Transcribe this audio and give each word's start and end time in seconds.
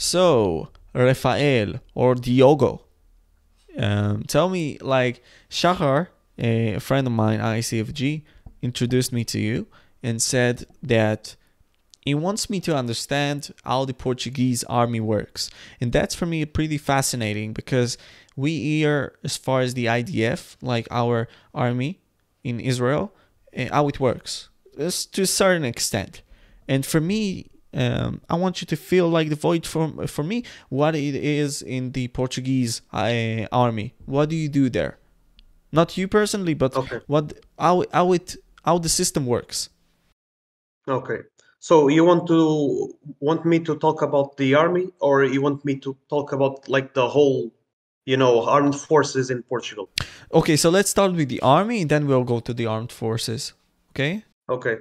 So, 0.00 0.68
Rafael 0.94 1.80
or 1.92 2.14
Diogo, 2.14 2.84
um, 3.76 4.22
tell 4.22 4.48
me, 4.48 4.78
like, 4.78 5.24
Shahar, 5.48 6.10
a 6.38 6.78
friend 6.78 7.04
of 7.08 7.12
mine, 7.12 7.40
ICFG, 7.40 8.22
introduced 8.62 9.12
me 9.12 9.24
to 9.24 9.40
you 9.40 9.66
and 10.00 10.22
said 10.22 10.66
that 10.84 11.34
he 12.02 12.14
wants 12.14 12.48
me 12.48 12.60
to 12.60 12.76
understand 12.76 13.52
how 13.64 13.84
the 13.86 13.92
Portuguese 13.92 14.62
army 14.64 15.00
works. 15.00 15.50
And 15.80 15.90
that's 15.90 16.14
for 16.14 16.26
me 16.26 16.44
pretty 16.44 16.78
fascinating 16.78 17.52
because 17.52 17.98
we 18.36 18.56
hear, 18.56 19.18
as 19.24 19.36
far 19.36 19.62
as 19.62 19.74
the 19.74 19.86
IDF, 19.86 20.56
like 20.62 20.86
our 20.92 21.26
army 21.52 21.98
in 22.44 22.60
Israel, 22.60 23.12
eh, 23.52 23.68
how 23.72 23.88
it 23.88 23.98
works, 23.98 24.48
to 24.76 25.22
a 25.22 25.26
certain 25.26 25.64
extent. 25.64 26.22
And 26.68 26.86
for 26.86 27.00
me, 27.00 27.50
um, 27.74 28.20
I 28.28 28.36
want 28.36 28.60
you 28.60 28.66
to 28.66 28.76
feel 28.76 29.08
like 29.08 29.28
the 29.28 29.36
void 29.36 29.66
for, 29.66 30.06
for 30.06 30.24
me, 30.24 30.44
what 30.68 30.94
it 30.94 31.14
is 31.14 31.62
in 31.62 31.92
the 31.92 32.08
Portuguese 32.08 32.82
uh, 32.92 33.46
army. 33.52 33.94
What 34.06 34.30
do 34.30 34.36
you 34.36 34.48
do 34.48 34.70
there? 34.70 34.98
Not 35.70 35.96
you 35.98 36.08
personally, 36.08 36.54
but 36.54 36.74
Okay. 36.74 37.00
what 37.06 37.34
how 37.58 37.84
how 37.92 38.12
it 38.12 38.36
how 38.64 38.78
the 38.78 38.88
system 38.88 39.26
works. 39.26 39.68
Okay. 40.88 41.20
So 41.60 41.88
you 41.88 42.04
want 42.04 42.26
to 42.28 42.94
want 43.20 43.44
me 43.44 43.58
to 43.60 43.76
talk 43.76 44.00
about 44.00 44.36
the 44.36 44.54
army, 44.54 44.88
or 45.00 45.24
you 45.24 45.42
want 45.42 45.64
me 45.64 45.76
to 45.80 45.96
talk 46.08 46.32
about 46.32 46.68
like 46.68 46.94
the 46.94 47.06
whole, 47.08 47.52
you 48.06 48.16
know, 48.16 48.46
armed 48.46 48.76
forces 48.76 49.28
in 49.28 49.42
Portugal? 49.42 49.90
Okay, 50.32 50.56
so 50.56 50.70
let's 50.70 50.88
start 50.88 51.12
with 51.12 51.28
the 51.28 51.40
army, 51.40 51.82
and 51.82 51.90
then 51.90 52.06
we'll 52.06 52.24
go 52.24 52.40
to 52.40 52.54
the 52.54 52.64
armed 52.66 52.92
forces. 52.92 53.52
Okay. 53.90 54.24
Okay. 54.48 54.76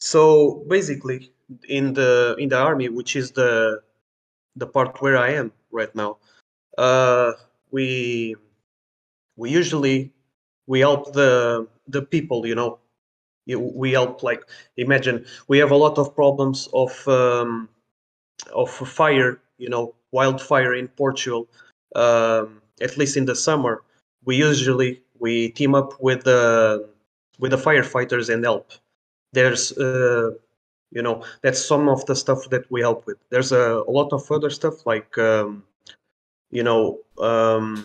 So 0.00 0.64
basically, 0.68 1.32
in 1.68 1.94
the 1.94 2.36
in 2.38 2.48
the 2.48 2.58
army, 2.58 2.88
which 2.88 3.16
is 3.16 3.32
the 3.32 3.82
the 4.56 4.66
part 4.66 5.00
where 5.02 5.16
I 5.16 5.30
am 5.32 5.52
right 5.70 5.94
now, 5.94 6.18
uh, 6.78 7.32
we 7.70 8.36
we 9.36 9.50
usually 9.50 10.12
we 10.66 10.80
help 10.80 11.12
the 11.12 11.66
the 11.88 12.02
people. 12.02 12.46
You 12.46 12.54
know, 12.54 12.78
we 13.46 13.92
help 13.92 14.22
like 14.22 14.42
imagine 14.76 15.24
we 15.48 15.58
have 15.58 15.70
a 15.70 15.76
lot 15.76 15.98
of 15.98 16.14
problems 16.14 16.68
of 16.72 17.06
um, 17.08 17.68
of 18.54 18.70
fire. 18.70 19.40
You 19.58 19.70
know, 19.70 19.94
wildfire 20.12 20.74
in 20.74 20.88
Portugal. 20.88 21.48
Um, 21.94 22.60
at 22.82 22.98
least 22.98 23.16
in 23.16 23.24
the 23.24 23.34
summer, 23.34 23.82
we 24.24 24.36
usually 24.36 25.02
we 25.18 25.50
team 25.50 25.74
up 25.74 26.00
with 26.00 26.24
the 26.24 26.88
with 27.38 27.52
the 27.52 27.56
firefighters 27.56 28.28
and 28.32 28.44
help 28.44 28.72
there's 29.36 29.76
uh, 29.76 30.30
you 30.90 31.02
know 31.02 31.24
that's 31.42 31.64
some 31.64 31.88
of 31.88 32.04
the 32.06 32.14
stuff 32.16 32.48
that 32.50 32.70
we 32.70 32.80
help 32.80 33.06
with. 33.06 33.18
There's 33.30 33.52
a, 33.52 33.82
a 33.86 33.90
lot 33.90 34.12
of 34.12 34.30
other 34.30 34.50
stuff 34.50 34.86
like 34.86 35.16
um, 35.18 35.64
you 36.50 36.62
know 36.62 36.98
um, 37.18 37.84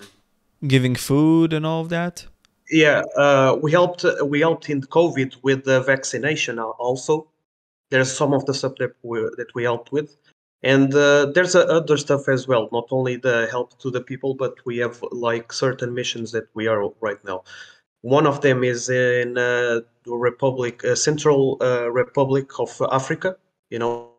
Giving 0.68 0.96
food 0.96 1.54
and 1.54 1.66
all 1.66 1.82
of 1.82 1.90
that. 1.90 2.26
yeah 2.70 3.02
uh, 3.18 3.58
we 3.62 3.72
helped 3.72 4.06
we 4.26 4.40
helped 4.42 4.70
in 4.70 4.82
covid 4.82 5.36
with 5.44 5.64
the 5.66 5.82
vaccination 5.82 6.60
also. 6.60 7.28
There's 7.90 8.12
some 8.12 8.34
of 8.34 8.46
the 8.46 8.54
stuff 8.54 8.74
that 8.80 8.94
we 9.04 9.20
that 9.38 9.54
we 9.56 9.64
helped 9.64 9.92
with. 9.92 10.16
And 10.64 10.94
uh, 10.94 11.26
there's 11.34 11.56
uh, 11.56 11.62
other 11.62 11.98
stuff 11.98 12.30
as 12.30 12.48
well 12.48 12.70
not 12.72 12.88
only 12.92 13.16
the 13.16 13.48
help 13.50 13.80
to 13.80 13.90
the 13.90 14.02
people 14.02 14.36
but 14.36 14.54
we 14.64 14.78
have 14.78 15.04
like 15.12 15.52
certain 15.52 15.94
missions 15.94 16.32
that 16.34 16.48
we 16.54 16.68
are 16.68 16.88
right 17.02 17.24
now 17.26 17.44
one 18.02 18.26
of 18.28 18.42
them 18.42 18.64
is 18.64 18.90
in 18.90 19.38
uh, 19.38 19.80
the 20.04 20.12
republic 20.12 20.84
uh, 20.84 20.96
central 20.96 21.58
uh, 21.62 21.90
republic 21.92 22.60
of 22.60 22.82
africa 22.92 23.36
you 23.70 23.80
know 23.80 24.10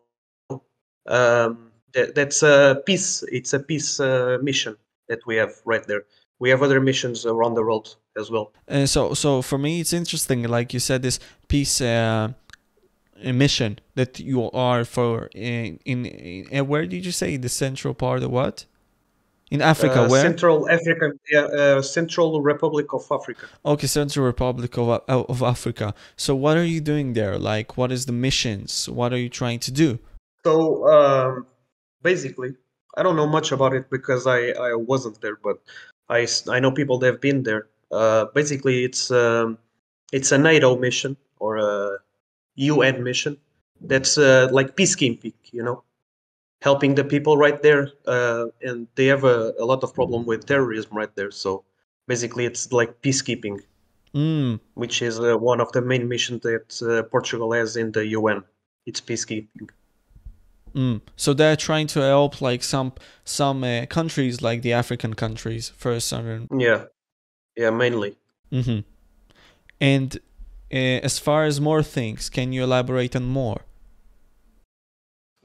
um, 1.07 1.71
that, 1.93 2.15
that's 2.15 2.43
a 2.43 2.81
peace 2.85 3.23
it's 3.31 3.53
a 3.53 3.59
peace 3.59 3.99
mission 4.41 4.75
that 5.09 5.19
we 5.25 5.35
have 5.35 5.53
right 5.65 5.85
there 5.87 6.03
we 6.39 6.49
have 6.49 6.61
other 6.63 6.81
missions 6.81 7.25
around 7.25 7.53
the 7.53 7.63
world 7.63 7.95
as 8.17 8.29
well 8.29 8.51
And 8.67 8.89
so, 8.89 9.13
so 9.13 9.41
for 9.41 9.57
me, 9.57 9.79
it's 9.79 9.93
interesting. 9.93 10.43
Like 10.43 10.73
you 10.73 10.79
said, 10.79 11.01
this 11.01 11.19
peace 11.47 11.81
uh, 11.81 12.33
mission 13.23 13.79
that 13.95 14.19
you 14.19 14.51
are 14.51 14.85
for 14.85 15.29
in, 15.33 15.79
in, 15.85 16.05
in 16.05 16.67
where 16.67 16.85
did 16.85 17.05
you 17.05 17.11
say 17.11 17.37
the 17.37 17.49
central 17.49 17.93
part 17.93 18.23
of 18.23 18.31
what? 18.31 18.65
In 19.53 19.61
Africa, 19.61 19.99
Uh, 20.01 20.09
where? 20.09 20.21
Central 20.29 20.67
Africa, 20.67 21.05
uh, 21.35 21.81
Central 21.83 22.41
Republic 22.41 22.87
of 22.91 23.05
Africa. 23.11 23.45
Okay, 23.63 23.85
Central 23.85 24.25
Republic 24.25 24.75
of 24.81 24.87
uh, 24.89 25.33
of 25.33 25.43
Africa. 25.43 25.93
So, 26.15 26.31
what 26.43 26.55
are 26.57 26.69
you 26.75 26.81
doing 26.81 27.13
there? 27.13 27.37
Like, 27.37 27.77
what 27.77 27.91
is 27.91 28.01
the 28.09 28.17
missions? 28.27 28.89
What 28.89 29.13
are 29.13 29.21
you 29.25 29.29
trying 29.29 29.59
to 29.67 29.71
do? 29.71 29.99
So 30.43 30.53
um, 30.95 31.45
basically, 32.01 32.51
I 32.97 33.03
don't 33.03 33.15
know 33.15 33.27
much 33.37 33.51
about 33.51 33.73
it 33.73 33.85
because 33.89 34.25
I, 34.27 34.39
I 34.69 34.73
wasn't 34.91 35.21
there, 35.21 35.37
but 35.47 35.57
I 36.09 36.27
I 36.49 36.59
know 36.59 36.71
people 36.71 36.97
that 36.99 37.07
have 37.11 37.21
been 37.21 37.43
there. 37.43 37.67
Uh, 37.91 38.25
basically, 38.33 38.83
it's 38.83 39.11
um, 39.11 39.57
it's 40.11 40.31
a 40.31 40.37
NATO 40.37 40.75
mission 40.77 41.15
or 41.39 41.57
a 41.57 41.99
UN 42.55 43.03
mission 43.03 43.37
that's 43.81 44.17
uh, 44.17 44.47
like 44.51 44.75
peacekeeping, 44.75 45.33
you 45.51 45.63
know, 45.63 45.83
helping 46.63 46.95
the 46.95 47.03
people 47.03 47.35
right 47.35 47.61
there, 47.61 47.91
uh, 48.07 48.45
and 48.61 48.87
they 48.95 49.07
have 49.07 49.25
a, 49.25 49.53
a 49.59 49.65
lot 49.65 49.83
of 49.83 49.93
problem 49.93 50.25
with 50.25 50.45
terrorism 50.45 50.95
right 50.95 51.13
there. 51.17 51.29
So 51.29 51.65
basically, 52.07 52.45
it's 52.45 52.71
like 52.71 53.01
peacekeeping. 53.01 53.59
Mm, 54.15 54.59
which 54.75 55.01
is 55.01 55.19
uh, 55.19 55.35
one 55.35 55.59
of 55.59 55.71
the 55.71 55.81
main 55.81 56.07
missions 56.07 56.43
that 56.43 56.67
uh, 56.83 57.01
Portugal 57.09 57.51
has 57.51 57.75
in 57.75 57.91
the 57.91 58.05
UN. 58.19 58.43
It's 58.85 59.01
peacekeeping. 59.01 59.69
mm. 60.75 61.01
So 61.15 61.33
they're 61.33 61.55
trying 61.57 61.87
to 61.87 61.99
help 61.99 62.39
like 62.39 62.63
some 62.63 62.93
some 63.25 63.63
uh, 63.63 63.85
countries, 63.87 64.41
like 64.41 64.61
the 64.61 64.73
African 64.73 65.15
countries, 65.15 65.73
first 65.75 66.07
southern. 66.07 66.47
Yeah, 66.57 66.85
yeah, 67.57 67.71
mainly. 67.71 68.15
Mm-hmm. 68.51 68.79
And 69.81 70.15
uh, 70.71 70.99
as 71.09 71.19
far 71.19 71.43
as 71.45 71.59
more 71.59 71.83
things, 71.83 72.29
can 72.29 72.53
you 72.53 72.63
elaborate 72.63 73.15
on 73.15 73.25
more? 73.25 73.61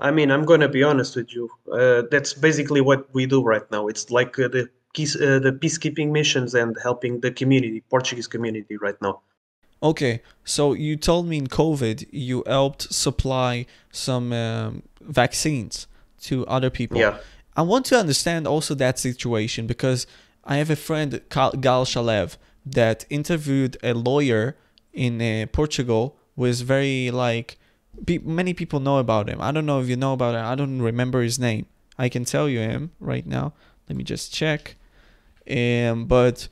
I 0.00 0.10
mean, 0.10 0.31
I'm 0.31 0.44
gonna 0.44 0.69
be 0.69 0.82
honest 0.82 1.16
with 1.16 1.34
you. 1.34 1.50
Uh, 1.72 2.03
that's 2.10 2.32
basically 2.34 2.81
what 2.81 3.12
we 3.12 3.26
do 3.26 3.42
right 3.42 3.69
now. 3.70 3.88
It's 3.88 4.10
like 4.10 4.38
uh, 4.38 4.48
the 4.48 4.69
peace, 4.94 5.16
uh, 5.16 5.38
the 5.41 5.53
peacekeeping 5.53 6.10
missions 6.10 6.54
and 6.54 6.76
helping 6.82 7.20
the 7.20 7.31
community, 7.31 7.82
Portuguese 7.91 8.26
community, 8.26 8.76
right 8.76 9.00
now. 9.03 9.20
Okay, 9.82 10.22
so 10.44 10.72
you 10.72 10.97
told 10.97 11.26
me 11.26 11.38
in 11.38 11.47
COVID 11.47 12.06
you 12.10 12.42
helped 12.47 12.92
supply 12.92 13.66
some 13.92 14.32
um, 14.32 14.82
vaccines 15.00 15.87
to 16.22 16.47
other 16.47 16.70
people. 16.70 16.98
Yeah. 16.98 17.19
I 17.56 17.62
want 17.62 17.87
to 17.87 17.98
understand 17.98 18.47
also 18.47 18.75
that 18.76 18.98
situation 18.98 19.66
because 19.66 20.06
I 20.44 20.56
have 20.56 20.70
a 20.70 20.76
friend, 20.76 21.20
Gal 21.28 21.53
Gal 21.53 21.84
Shalev, 21.84 22.37
that 22.64 23.04
interviewed 23.10 23.76
a 23.82 23.94
lawyer 23.94 24.56
in 24.92 25.20
uh, 25.20 25.47
Portugal. 25.53 26.16
who 26.37 26.44
is 26.44 26.60
very 26.60 27.10
like, 27.10 27.58
pe- 28.06 28.19
many 28.19 28.54
people 28.54 28.81
know 28.81 28.98
about 28.98 29.28
him. 29.28 29.41
I 29.41 29.53
don't 29.53 29.66
know 29.66 29.81
if 29.81 29.88
you 29.88 29.97
know 29.97 30.12
about 30.12 30.34
him. 30.34 30.44
I 30.44 30.54
don't 30.54 30.81
remember 30.81 31.22
his 31.22 31.38
name. 31.38 31.66
I 31.98 32.09
can 32.09 32.25
tell 32.25 32.48
you 32.48 32.60
him 32.60 32.92
right 33.00 33.26
now. 33.26 33.53
Let 33.88 33.97
me 33.97 34.04
just 34.04 34.32
check. 34.32 34.76
Um, 35.50 36.06
but 36.06 36.48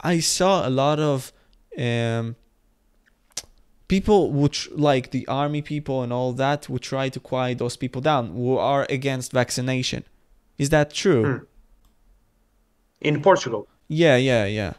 I 0.00 0.20
saw 0.20 0.66
a 0.66 0.70
lot 0.70 0.98
of 0.98 1.32
um, 1.78 2.36
people 3.88 4.32
which 4.32 4.70
like 4.72 5.10
the 5.10 5.26
army 5.28 5.62
people 5.62 6.02
and 6.02 6.12
all 6.12 6.32
that 6.32 6.68
would 6.68 6.82
try 6.82 7.08
to 7.08 7.20
quiet 7.20 7.58
those 7.58 7.76
people 7.76 8.00
down 8.00 8.32
who 8.32 8.56
are 8.56 8.86
against 8.90 9.32
vaccination. 9.32 10.04
Is 10.58 10.70
that 10.70 10.92
true? 10.92 11.24
Hmm. 11.24 11.44
In 13.00 13.22
Portugal, 13.22 13.68
Yeah, 13.88 14.16
yeah, 14.16 14.46
yeah. 14.46 14.72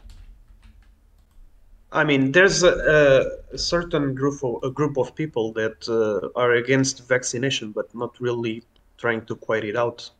I 1.90 2.04
mean, 2.04 2.32
there's 2.32 2.62
a, 2.62 3.30
a 3.52 3.58
certain 3.58 4.14
group 4.14 4.44
of 4.44 4.62
a 4.62 4.70
group 4.70 4.98
of 4.98 5.14
people 5.14 5.52
that 5.54 5.88
uh, 5.88 6.28
are 6.38 6.52
against 6.52 7.08
vaccination, 7.08 7.72
but 7.72 7.94
not 7.94 8.20
really 8.20 8.62
trying 8.98 9.24
to 9.26 9.34
quiet 9.36 9.64
it 9.64 9.76
out. 9.76 10.10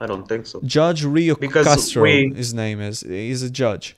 I 0.00 0.06
don't 0.06 0.28
think 0.28 0.46
so. 0.46 0.60
Judge 0.64 1.04
Rio 1.04 1.34
Because 1.36 1.66
Castro, 1.66 2.02
we- 2.02 2.32
his 2.34 2.52
name 2.52 2.80
is. 2.80 3.00
He's 3.00 3.42
a 3.42 3.50
judge. 3.50 3.96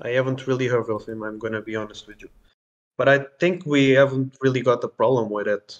I 0.00 0.10
haven't 0.10 0.46
really 0.46 0.68
heard 0.68 0.88
of 0.90 1.06
him, 1.06 1.22
I'm 1.22 1.38
gonna 1.38 1.60
be 1.60 1.76
honest 1.76 2.06
with 2.06 2.22
you. 2.22 2.28
But 2.96 3.08
I 3.08 3.26
think 3.40 3.66
we 3.66 3.90
haven't 3.90 4.36
really 4.40 4.60
got 4.60 4.82
a 4.84 4.88
problem 4.88 5.28
with 5.30 5.48
it. 5.48 5.78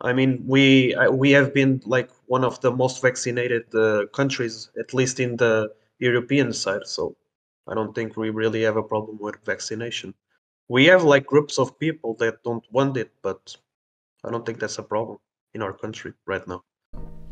I 0.00 0.12
mean, 0.12 0.44
we 0.46 0.94
we 1.10 1.30
have 1.32 1.54
been 1.54 1.80
like 1.86 2.10
one 2.26 2.44
of 2.44 2.60
the 2.60 2.70
most 2.70 3.00
vaccinated 3.02 3.72
uh, 3.74 4.06
countries, 4.12 4.70
at 4.78 4.94
least 4.94 5.20
in 5.20 5.36
the 5.36 5.72
European 5.98 6.52
side. 6.52 6.86
So 6.86 7.16
I 7.68 7.74
don't 7.74 7.94
think 7.94 8.16
we 8.16 8.30
really 8.30 8.62
have 8.62 8.76
a 8.76 8.82
problem 8.82 9.18
with 9.20 9.36
vaccination. 9.44 10.14
We 10.68 10.86
have 10.86 11.04
like 11.04 11.26
groups 11.26 11.58
of 11.58 11.78
people 11.78 12.14
that 12.14 12.42
don't 12.42 12.64
want 12.72 12.96
it, 12.96 13.10
but 13.22 13.56
I 14.24 14.30
don't 14.30 14.44
think 14.44 14.58
that's 14.58 14.78
a 14.78 14.82
problem 14.82 15.18
in 15.54 15.62
our 15.62 15.72
country 15.72 16.12
right 16.26 16.46
now. 16.46 16.62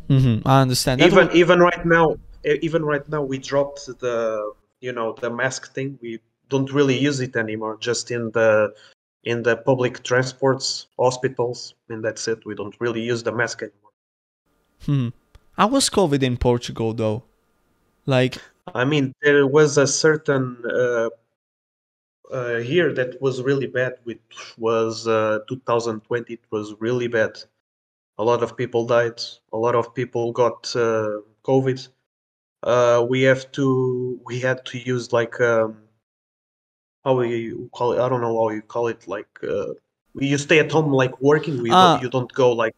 hmm 0.07 0.39
I 0.45 0.61
understand. 0.61 1.01
That 1.01 1.07
even 1.07 1.27
wa- 1.27 1.33
even 1.33 1.59
right 1.59 1.85
now 1.85 2.15
even 2.43 2.83
right 2.83 3.07
now 3.07 3.21
we 3.21 3.37
dropped 3.37 3.85
the 3.99 4.17
you 4.79 4.91
know 4.91 5.15
the 5.21 5.29
mask 5.29 5.73
thing 5.75 5.99
we 6.01 6.19
don't 6.49 6.71
really 6.73 6.97
use 6.97 7.19
it 7.21 7.35
anymore 7.35 7.77
just 7.79 8.11
in 8.11 8.31
the 8.31 8.73
in 9.23 9.43
the 9.43 9.55
public 9.55 10.03
transports, 10.03 10.87
hospitals, 10.97 11.75
and 11.89 12.03
that's 12.03 12.27
it. 12.27 12.45
We 12.45 12.55
don't 12.55 12.75
really 12.79 13.01
use 13.01 13.21
the 13.23 13.31
mask 13.31 13.61
anymore. 13.61 13.91
Hmm. 14.85 15.09
How 15.57 15.67
was 15.67 15.89
COVID 15.89 16.23
in 16.23 16.37
Portugal 16.37 16.93
though? 16.93 17.23
Like, 18.05 18.41
I 18.73 18.85
mean, 18.85 19.13
there 19.21 19.47
was 19.47 19.77
a 19.77 19.87
certain 19.87 20.57
uh, 20.65 21.09
uh, 22.33 22.57
year 22.57 22.93
that 22.93 23.21
was 23.21 23.41
really 23.41 23.67
bad, 23.67 23.93
which 24.03 24.53
was 24.57 25.07
uh, 25.07 25.39
2020. 25.47 26.33
It 26.33 26.39
was 26.51 26.75
really 26.79 27.07
bad. 27.07 27.37
A 28.17 28.23
lot 28.23 28.43
of 28.43 28.55
people 28.55 28.85
died. 28.85 29.21
A 29.51 29.57
lot 29.57 29.75
of 29.75 29.93
people 29.93 30.31
got 30.31 30.73
uh, 30.75 31.19
COVID. 31.43 31.87
Uh, 32.63 33.05
we 33.09 33.23
have 33.23 33.51
to. 33.53 34.19
We 34.25 34.39
had 34.39 34.65
to 34.67 34.77
use 34.77 35.11
like 35.11 35.39
um, 35.41 35.77
how 37.03 37.15
we 37.17 37.55
call 37.71 37.93
it. 37.93 37.99
I 37.99 38.07
don't 38.07 38.21
know 38.21 38.37
how 38.37 38.49
you 38.49 38.61
call 38.61 38.87
it. 38.87 39.07
Like 39.07 39.27
uh, 39.43 39.73
you 40.15 40.37
stay 40.37 40.59
at 40.59 40.71
home, 40.71 40.91
like 40.91 41.19
working. 41.21 41.61
We 41.61 41.71
Ah. 41.71 41.93
don't, 41.93 42.03
you 42.03 42.09
don't 42.09 42.31
go 42.33 42.51
like, 42.51 42.75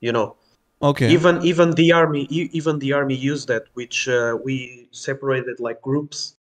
you 0.00 0.12
know. 0.12 0.36
Okay. 0.82 1.10
Even 1.10 1.42
even 1.42 1.72
the 1.72 1.92
army 1.92 2.22
even 2.30 2.78
the 2.78 2.92
army 2.92 3.14
used 3.14 3.48
that, 3.48 3.64
which 3.74 4.08
uh, 4.08 4.36
we 4.44 4.88
separated 4.92 5.60
like 5.60 5.80
groups, 5.82 6.36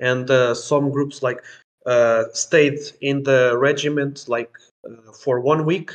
and 0.00 0.30
uh, 0.30 0.54
some 0.54 0.90
groups 0.90 1.22
like 1.22 1.42
uh, 1.86 2.24
stayed 2.32 2.80
in 3.00 3.22
the 3.22 3.56
regiment 3.56 4.28
like 4.28 4.54
uh, 4.88 5.12
for 5.12 5.40
one 5.40 5.64
week, 5.64 5.92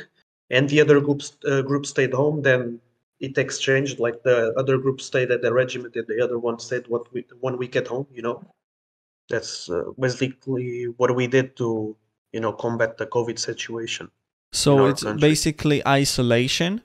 and 0.50 0.68
the 0.68 0.80
other 0.80 1.00
groups 1.00 1.36
uh, 1.48 1.62
group 1.62 1.86
stayed 1.86 2.12
home. 2.12 2.42
Then 2.42 2.80
it 3.20 3.38
exchanged, 3.38 3.98
like 3.98 4.22
the 4.22 4.52
other 4.56 4.76
group 4.78 5.00
stayed 5.00 5.30
at 5.30 5.42
the 5.42 5.52
regiment, 5.52 5.96
and 5.96 6.06
the 6.06 6.22
other 6.22 6.38
one 6.38 6.58
stayed 6.58 6.86
what 6.88 7.12
we, 7.12 7.24
one 7.40 7.56
week 7.56 7.76
at 7.76 7.86
home. 7.86 8.06
You 8.12 8.22
know, 8.22 8.44
that's 9.28 9.70
uh, 9.70 9.84
basically 9.98 10.86
what 10.96 11.14
we 11.14 11.26
did 11.26 11.56
to 11.56 11.96
you 12.32 12.40
know 12.40 12.52
combat 12.52 12.98
the 12.98 13.06
COVID 13.06 13.38
situation. 13.38 14.10
so 14.52 14.86
it's 14.86 15.02
country. 15.02 15.28
basically 15.28 15.86
isolation, 15.86 16.82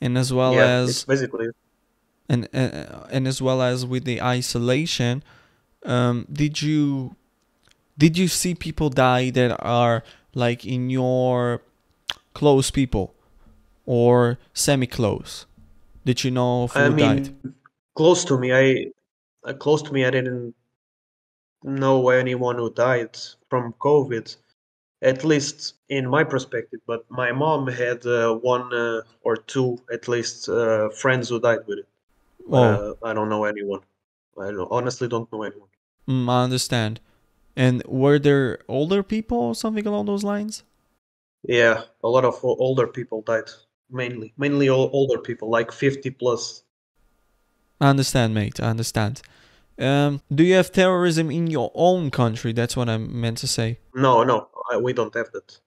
and 0.00 0.18
as 0.18 0.32
well 0.32 0.54
yeah, 0.54 0.82
as 0.82 1.04
basically 1.04 1.48
and 2.28 2.48
uh, 2.54 3.06
and 3.10 3.28
as 3.28 3.40
well 3.40 3.62
as 3.62 3.84
with 3.84 4.04
the 4.04 4.20
isolation, 4.22 5.22
um, 5.84 6.26
did 6.32 6.62
you 6.62 7.16
did 7.96 8.18
you 8.18 8.28
see 8.28 8.54
people 8.54 8.90
die 8.90 9.30
that 9.30 9.56
are 9.60 10.02
like 10.34 10.64
in 10.64 10.90
your 10.90 11.62
close 12.32 12.70
people 12.70 13.14
or 13.86 14.38
semi 14.52 14.86
close? 14.86 15.46
Did 16.04 16.24
you 16.24 16.30
know 16.30 16.66
who 16.68 16.78
I 16.78 16.88
mean, 16.88 16.96
died? 16.96 17.54
close 17.94 18.24
to 18.26 18.38
me, 18.38 18.52
I 18.52 18.86
uh, 19.44 19.54
close 19.54 19.82
to 19.82 19.92
me, 19.92 20.04
I 20.04 20.10
didn't 20.10 20.54
know 21.62 22.08
anyone 22.10 22.56
who 22.56 22.70
died 22.72 23.16
from 23.48 23.72
COVID, 23.74 24.36
at 25.04 25.24
least 25.24 25.74
in 25.90 26.08
my 26.10 26.24
perspective. 26.24 26.80
But 26.86 27.04
my 27.10 27.32
mom 27.32 27.68
had 27.68 28.06
uh, 28.06 28.34
one 28.36 28.74
uh, 28.74 29.02
or 29.22 29.36
two, 29.36 29.78
at 29.92 30.08
least, 30.08 30.48
uh, 30.48 30.90
friends 30.90 31.28
who 31.30 31.40
died 31.40 31.60
with 31.68 31.78
it. 31.80 31.88
Oh, 32.50 32.84
Uh, 32.84 32.94
I 33.04 33.14
don't 33.14 33.30
know 33.30 33.44
anyone. 33.44 33.82
I 34.40 34.50
don't, 34.52 34.68
honestly 34.72 35.08
don't 35.08 35.30
know 35.32 35.42
anyone. 35.44 35.70
mm, 36.08 36.28
I 36.28 36.44
understand. 36.44 37.00
And 37.56 37.82
were 37.86 38.18
there 38.18 38.60
older 38.68 39.02
people 39.02 39.38
or 39.38 39.54
something 39.56 39.86
along 39.86 40.06
those 40.06 40.24
lines? 40.24 40.64
Yeah, 41.48 41.84
a 42.02 42.08
lot 42.08 42.24
of 42.24 42.44
older 42.44 42.86
people 42.88 43.22
died. 43.22 43.48
Mainly, 43.88 44.34
mainly 44.36 44.68
older 44.68 45.18
people, 45.18 45.48
like 45.48 45.72
50 45.72 46.10
plus. 46.10 46.64
I 47.80 47.88
understand, 47.90 48.34
mate. 48.34 48.60
I 48.60 48.70
understand. 48.70 49.22
Um, 49.78 50.22
do 50.34 50.44
you 50.44 50.54
have 50.54 50.72
terrorism 50.72 51.30
in 51.30 51.48
your 51.48 51.72
own 51.74 52.10
country? 52.10 52.52
That's 52.52 52.76
what 52.76 52.88
I 52.88 52.98
meant 52.98 53.38
to 53.38 53.48
say. 53.48 53.78
No, 53.94 54.24
no, 54.24 54.50
we 54.76 54.92
don't 54.92 55.14
have 55.14 55.30
that. 55.32 55.60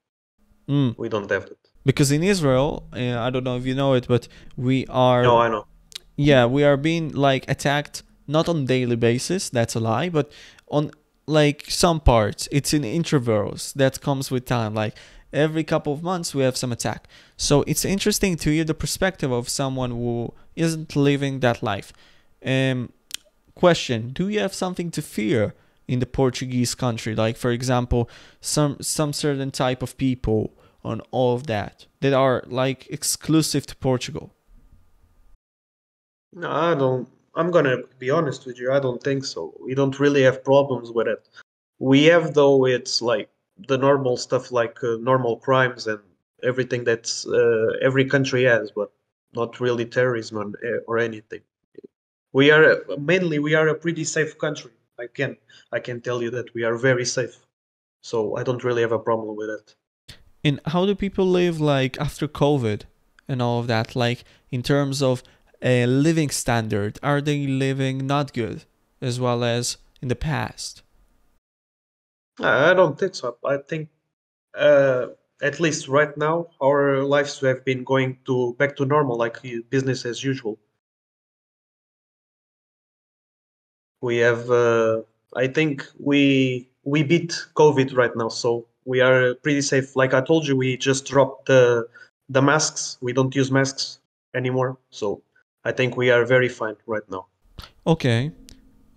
Mm. 0.69 0.98
We 0.98 1.09
don't 1.09 1.30
have 1.31 1.45
that. 1.45 1.57
Because 1.86 2.12
in 2.12 2.24
Israel, 2.24 2.83
uh, 2.94 3.19
I 3.19 3.30
don't 3.30 3.44
know 3.44 3.57
if 3.57 3.65
you 3.65 3.74
know 3.75 3.94
it, 3.94 4.07
but 4.07 4.27
we 4.57 4.86
are 4.88 5.24
No, 5.24 5.38
I 5.38 5.48
know. 5.48 5.65
yeah 6.18 6.45
we 6.45 6.63
are 6.63 6.77
being 6.77 7.13
like 7.13 7.50
attacked 7.50 8.04
not 8.27 8.50
on 8.50 8.65
daily 8.65 8.98
basis. 8.98 9.50
That's 9.50 9.75
a 9.75 9.80
lie, 9.80 10.09
but 10.09 10.31
on 10.68 10.92
like 11.25 11.63
some 11.69 12.00
parts. 12.01 12.48
It's 12.51 12.74
in 12.74 12.83
intervals 12.83 13.74
that 13.74 14.01
comes 14.01 14.30
with 14.31 14.45
time. 14.45 14.74
Like 14.74 14.95
every 15.31 15.63
couple 15.63 15.94
of 15.94 16.04
months, 16.04 16.36
we 16.36 16.44
have 16.44 16.57
some 16.57 16.71
attack. 16.74 17.07
So 17.38 17.63
it's 17.68 17.86
interesting 17.86 18.36
to 18.38 18.50
hear 18.50 18.65
the 18.65 18.74
perspective 18.74 19.31
of 19.31 19.48
someone 19.48 19.92
who 19.92 20.33
isn't 20.56 20.95
living 20.95 21.39
that 21.39 21.63
life. 21.63 21.94
Um, 22.45 22.92
question: 23.56 24.09
Do 24.12 24.27
you 24.27 24.39
have 24.42 24.54
something 24.54 24.92
to 24.92 25.01
fear 25.01 25.54
in 25.88 26.00
the 26.00 26.06
Portuguese 26.06 26.75
country? 26.75 27.16
Like, 27.16 27.38
for 27.38 27.51
example, 27.51 28.10
some 28.42 28.78
some 28.81 29.13
certain 29.13 29.51
type 29.51 29.81
of 29.81 29.98
people 29.98 30.54
on 30.84 31.01
all 31.12 31.36
of 31.36 31.48
that 31.48 31.86
that 32.01 32.13
are 32.13 32.44
like 32.48 32.88
exclusive 32.89 33.66
to 33.68 33.75
Portugal. 33.75 34.34
No, 36.34 36.50
I 36.51 36.75
don't. 36.75 37.07
I'm 37.36 37.51
gonna 37.51 37.78
be 38.00 38.10
honest 38.10 38.45
with 38.45 38.60
you. 38.60 38.72
I 38.72 38.80
don't 38.80 39.01
think 39.04 39.25
so. 39.25 39.54
We 39.60 39.75
don't 39.75 40.00
really 40.00 40.24
have 40.24 40.44
problems 40.44 40.92
with 40.92 41.07
it. 41.07 41.28
We 41.80 42.06
have 42.06 42.33
though. 42.33 42.66
It's 42.66 43.01
like 43.01 43.30
the 43.68 43.78
normal 43.78 44.18
stuff, 44.18 44.51
like 44.51 44.83
uh, 44.83 44.98
normal 45.00 45.38
crimes 45.38 45.88
and 45.88 46.00
everything 46.44 46.83
that's 46.83 47.25
uh, 47.28 47.74
every 47.81 48.06
country 48.06 48.44
has, 48.44 48.72
but 48.72 48.92
not 49.33 49.60
really 49.60 49.86
terrorism 49.86 50.38
or, 50.38 50.48
eh, 50.66 50.80
or 50.88 50.98
anything. 50.98 51.42
We 52.33 52.51
are 52.51 52.83
mainly 53.00 53.40
we 53.40 53.56
are 53.56 53.68
a 53.68 53.75
pretty 53.75 54.04
safe 54.04 54.38
country. 54.38 54.72
I 55.00 55.08
can 55.14 55.38
I 55.72 55.80
can 55.80 56.02
tell 56.02 56.22
you 56.22 56.32
that 56.32 56.54
we 56.54 56.64
are 56.64 56.76
very 56.76 57.06
safe. 57.06 57.38
So 58.02 58.38
I 58.38 58.44
don't 58.44 58.64
really 58.64 58.82
have 58.82 58.92
a 58.92 59.00
problem 59.00 59.36
with 59.36 59.50
it. 59.50 59.76
And 60.44 60.60
how 60.66 60.86
do 60.86 60.96
people 60.96 61.26
live 61.26 61.60
like 61.60 62.00
after 62.00 62.28
COVID 62.28 62.84
and 63.28 63.42
all 63.42 63.60
of 63.60 63.68
that? 63.68 63.96
Like 63.96 64.24
in 64.52 64.64
terms 64.64 65.02
of 65.02 65.24
a 65.62 65.86
living 65.86 66.30
standard, 66.30 67.00
are 67.04 67.22
they 67.22 67.48
living 67.48 68.08
not 68.08 68.34
good 68.34 68.64
as 69.02 69.20
well 69.20 69.44
as 69.44 69.78
in 70.02 70.08
the 70.08 70.16
past? 70.16 70.84
I 72.40 72.74
don't 72.74 72.98
think 73.00 73.16
so. 73.16 73.38
I 73.44 73.58
think, 73.58 73.90
uh, 74.56 75.08
at 75.42 75.60
least 75.60 75.88
right 75.88 76.16
now, 76.18 76.48
our 76.62 77.04
lives 77.04 77.40
have 77.42 77.66
been 77.66 77.84
going 77.84 78.20
to 78.26 78.54
back 78.60 78.76
to 78.78 78.86
normal, 78.86 79.18
like 79.18 79.38
business 79.70 80.06
as 80.06 80.24
usual. 80.24 80.60
We 84.02 84.18
have, 84.18 84.50
uh, 84.52 85.02
I 85.36 85.48
think 85.48 85.86
we 86.00 86.70
we 86.84 87.04
beat 87.04 87.32
COVID 87.56 87.96
right 87.96 88.16
now, 88.16 88.30
so 88.30 88.66
we 88.86 89.02
are 89.02 89.36
pretty 89.36 89.62
safe. 89.62 89.96
Like 89.96 90.14
I 90.14 90.22
told 90.22 90.48
you, 90.48 90.56
we 90.56 90.78
just 90.78 91.06
dropped 91.06 91.48
the 91.48 91.88
the 92.30 92.42
masks. 92.42 92.98
We 93.02 93.14
don't 93.14 93.36
use 93.36 93.52
masks 93.52 94.00
anymore, 94.34 94.78
so 94.90 95.21
I 95.64 95.71
think 95.71 95.98
we 95.98 96.12
are 96.12 96.26
very 96.26 96.50
fine 96.50 96.78
right 96.86 97.07
now. 97.10 97.28
Okay. 97.86 98.31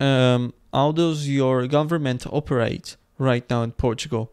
Um, 0.01 0.55
how 0.73 0.93
does 0.93 1.29
your 1.29 1.67
government 1.67 2.27
operate 2.27 2.97
right 3.19 3.49
now 3.51 3.63
in 3.63 3.73
Portugal? 3.73 4.33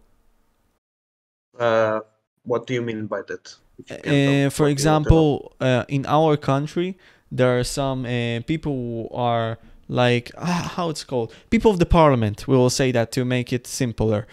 Uh, 1.59 2.01
what 2.43 2.67
do 2.67 2.73
you 2.73 2.81
mean 2.81 3.07
by 3.07 3.21
that? 3.27 3.55
If 3.77 3.91
you 3.91 3.97
can 3.97 4.19
tell 4.19 4.37
me 4.37 4.45
Uh, 4.45 4.49
for 4.49 4.67
you 4.67 4.75
want 4.75 5.03
to 5.03 5.03
know. 5.03 5.21
example, 5.21 5.55
uh, 5.59 5.85
in 5.87 6.05
our 6.05 6.37
country, 6.37 6.97
there 7.31 7.59
are 7.59 7.63
some 7.63 8.05
uh, 8.05 8.41
people 8.45 8.73
who 8.73 9.09
are 9.15 9.57
like 9.87 10.31
ah, 10.37 10.73
how 10.75 10.89
it's 10.89 11.03
called 11.03 11.33
people 11.49 11.71
of 11.71 11.79
the 11.79 11.85
parliament. 11.85 12.47
We 12.47 12.57
will 12.57 12.69
say 12.69 12.91
that 12.91 13.11
to 13.13 13.25
make 13.25 13.53
it 13.53 13.67
simpler, 13.67 14.27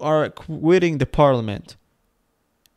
are 0.00 0.30
quitting 0.30 0.98
the 0.98 1.06
parliament. 1.06 1.76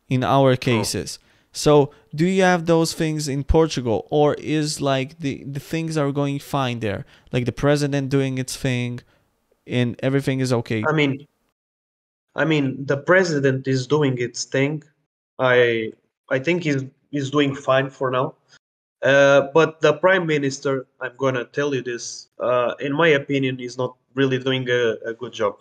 In 0.08 0.24
our 0.24 0.56
cases, 0.56 1.18
so 1.52 1.90
do 2.14 2.26
you 2.26 2.42
have 2.42 2.66
those 2.66 2.94
things 2.94 3.28
in 3.28 3.44
Portugal, 3.44 4.06
or 4.10 4.34
is 4.34 4.80
like 4.80 5.18
the 5.18 5.44
the 5.44 5.60
things 5.60 5.96
are 5.96 6.12
going 6.12 6.38
fine 6.38 6.80
there, 6.80 7.04
like 7.32 7.44
the 7.44 7.52
president 7.52 8.08
doing 8.08 8.38
its 8.38 8.56
thing, 8.56 9.00
and 9.66 9.96
everything 10.02 10.40
is 10.40 10.52
okay? 10.52 10.84
I 10.88 10.92
mean, 10.92 11.26
I 12.34 12.44
mean, 12.44 12.86
the 12.86 12.96
president 12.96 13.66
is 13.66 13.86
doing 13.86 14.16
its 14.18 14.44
thing. 14.44 14.82
I 15.38 15.92
I 16.30 16.38
think 16.38 16.62
he's 16.62 16.84
he's 17.10 17.30
doing 17.30 17.54
fine 17.54 17.90
for 17.90 18.10
now. 18.10 18.34
Uh, 19.02 19.48
but 19.54 19.80
the 19.80 19.92
prime 19.94 20.26
minister, 20.26 20.86
I'm 21.00 21.12
gonna 21.16 21.44
tell 21.44 21.74
you 21.74 21.82
this. 21.82 22.28
Uh, 22.40 22.74
in 22.80 22.92
my 22.92 23.08
opinion, 23.08 23.60
is 23.60 23.78
not 23.78 23.96
really 24.14 24.38
doing 24.38 24.68
a, 24.68 24.96
a 25.06 25.14
good 25.14 25.32
job. 25.32 25.56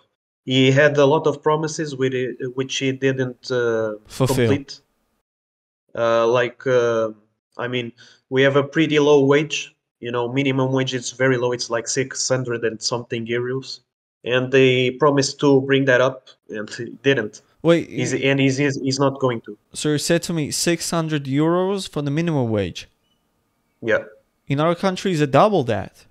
He 0.46 0.72
had 0.72 0.98
a 0.98 1.06
lot 1.06 1.28
of 1.28 1.44
promises 1.44 1.96
with 1.96 2.14
it, 2.14 2.38
which 2.56 2.78
he 2.78 2.92
didn't 2.94 3.52
uh, 3.52 3.96
Fulfill. 4.08 4.48
complete. 4.48 4.82
Uh, 5.94 6.26
like, 6.28 6.66
uh, 6.66 7.10
I 7.58 7.68
mean, 7.68 7.92
we 8.30 8.42
have 8.44 8.56
a 8.56 8.64
pretty 8.64 8.98
low 9.00 9.26
wage. 9.26 9.76
You 10.00 10.12
know, 10.12 10.32
minimum 10.32 10.72
wage 10.72 10.94
is 10.94 11.12
very 11.12 11.38
low. 11.38 11.52
It's 11.52 11.70
like 11.70 11.88
600 11.88 12.64
and 12.64 12.82
something 12.82 13.26
euros. 13.28 13.82
And 14.24 14.52
they 14.52 14.92
promised 14.92 15.40
to 15.42 15.62
bring 15.62 15.86
that 15.86 16.02
up, 16.02 16.30
and 16.50 16.70
he 16.70 16.86
didn't. 17.04 17.42
Wait, 17.62 17.90
He's, 17.90 18.14
and 18.14 18.40
he's, 18.40 18.58
he's, 18.58 18.80
he's 18.80 19.00
not 19.00 19.20
going 19.20 19.42
to. 19.42 19.58
so 19.74 19.90
you 19.90 19.98
said 19.98 20.22
to 20.24 20.34
me 20.34 20.52
600 20.52 21.26
euros 21.26 21.90
for 21.90 22.02
the 22.02 22.12
minimum 22.12 22.50
wage. 22.50 22.88
Yeah. 23.82 24.04
In 24.48 24.60
our 24.60 24.76
country, 24.76 25.12
is 25.12 25.22
a 25.22 25.28
double 25.28 25.64
that. 25.66 26.06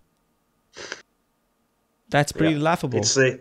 That's 2.08 2.32
pretty 2.32 2.54
Yeah, 2.54 2.62
laughable. 2.62 2.98
It's, 2.98 3.16
a, 3.16 3.38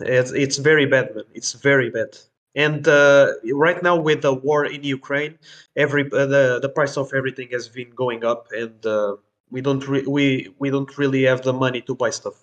it's, 0.00 0.32
it's 0.32 0.58
very 0.58 0.86
bad, 0.86 1.14
man. 1.14 1.24
It's 1.34 1.52
very 1.54 1.90
bad. 1.90 2.18
And 2.54 2.86
uh, 2.88 3.32
right 3.54 3.80
now, 3.82 3.96
with 3.96 4.22
the 4.22 4.34
war 4.34 4.64
in 4.66 4.82
Ukraine, 4.82 5.38
every 5.76 6.10
uh, 6.10 6.26
the 6.26 6.58
the 6.60 6.68
price 6.68 6.96
of 6.96 7.12
everything 7.14 7.48
has 7.52 7.68
been 7.68 7.90
going 7.90 8.24
up, 8.24 8.48
and 8.50 8.84
uh, 8.84 9.14
we 9.52 9.60
don't 9.60 9.86
re- 9.86 10.04
we 10.06 10.52
we 10.58 10.68
don't 10.68 10.98
really 10.98 11.22
have 11.22 11.42
the 11.42 11.52
money 11.52 11.80
to 11.82 11.94
buy 11.94 12.10
stuff. 12.10 12.34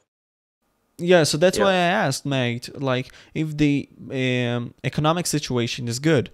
Yeah, 0.98 1.24
so 1.26 1.38
that's 1.38 1.58
Yeah. 1.58 1.66
why 1.66 1.72
I 1.74 1.90
asked, 2.08 2.26
mate. 2.26 2.70
Like, 2.82 3.12
if 3.34 3.58
the 3.58 3.90
um, 4.10 4.74
economic 4.86 5.28
situation 5.28 5.90
is 5.90 6.00
good. 6.00 6.32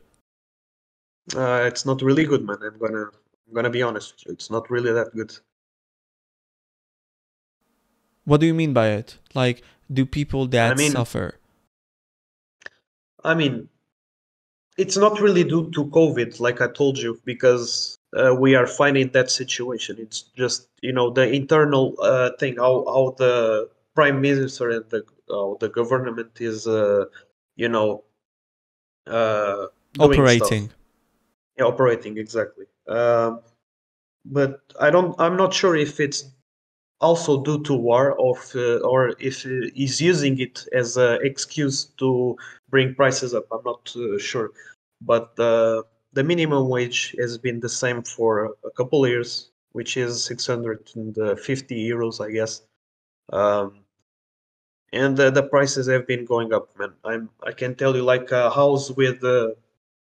Uh, 1.36 1.64
it's 1.66 1.84
not 1.84 2.02
really 2.04 2.26
good, 2.26 2.46
man. 2.46 2.58
I'm 2.62 2.78
gonna 2.78 3.10
I'm 3.54 3.56
gonna 3.56 3.70
be 3.70 3.84
honest. 3.84 4.24
It's 4.26 4.50
not 4.50 4.68
really 4.72 4.92
that 4.92 5.14
good. 5.16 5.32
What 8.26 8.40
do 8.40 8.48
you 8.48 8.54
mean 8.56 8.74
by 8.74 8.88
it? 8.88 9.20
Like, 9.36 9.62
do 9.92 10.08
people 10.08 10.48
that 10.48 10.76
mean- 10.76 10.92
suffer? 10.92 11.36
I 13.24 13.36
mean, 13.36 13.70
it's 14.76 14.98
not 14.98 15.22
really 15.22 15.44
due 15.44 15.70
to 15.70 15.86
COVID, 15.86 16.40
like 16.40 16.62
I 16.62 16.68
told 16.68 16.98
you, 16.98 17.22
because 17.26 18.00
uh, 18.18 18.34
we 18.34 18.56
are 18.56 18.66
fine 18.66 18.98
in 18.98 19.12
that 19.12 19.30
situation. 19.30 19.98
It's 20.00 20.24
just 20.36 20.68
you 20.82 20.92
know 20.92 21.12
the 21.12 21.32
internal 21.32 21.94
uh, 22.02 22.32
thing, 22.40 22.56
how 22.56 22.84
how 22.88 23.14
the 23.20 23.70
prime 23.94 24.20
minister 24.20 24.72
and 24.72 24.90
the 24.90 25.04
how 25.30 25.58
the 25.60 25.70
government 25.70 26.42
is, 26.42 26.66
uh, 26.66 27.06
you 27.56 27.70
know, 27.70 28.04
uh. 29.06 29.68
Operating. 30.00 30.72
Yeah, 31.56 31.66
operating 31.66 32.18
exactly. 32.18 32.66
Um, 32.88 33.42
but 34.26 34.62
I 34.80 34.90
don't. 34.90 35.16
I'm 35.20 35.38
not 35.38 35.54
sure 35.54 35.76
if 35.76 36.00
it's 36.00 36.26
also 37.02 37.44
due 37.44 37.62
to 37.64 37.74
war, 37.74 38.20
of 38.20 38.52
uh, 38.56 38.78
or 38.80 39.14
if 39.20 39.44
he's 39.76 40.00
using 40.02 40.40
it 40.40 40.66
as 40.74 40.98
an 40.98 41.20
excuse 41.24 41.86
to 41.98 42.38
bring 42.70 42.96
prices 42.96 43.34
up. 43.34 43.46
I'm 43.52 43.64
not 43.66 43.94
uh, 43.96 44.18
sure. 44.18 44.52
But 45.02 45.38
uh, 45.38 45.84
the 46.14 46.24
minimum 46.24 46.70
wage 46.70 47.16
has 47.20 47.38
been 47.38 47.60
the 47.60 47.70
same 47.70 48.02
for 48.04 48.56
a 48.64 48.72
couple 48.72 49.06
years, 49.06 49.52
which 49.74 49.98
is 49.98 50.24
650 50.24 51.90
euros, 51.90 52.26
I 52.26 52.32
guess. 52.32 52.62
Um, 53.34 53.80
and 54.94 55.20
uh, 55.20 55.32
the 55.32 55.44
prices 55.44 55.88
have 55.88 56.08
been 56.08 56.24
going 56.24 56.54
up, 56.54 56.70
man. 56.78 56.94
I'm. 57.04 57.30
I 57.44 57.52
can 57.52 57.76
tell 57.76 57.96
you, 57.96 58.04
like 58.04 58.32
a 58.32 58.50
house 58.50 58.92
with 58.92 59.24
uh, 59.24 59.50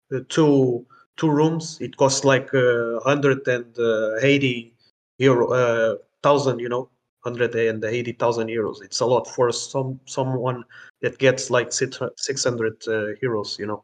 the 0.09 0.23
two 0.27 0.85
two 1.19 1.29
rooms, 1.29 1.77
it 1.81 1.97
costs 1.97 2.23
like 2.23 2.53
uh, 2.53 2.99
180 3.03 4.73
euro 5.17 5.51
uh, 5.51 5.95
thousand, 6.23 6.59
you 6.59 6.69
know, 6.69 6.89
180,000 7.23 8.47
euros. 8.47 8.81
It's 8.81 9.01
a 9.01 9.05
lot 9.05 9.27
for 9.27 9.51
some 9.51 9.99
someone 10.05 10.63
that 11.01 11.17
gets 11.19 11.49
like 11.49 11.71
600 11.71 12.07
uh, 12.87 12.91
euros, 13.21 13.59
you 13.59 13.67
know. 13.67 13.83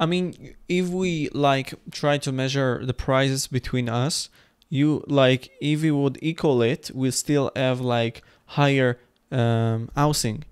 I 0.00 0.06
mean, 0.06 0.54
if 0.68 0.88
we 0.88 1.28
like 1.30 1.74
try 1.90 2.18
to 2.18 2.32
measure 2.32 2.84
the 2.84 2.94
prices 2.94 3.46
between 3.46 3.88
us, 3.88 4.28
you 4.68 5.04
like 5.06 5.50
if 5.60 5.82
we 5.82 5.90
would 5.90 6.18
equal 6.22 6.62
it, 6.62 6.90
we 6.94 7.10
still 7.10 7.50
have 7.54 7.80
like 7.80 8.22
higher 8.46 8.98
um, 9.30 9.90
housing 9.94 10.44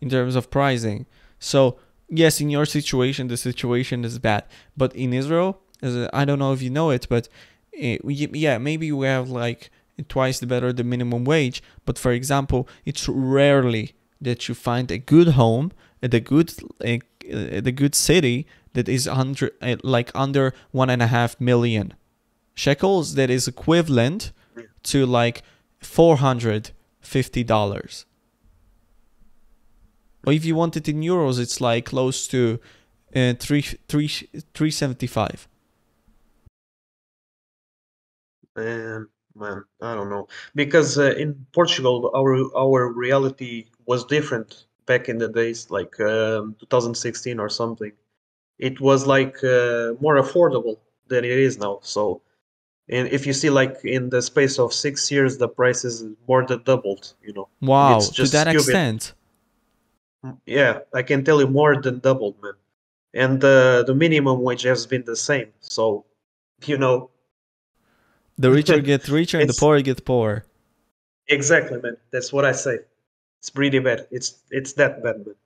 in 0.00 0.08
terms 0.10 0.36
of 0.36 0.50
pricing. 0.50 1.06
So 1.38 1.78
yes, 2.10 2.40
in 2.40 2.50
your 2.50 2.66
situation, 2.66 3.28
the 3.28 3.36
situation 3.36 4.04
is 4.04 4.18
bad, 4.18 4.44
but 4.76 4.94
in 4.94 5.12
Israel, 5.12 5.60
I 6.12 6.24
don't 6.24 6.38
know 6.38 6.52
if 6.52 6.60
you 6.60 6.70
know 6.70 6.90
it, 6.90 7.06
but 7.08 7.28
uh, 7.82 7.96
yeah, 8.04 8.58
maybe 8.58 8.92
we 8.92 9.06
have 9.06 9.30
like 9.30 9.70
twice 10.08 10.38
the 10.40 10.46
better 10.46 10.72
the 10.72 10.84
minimum 10.84 11.24
wage. 11.24 11.62
But 11.84 11.98
for 11.98 12.12
example, 12.12 12.68
it's 12.84 13.08
rarely 13.08 13.94
that 14.20 14.48
you 14.48 14.54
find 14.54 14.90
a 14.90 14.98
good 14.98 15.28
home 15.28 15.72
at 16.02 16.12
a 16.12 16.20
good 16.20 16.52
uh, 16.84 16.98
uh, 17.32 17.60
the 17.60 17.72
good 17.72 17.94
city 17.94 18.46
that 18.72 18.88
is 18.88 19.08
under 19.08 19.50
uh, 19.62 19.76
like 19.82 20.10
under 20.14 20.52
one 20.70 20.90
and 20.90 21.02
a 21.02 21.06
half 21.06 21.40
million 21.40 21.94
shekels 22.54 23.14
that 23.14 23.30
is 23.30 23.48
equivalent 23.48 24.32
to 24.82 25.06
like 25.06 25.42
four 25.78 26.16
hundred 26.16 26.70
fifty 27.00 27.42
dollars 27.42 28.04
or 30.26 30.32
if 30.32 30.44
you 30.44 30.54
want 30.54 30.76
it 30.76 30.88
in 30.88 31.00
euros 31.00 31.38
it's 31.38 31.60
like 31.60 31.86
close 31.86 32.26
to 32.26 32.58
uh, 33.16 33.34
three 33.38 33.62
three 33.88 34.08
three 34.54 34.70
seventy 34.70 35.06
five 35.06 35.48
And 38.56 39.06
man, 39.34 39.64
I 39.80 39.94
don't 39.94 40.10
know 40.10 40.28
because 40.54 40.98
uh, 40.98 41.12
in 41.16 41.46
Portugal, 41.52 42.10
our 42.14 42.34
our 42.56 42.92
reality 42.92 43.66
was 43.86 44.04
different 44.04 44.66
back 44.86 45.08
in 45.08 45.18
the 45.18 45.28
days, 45.28 45.70
like 45.70 45.98
um, 46.00 46.56
2016 46.60 47.38
or 47.38 47.48
something. 47.48 47.92
It 48.58 48.80
was 48.80 49.06
like 49.06 49.42
uh, 49.44 49.94
more 50.00 50.16
affordable 50.16 50.78
than 51.08 51.24
it 51.24 51.38
is 51.38 51.58
now. 51.58 51.78
So, 51.82 52.22
and 52.88 53.08
if 53.08 53.26
you 53.26 53.32
see, 53.32 53.50
like 53.50 53.76
in 53.84 54.10
the 54.10 54.22
space 54.22 54.58
of 54.58 54.72
six 54.72 55.10
years, 55.10 55.38
the 55.38 55.48
price 55.48 55.84
is 55.84 56.04
more 56.28 56.44
than 56.46 56.62
doubled. 56.64 57.14
You 57.22 57.32
know, 57.34 57.48
wow 57.60 57.98
It's 57.98 58.10
to 58.10 58.26
that 58.28 58.48
stupid. 58.48 58.54
extent 58.54 59.14
yeah, 60.46 60.80
I 60.94 61.02
can 61.02 61.24
tell 61.24 61.40
you 61.40 61.46
more 61.46 61.80
than 61.80 62.00
doubled, 62.00 62.36
man. 62.42 62.52
And 63.14 63.42
uh, 63.42 63.82
the 63.82 63.94
minimum 63.94 64.42
wage 64.42 64.62
has 64.62 64.86
been 64.86 65.04
the 65.04 65.16
same. 65.16 65.48
So, 65.60 66.04
you 66.64 66.78
know, 66.78 67.10
the 68.38 68.50
richer 68.50 68.80
get 68.80 69.08
richer 69.08 69.38
and 69.38 69.50
the 69.50 69.54
poorer 69.54 69.82
get 69.82 70.04
poorer 70.04 70.44
Exactly, 71.28 71.80
man. 71.80 71.96
That's 72.10 72.32
what 72.32 72.44
I 72.44 72.52
say. 72.52 72.78
It's 73.38 73.50
pretty 73.50 73.78
bad. 73.78 74.06
It's 74.10 74.42
it's 74.50 74.72
that 74.74 75.02
bad, 75.02 75.24
man. 75.24 75.36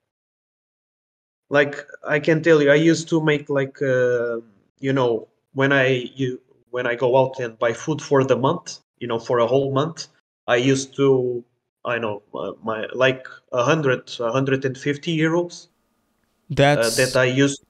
Like 1.50 1.86
I 2.06 2.18
can 2.20 2.42
tell 2.42 2.62
you, 2.62 2.70
I 2.70 2.76
used 2.76 3.08
to 3.10 3.22
make 3.22 3.48
like 3.50 3.80
uh, 3.82 4.40
you 4.80 4.92
know 4.92 5.28
when 5.52 5.72
I 5.72 6.10
you 6.14 6.40
when 6.70 6.86
I 6.86 6.94
go 6.94 7.16
out 7.16 7.38
and 7.38 7.58
buy 7.58 7.72
food 7.72 8.00
for 8.00 8.24
the 8.24 8.36
month, 8.36 8.78
you 8.98 9.06
know, 9.06 9.18
for 9.18 9.38
a 9.38 9.46
whole 9.46 9.72
month, 9.72 10.08
I 10.46 10.56
used 10.56 10.96
to 10.96 11.44
I 11.84 11.98
know 11.98 12.22
uh, 12.34 12.52
my 12.62 12.86
like 12.94 13.26
a 13.52 13.62
hundred, 13.62 14.10
a 14.20 14.32
hundred 14.32 14.64
and 14.64 14.76
fifty 14.76 15.16
euros 15.16 15.68
uh, 16.50 16.54
that's 16.54 16.96
that 16.96 17.16
I 17.16 17.24
used 17.24 17.64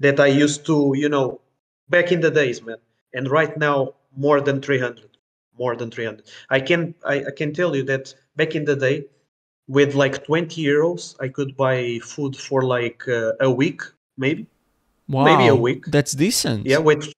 that 0.00 0.20
I 0.20 0.26
used 0.26 0.66
to 0.66 0.92
you 0.96 1.08
know 1.08 1.40
back 1.88 2.12
in 2.12 2.20
the 2.20 2.30
days, 2.30 2.62
man. 2.62 2.78
And 3.12 3.30
right 3.30 3.56
now, 3.56 3.94
more 4.16 4.40
than 4.40 4.60
three 4.60 4.78
hundred, 4.78 5.16
more 5.58 5.76
than 5.76 5.90
three 5.90 6.04
hundred. 6.04 6.26
I 6.50 6.60
can 6.60 6.94
I, 7.04 7.24
I 7.26 7.30
can 7.36 7.52
tell 7.52 7.76
you 7.76 7.84
that 7.84 8.14
back 8.36 8.54
in 8.54 8.64
the 8.64 8.76
day, 8.76 9.06
with 9.68 9.94
like 9.94 10.24
twenty 10.24 10.64
euros, 10.64 11.14
I 11.20 11.28
could 11.28 11.56
buy 11.56 12.00
food 12.02 12.36
for 12.36 12.62
like 12.62 13.06
uh, 13.08 13.32
a 13.40 13.50
week, 13.50 13.82
maybe. 14.16 14.46
wow 15.08 15.24
maybe 15.24 15.48
a 15.48 15.54
week. 15.54 15.84
that's 15.86 16.12
decent 16.12 16.66
Yeah, 16.66 16.78
with 16.78 17.12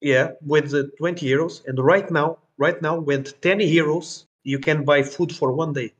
yeah 0.00 0.32
with 0.40 0.70
the 0.70 0.90
twenty 0.98 1.26
euros. 1.26 1.64
And 1.66 1.78
right 1.78 2.10
now, 2.10 2.38
right 2.58 2.80
now 2.80 2.98
with 2.98 3.40
ten 3.40 3.58
euros, 3.58 4.26
you 4.46 4.60
can 4.60 4.84
buy 4.84 5.02
food 5.02 5.34
for 5.34 5.52
one 5.52 5.72
day. 5.72 5.92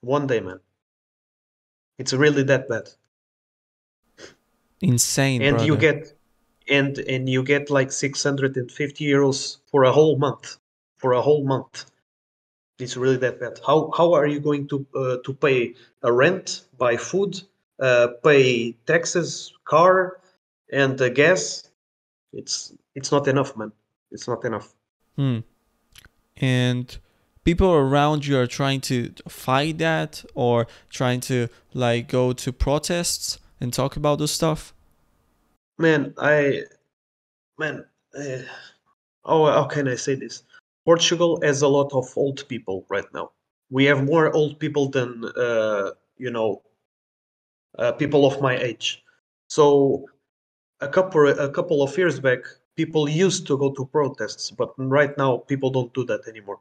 One 0.00 0.26
day, 0.26 0.40
man. 0.40 0.60
It's 1.98 2.12
really 2.12 2.42
that 2.44 2.68
bad. 2.68 2.88
insane 4.80 5.42
and 5.42 5.60
you 5.60 5.76
get 5.76 6.12
and 6.68 6.98
and 6.98 7.28
you 7.28 7.44
get 7.44 7.70
like 7.70 7.92
650 7.92 9.04
euros 9.04 9.58
for 9.70 9.84
a 9.84 9.92
whole 9.92 10.18
month 10.18 10.58
for 10.96 11.12
a 11.12 11.22
whole 11.22 11.44
month 11.44 11.84
it's 12.80 12.96
really 12.96 13.16
that 13.16 13.38
bad 13.38 13.60
how 13.64 13.92
how 13.96 14.12
are 14.12 14.26
you 14.26 14.40
going 14.40 14.66
to 14.66 14.84
uh, 14.96 15.16
to 15.24 15.32
pay 15.34 15.72
a 16.02 16.12
rent 16.12 16.64
buy 16.78 16.96
food 16.96 17.40
uh, 17.78 18.08
pay 18.24 18.72
taxes 18.86 19.52
car 19.64 20.18
and 20.72 21.00
uh, 21.00 21.08
gas 21.08 21.70
it's 22.32 22.72
it's 22.96 23.12
not 23.12 23.28
enough 23.28 23.56
man 23.56 23.70
it's 24.10 24.26
not 24.26 24.44
enough 24.44 24.74
Hmm. 25.16 25.40
And 26.38 26.98
people 27.44 27.72
around 27.72 28.26
you 28.26 28.38
are 28.38 28.46
trying 28.46 28.80
to 28.80 29.12
fight 29.28 29.78
that 29.78 30.24
or 30.34 30.66
trying 30.90 31.20
to 31.20 31.48
like 31.74 32.08
go 32.08 32.32
to 32.32 32.52
protests 32.52 33.38
and 33.60 33.72
talk 33.72 33.96
about 33.96 34.18
this 34.18 34.32
stuff. 34.32 34.72
man 35.78 36.14
i 36.18 36.62
man 37.58 37.84
uh, 38.18 38.42
oh 39.24 39.46
how 39.46 39.64
can 39.64 39.88
i 39.88 39.96
say 39.96 40.14
this? 40.14 40.42
Portugal 40.84 41.40
has 41.42 41.62
a 41.62 41.68
lot 41.68 41.92
of 41.92 42.06
old 42.16 42.46
people 42.48 42.84
right 42.88 43.06
now. 43.14 43.30
We 43.70 43.84
have 43.84 44.04
more 44.04 44.34
old 44.34 44.58
people 44.58 44.88
than 44.88 45.24
uh, 45.36 45.90
you 46.18 46.30
know 46.30 46.62
uh, 47.78 47.92
people 47.92 48.26
of 48.26 48.40
my 48.40 48.58
age. 48.58 49.02
So 49.48 50.06
a 50.82 50.88
couple 50.88 51.28
a 51.28 51.48
couple 51.48 51.82
of 51.82 51.96
years 51.96 52.18
back 52.20 52.40
people 52.74 53.08
used 53.08 53.46
to 53.46 53.56
go 53.56 53.70
to 53.70 53.86
protests 53.86 54.50
but 54.50 54.70
right 54.76 55.16
now 55.16 55.38
people 55.50 55.70
don't 55.70 55.92
do 55.94 56.04
that 56.04 56.26
anymore 56.26 56.58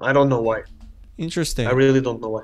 i 0.00 0.12
don't 0.12 0.28
know 0.28 0.40
why 0.40 0.62
Interesting. 1.16 1.66
i 1.66 1.70
really 1.70 2.00
don't 2.00 2.20
know 2.20 2.30
why 2.30 2.42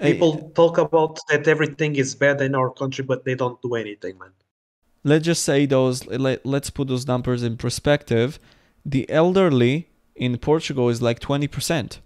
Hey, 0.00 0.12
people 0.12 0.52
talk 0.54 0.78
about 0.78 1.18
that 1.28 1.48
everything 1.48 1.96
is 1.96 2.14
bad 2.14 2.40
in 2.40 2.54
our 2.54 2.70
country 2.70 3.04
but 3.04 3.24
they 3.24 3.34
don't 3.34 3.60
do 3.62 3.74
anything 3.74 4.16
man 4.18 4.30
let's 5.04 5.24
just 5.24 5.42
say 5.42 5.66
those 5.66 6.06
let, 6.06 6.44
let's 6.44 6.70
put 6.70 6.88
those 6.88 7.06
numbers 7.06 7.42
in 7.42 7.56
perspective. 7.56 8.38
The 8.84 9.08
elderly 9.10 9.88
in 10.14 10.38
Portugal 10.38 10.88
is 10.88 11.02
like 11.02 11.20
20%. 11.20 11.98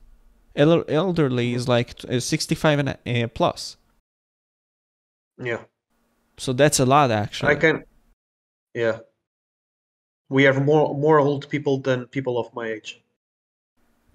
El- 0.54 0.84
elderly 0.88 1.54
is 1.54 1.68
like 1.68 1.94
uh, 2.08 2.20
65 2.20 2.78
and 2.78 2.88
uh, 2.88 3.28
plus. 3.28 3.76
yeah 5.38 5.64
So 6.38 6.52
that's 6.52 6.80
a 6.80 6.86
lot 6.86 7.10
actually. 7.10 7.52
I 7.52 7.56
can. 7.56 7.84
Yeah. 8.74 8.98
We 10.28 10.44
have 10.44 10.64
more 10.64 10.94
more 10.94 11.18
old 11.18 11.48
people 11.48 11.78
than 11.78 12.06
people 12.06 12.38
of 12.38 12.52
my 12.54 12.68
age, 12.68 13.01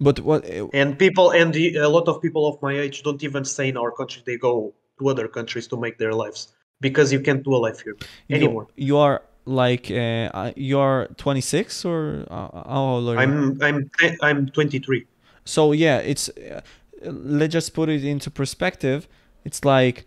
But 0.00 0.20
what 0.20 0.44
uh, 0.48 0.68
and 0.72 0.98
people 0.98 1.30
and 1.30 1.52
the, 1.52 1.76
a 1.76 1.88
lot 1.88 2.06
of 2.08 2.22
people 2.22 2.46
of 2.46 2.60
my 2.62 2.78
age 2.78 3.02
don't 3.02 3.22
even 3.22 3.44
stay 3.44 3.68
in 3.68 3.76
our 3.76 3.90
country. 3.90 4.22
They 4.24 4.36
go 4.36 4.72
to 4.98 5.08
other 5.08 5.28
countries 5.28 5.66
to 5.68 5.76
make 5.76 5.98
their 5.98 6.12
lives 6.12 6.54
because 6.80 7.12
you 7.12 7.20
can't 7.20 7.42
do 7.42 7.54
a 7.54 7.60
life 7.66 7.80
here 7.80 7.96
you, 8.28 8.36
anymore. 8.36 8.68
you 8.76 8.96
are 8.96 9.22
like 9.44 9.90
uh, 9.90 10.30
uh, 10.34 10.52
you're 10.54 11.08
26 11.16 11.84
or 11.84 12.26
uh, 12.30 12.62
how 12.68 12.82
old 12.82 13.08
are 13.08 13.14
you? 13.14 13.18
I'm 13.18 13.62
I'm 13.62 13.90
I'm 14.22 14.48
23. 14.48 15.06
So 15.44 15.72
yeah, 15.72 15.98
it's 15.98 16.28
uh, 16.28 16.60
let's 17.02 17.52
just 17.52 17.74
put 17.74 17.88
it 17.88 18.04
into 18.04 18.30
perspective. 18.30 19.08
It's 19.44 19.64
like 19.64 20.06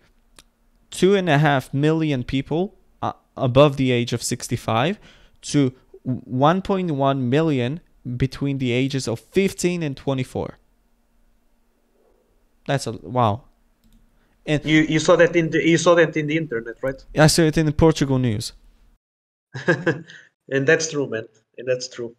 two 0.90 1.14
and 1.14 1.28
a 1.28 1.38
half 1.38 1.74
million 1.74 2.22
people 2.22 2.78
uh, 3.02 3.12
above 3.36 3.76
the 3.76 3.90
age 3.90 4.12
of 4.12 4.22
65 4.22 4.98
to 5.42 5.72
1.1 6.06 7.18
million 7.18 7.80
between 8.16 8.58
the 8.58 8.72
ages 8.72 9.06
of 9.08 9.20
15 9.20 9.82
and 9.82 9.96
24. 9.96 10.58
That's 12.66 12.86
a 12.86 12.92
wow. 12.92 13.44
And 14.46 14.64
You 14.64 14.80
you 14.82 14.98
saw 14.98 15.16
that 15.16 15.36
in 15.36 15.50
the 15.50 15.64
you 15.66 15.78
saw 15.78 15.94
that 15.94 16.16
in 16.16 16.26
the 16.26 16.36
internet, 16.36 16.76
right? 16.82 17.00
I 17.16 17.28
saw 17.28 17.42
it 17.42 17.56
in 17.56 17.66
the 17.66 17.72
Portugal 17.72 18.18
news. 18.18 18.52
and 19.66 20.66
that's 20.66 20.90
true, 20.90 21.06
man. 21.08 21.26
And 21.58 21.68
that's 21.68 21.88
true. 21.88 22.14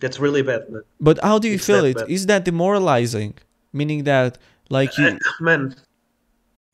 That's 0.00 0.20
really 0.20 0.42
bad, 0.42 0.70
man. 0.70 0.82
But 1.00 1.18
how 1.22 1.38
do 1.38 1.48
you 1.48 1.54
It's 1.54 1.66
feel 1.66 1.84
it? 1.84 1.96
bad. 1.96 2.08
Is 2.08 2.26
that 2.26 2.44
demoralizing? 2.44 3.34
Meaning 3.72 4.04
that 4.04 4.38
like 4.70 4.96
you 4.96 5.06
Uh, 5.06 5.18
man, 5.40 5.74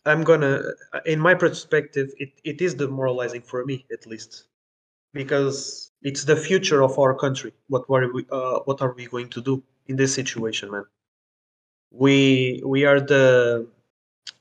I'm 0.06 0.22
gonna, 0.22 0.62
in 1.06 1.18
my 1.18 1.34
perspective, 1.34 2.10
it, 2.18 2.32
it 2.44 2.60
is 2.60 2.74
demoralizing 2.74 3.40
for 3.42 3.64
me 3.64 3.86
at 3.92 4.06
least, 4.06 4.44
because 5.14 5.90
it's 6.02 6.24
the 6.24 6.36
future 6.36 6.82
of 6.82 6.98
our 6.98 7.14
country. 7.14 7.52
What 7.68 7.88
were 7.88 8.12
we, 8.12 8.26
uh, 8.30 8.58
what 8.66 8.82
are 8.82 8.92
we 8.92 9.06
going 9.06 9.30
to 9.30 9.40
do 9.40 9.62
in 9.86 9.96
this 9.96 10.12
situation, 10.12 10.70
man? 10.70 10.84
We 11.90 12.60
we 12.64 12.84
are 12.84 13.00
the 13.00 13.66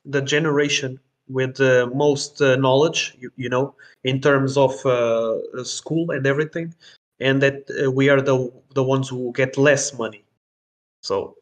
the 0.05 0.21
generation 0.21 0.99
with 1.29 1.55
the 1.55 1.89
most 1.95 2.41
uh, 2.41 2.57
knowledge, 2.57 3.15
you, 3.19 3.31
you 3.37 3.47
know, 3.47 3.75
in 4.03 4.19
terms 4.19 4.57
of 4.57 4.73
uh, 4.85 5.39
school 5.63 6.11
and 6.11 6.27
everything, 6.27 6.75
and 7.19 7.41
that 7.41 7.63
uh, 7.71 7.89
we 7.91 8.09
are 8.09 8.21
the 8.21 8.51
the 8.73 8.83
ones 8.83 9.07
who 9.07 9.31
get 9.33 9.57
less 9.57 9.93
money. 9.97 10.25
So, 11.01 11.37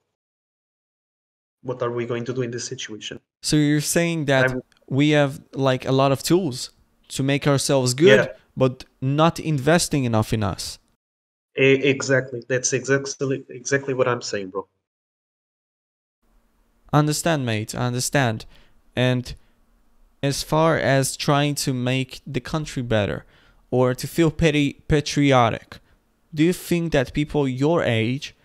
what 1.63 1.81
are 1.81 1.91
we 1.91 2.05
going 2.05 2.25
to 2.25 2.33
do 2.33 2.41
in 2.41 2.51
this 2.51 2.65
situation? 2.65 3.19
So 3.41 3.55
you're 3.55 3.81
saying 3.81 4.25
that 4.25 4.51
I'm- 4.51 4.61
we 4.88 5.11
have 5.11 5.39
like 5.53 5.85
a 5.85 5.91
lot 5.91 6.11
of 6.11 6.21
tools 6.21 6.71
to 7.15 7.23
make 7.23 7.47
ourselves 7.47 7.93
good, 7.93 8.07
Yeah. 8.07 8.40
But 8.62 8.86
not 9.01 9.39
investing 9.39 10.03
enough 10.03 10.32
in 10.32 10.44
us. 10.44 10.77
Exactly. 11.56 12.44
That's 12.48 12.74
exactly 12.74 13.44
exactly 13.50 13.96
what 13.96 14.08
I'm 14.08 14.22
saying, 14.22 14.51
bro. 14.51 14.68
Understand, 16.94 17.44
mate. 17.44 17.74
I 17.74 17.88
understand. 17.88 18.46
And 18.96 19.34
as 20.22 20.44
far 20.44 20.77
as 20.77 21.18
trying 21.18 21.56
to 21.65 21.74
make 21.74 22.22
the 22.27 22.39
country 22.39 22.84
better 22.84 23.25
or 23.72 23.96
to 23.96 24.08
feel 24.08 24.30
petty 24.30 24.74
patriotic, 24.88 25.80
do 26.32 26.44
you 26.44 26.53
think 26.53 26.91
that 26.91 27.15
people 27.15 27.48
your 27.48 27.82
age, 27.82 28.36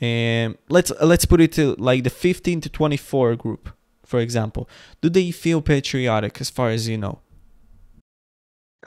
um, 0.00 0.56
let's 0.70 0.90
let's 1.02 1.26
put 1.26 1.42
it 1.42 1.52
to 1.58 1.74
like 1.76 2.04
the 2.04 2.14
15 2.24 2.62
to 2.62 2.70
24 2.70 3.36
group, 3.36 3.68
for 4.02 4.18
example, 4.18 4.66
do 5.02 5.10
they 5.10 5.30
feel 5.30 5.60
patriotic 5.60 6.40
as 6.40 6.48
far 6.48 6.70
as 6.70 6.88
you 6.88 6.96
know? 6.96 7.20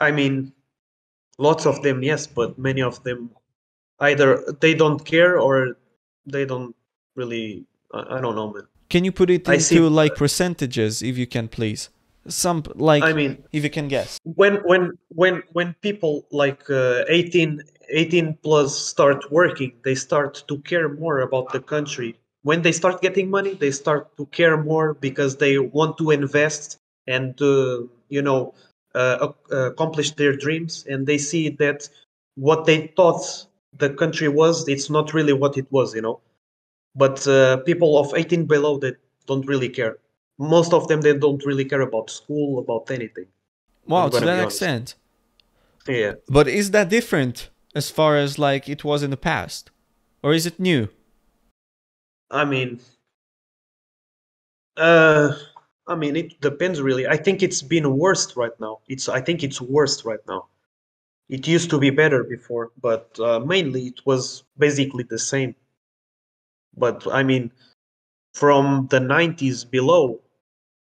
I 0.00 0.10
mean, 0.10 0.52
lots 1.38 1.66
of 1.66 1.82
them, 1.82 2.02
yes, 2.02 2.26
but 2.26 2.58
many 2.58 2.82
of 2.82 3.02
them 3.04 3.30
either 4.00 4.42
they 4.60 4.74
don't 4.74 5.04
care 5.04 5.38
or 5.38 5.76
they 6.26 6.44
don't 6.44 6.74
really. 7.14 7.66
I, 7.92 8.16
I 8.16 8.20
don't 8.20 8.34
know, 8.34 8.52
man. 8.52 8.66
Can 8.88 9.04
you 9.04 9.12
put 9.12 9.30
it 9.30 9.46
into 9.46 9.60
see- 9.60 9.78
like 9.80 10.16
percentages, 10.16 11.02
if 11.02 11.16
you 11.16 11.26
can, 11.26 11.48
please? 11.48 11.90
Some 12.28 12.64
like 12.74 13.02
I 13.02 13.12
mean, 13.12 13.42
if 13.52 13.64
you 13.64 13.70
can 13.70 13.88
guess. 13.88 14.18
when 14.24 14.56
when 14.56 14.92
when 15.08 15.42
when 15.52 15.74
people 15.80 16.26
like 16.30 16.68
uh, 16.70 17.04
18 17.08 17.62
18 17.88 18.38
plus 18.42 18.76
start 18.76 19.30
working 19.32 19.72
they 19.84 19.94
start 19.94 20.44
to 20.46 20.58
care 20.58 20.88
more 20.88 21.20
about 21.20 21.52
the 21.52 21.60
country 21.60 22.14
when 22.42 22.62
they 22.62 22.72
start 22.72 23.02
getting 23.02 23.30
money 23.30 23.54
they 23.54 23.70
start 23.70 24.16
to 24.16 24.26
care 24.26 24.56
more 24.56 24.94
because 24.94 25.36
they 25.36 25.58
want 25.58 25.98
to 25.98 26.10
invest 26.10 26.78
and 27.06 27.40
uh, 27.42 27.80
you 28.08 28.22
know 28.22 28.54
uh, 28.94 29.16
ac- 29.28 29.56
accomplish 29.72 30.12
their 30.12 30.36
dreams 30.36 30.84
and 30.88 31.06
they 31.06 31.18
see 31.18 31.48
that 31.48 31.88
what 32.36 32.64
they 32.66 32.88
thought 32.96 33.22
the 33.78 33.90
country 33.90 34.28
was 34.28 34.68
it's 34.68 34.90
not 34.90 35.14
really 35.14 35.32
what 35.32 35.56
it 35.56 35.66
was 35.70 35.94
you 35.94 36.02
know 36.02 36.20
but 36.94 37.26
uh, 37.26 37.58
people 37.58 37.98
of 37.98 38.12
18 38.14 38.44
below 38.46 38.78
that 38.78 38.96
don't 39.26 39.46
really 39.46 39.68
care 39.68 39.98
most 40.38 40.72
of 40.72 40.88
them 40.88 41.00
they 41.02 41.14
don't 41.16 41.44
really 41.46 41.64
care 41.64 41.82
about 41.82 42.10
school 42.10 42.58
about 42.58 42.90
anything 42.90 43.26
Wow, 43.86 44.08
to 44.08 44.20
that 44.20 44.42
extent. 44.44 44.94
yeah 45.88 46.12
But 46.28 46.48
is 46.48 46.70
that 46.70 46.88
different 46.88 47.50
as 47.74 47.90
far 47.90 48.16
as 48.16 48.38
like 48.38 48.68
it 48.68 48.84
was 48.84 49.02
in 49.02 49.10
the 49.10 49.16
past? 49.16 49.70
Or 50.22 50.32
is 50.32 50.46
it 50.46 50.60
new? 50.60 50.88
I 52.30 52.44
mean, 52.44 52.80
uh, 54.76 55.32
I 55.90 55.96
mean, 55.96 56.16
it 56.16 56.40
depends 56.40 56.80
really. 56.80 57.06
I 57.06 57.16
think 57.18 57.42
it's 57.42 57.60
been 57.62 57.98
worst 57.98 58.36
right 58.36 58.58
now. 58.60 58.80
It's 58.88 59.08
I 59.08 59.20
think 59.20 59.42
it's 59.42 59.60
worst 59.60 60.04
right 60.06 60.24
now. 60.28 60.46
It 61.28 61.48
used 61.48 61.70
to 61.70 61.78
be 61.78 61.90
better 61.90 62.24
before, 62.24 62.72
but 62.80 63.18
uh, 63.20 63.40
mainly 63.40 63.88
it 63.88 64.00
was 64.06 64.44
basically 64.58 65.04
the 65.04 65.18
same. 65.18 65.54
But 66.76 67.06
I 67.12 67.22
mean, 67.22 67.52
from 68.34 68.88
the 68.90 69.00
90s 69.00 69.64
below, 69.64 70.20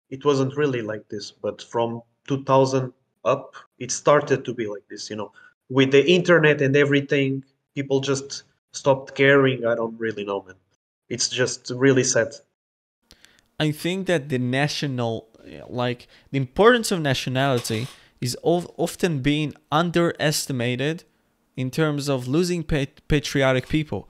it 0.09 0.25
wasn't 0.25 0.57
really 0.57 0.81
like 0.81 1.09
this. 1.09 1.31
But 1.31 1.61
from 1.63 2.03
2000 2.27 2.93
up, 3.25 3.55
it 3.79 3.91
started 3.91 4.45
to 4.45 4.53
be 4.53 4.67
like 4.67 4.87
this. 4.89 5.09
You 5.09 5.17
know, 5.17 5.33
with 5.69 5.91
the 5.91 6.05
internet 6.09 6.61
and 6.61 6.75
everything, 6.75 7.43
people 7.75 8.01
just 8.01 8.43
stopped 8.73 9.15
caring. 9.15 9.65
I 9.65 9.75
don't 9.75 9.99
really 9.99 10.25
know, 10.25 10.43
man. 10.43 10.57
It's 11.09 11.29
just 11.29 11.71
really 11.75 12.03
sad. 12.03 12.35
I 13.65 13.71
think 13.83 13.99
that 14.11 14.21
the 14.33 14.39
national, 14.61 15.13
like 15.83 16.01
the 16.31 16.39
importance 16.45 16.87
of 16.93 16.99
nationality, 17.11 17.81
is 18.27 18.33
of, 18.53 18.61
often 18.85 19.11
being 19.31 19.49
underestimated 19.71 21.03
in 21.55 21.69
terms 21.71 22.07
of 22.09 22.27
losing 22.27 22.63
pat- 22.63 23.01
patriotic 23.07 23.67
people. 23.67 24.01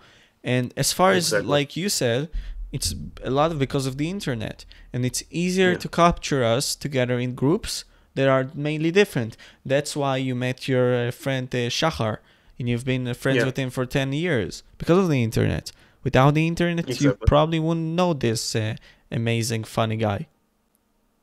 And 0.44 0.66
as 0.78 0.90
far 0.94 1.12
as 1.20 1.26
like 1.58 1.72
you 1.82 1.88
said, 1.90 2.30
it's 2.72 2.90
a 3.24 3.30
lot 3.40 3.52
of 3.52 3.60
because 3.60 3.86
of 3.86 3.98
the 3.98 4.10
internet, 4.10 4.58
and 4.94 5.06
it's 5.06 5.24
easier 5.44 5.72
Yeah. 5.72 5.78
to 5.84 5.90
capture 5.90 6.44
us 6.56 6.66
together 6.86 7.18
in 7.26 7.36
groups 7.36 7.74
that 8.16 8.28
are 8.36 8.46
mainly 8.68 8.92
different. 8.92 9.32
That's 9.74 9.94
why 10.02 10.14
you 10.28 10.34
met 10.36 10.68
your 10.68 10.88
uh, 10.96 11.12
friend 11.12 11.48
uh, 11.54 11.70
Shahar, 11.70 12.14
and 12.58 12.70
you've 12.70 12.86
been 12.94 13.08
uh, 13.08 13.14
friends 13.14 13.38
Yeah. 13.40 13.46
with 13.50 13.58
him 13.58 13.70
for 13.70 13.86
ten 13.86 14.10
years 14.14 14.64
because 14.78 15.00
of 15.04 15.10
the 15.10 15.22
internet. 15.30 15.66
Without 16.04 16.34
the 16.34 16.48
internet, 16.48 17.02
you 17.02 17.14
probably 17.26 17.60
wouldn't 17.60 17.96
know 17.96 18.14
this 18.14 18.56
uh, 18.56 18.76
amazing, 19.12 19.64
funny 19.64 19.98
guy. 19.98 20.28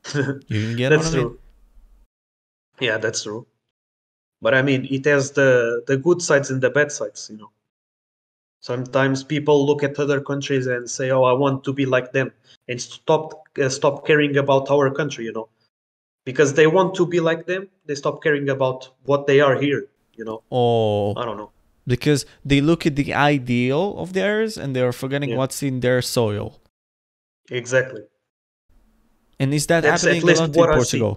You 0.14 0.62
can 0.62 0.76
get 0.76 0.90
that's 0.90 1.12
what 1.12 1.14
I 1.14 1.24
mean? 1.24 1.38
Yeah, 2.80 2.98
that's 2.98 3.24
true. 3.24 3.46
But 4.40 4.54
I 4.54 4.62
mean, 4.62 4.86
it 4.90 5.04
has 5.06 5.32
the 5.32 5.82
the 5.86 5.96
good 5.96 6.22
sides 6.22 6.50
and 6.50 6.60
the 6.62 6.70
bad 6.70 6.92
sides, 6.92 7.28
you 7.30 7.38
know. 7.38 7.50
Sometimes 8.60 9.24
people 9.24 9.66
look 9.66 9.82
at 9.82 9.98
other 9.98 10.20
countries 10.20 10.66
and 10.66 10.88
say, 10.88 11.10
"Oh, 11.10 11.24
I 11.24 11.32
want 11.32 11.64
to 11.64 11.72
be 11.72 11.86
like 11.86 12.12
them," 12.12 12.32
and 12.68 12.80
stop 12.80 13.48
uh, 13.60 13.68
stop 13.68 14.06
caring 14.06 14.36
about 14.36 14.70
our 14.70 14.90
country, 14.90 15.24
you 15.24 15.32
know, 15.32 15.48
because 16.24 16.54
they 16.54 16.66
want 16.66 16.94
to 16.96 17.06
be 17.06 17.20
like 17.20 17.46
them. 17.46 17.68
They 17.86 17.94
stop 17.94 18.22
caring 18.22 18.48
about 18.48 18.90
what 19.04 19.26
they 19.26 19.40
are 19.40 19.56
here, 19.56 19.88
you 20.14 20.24
know. 20.24 20.42
Oh, 20.50 21.14
I 21.16 21.24
don't 21.24 21.36
know. 21.36 21.50
Because 21.88 22.26
they 22.44 22.60
look 22.60 22.86
at 22.86 22.94
the 22.96 23.12
ideal 23.14 23.96
of 23.98 24.12
theirs 24.12 24.56
and 24.56 24.76
they 24.76 24.82
are 24.82 24.92
forgetting 24.92 25.30
Yeah. 25.30 25.38
what's 25.40 25.62
in 25.62 25.80
their 25.80 26.00
soil. 26.02 26.60
Exactly. 27.50 28.02
And 29.40 29.54
is 29.54 29.66
that 29.68 29.82
That's 29.82 30.04
at 30.04 30.14
happening 30.14 30.36
a 30.36 30.40
lot 30.40 30.48
in 30.50 30.60
what 30.60 30.70
I 30.70 30.72
see. 30.74 30.98
Portugal? 30.98 31.14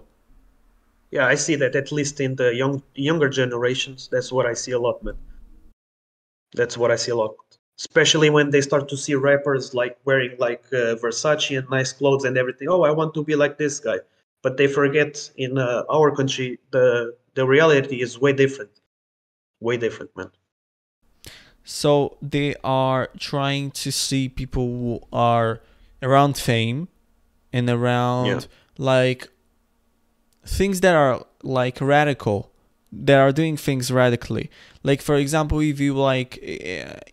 Yeah, 1.12 1.26
I 1.28 1.36
see 1.36 1.56
that 1.58 1.76
at 1.76 1.92
least 1.92 2.22
in 2.22 2.36
the 2.42 2.50
young 2.56 2.82
younger 2.96 3.30
generations. 3.30 4.08
That's 4.12 4.32
what 4.32 4.46
I 4.46 4.54
see 4.54 4.72
a 4.72 4.80
lot, 4.80 5.04
man. 5.04 5.18
That's 6.60 6.78
what 6.78 6.90
I 6.92 6.98
see 7.04 7.12
a 7.12 7.16
lot, 7.16 7.36
especially 7.80 8.30
when 8.30 8.52
they 8.52 8.62
start 8.62 8.88
to 8.90 8.98
see 8.98 9.16
rappers 9.16 9.74
like 9.74 9.98
wearing 10.06 10.34
like 10.48 10.64
uh, 10.72 10.96
Versace 11.04 11.58
and 11.58 11.68
nice 11.70 11.92
clothes 11.92 12.24
and 12.24 12.38
everything. 12.38 12.68
Oh, 12.70 12.84
I 12.84 12.92
want 12.92 13.14
to 13.16 13.24
be 13.24 13.36
like 13.36 13.58
this 13.58 13.80
guy, 13.80 14.00
but 14.44 14.56
they 14.58 14.68
forget 14.68 15.12
in 15.36 15.58
uh, 15.58 15.84
our 15.90 16.16
country 16.16 16.60
the 16.72 17.16
the 17.36 17.46
reality 17.46 17.98
is 18.06 18.20
way 18.20 18.34
different, 18.34 18.72
way 19.60 19.76
different, 19.78 20.12
man. 20.16 20.32
So 21.64 22.18
they 22.22 22.56
are 22.64 23.10
trying 23.20 23.72
to 23.72 23.92
see 23.92 24.30
people 24.30 24.66
who 24.66 25.02
are 25.14 25.62
around 26.02 26.38
fame 26.38 26.88
and 27.54 27.70
around 27.70 28.26
Yeah. 28.28 28.40
like 28.78 29.30
things 30.46 30.82
that 30.82 30.96
are 30.96 31.26
like 31.44 31.80
radical 31.82 32.52
that 32.92 33.18
are 33.20 33.32
doing 33.32 33.56
things 33.58 33.92
radically. 33.92 34.50
Like 34.84 35.02
for 35.02 35.16
example 35.16 35.60
if 35.62 35.80
you 35.80 35.94
like 35.94 36.40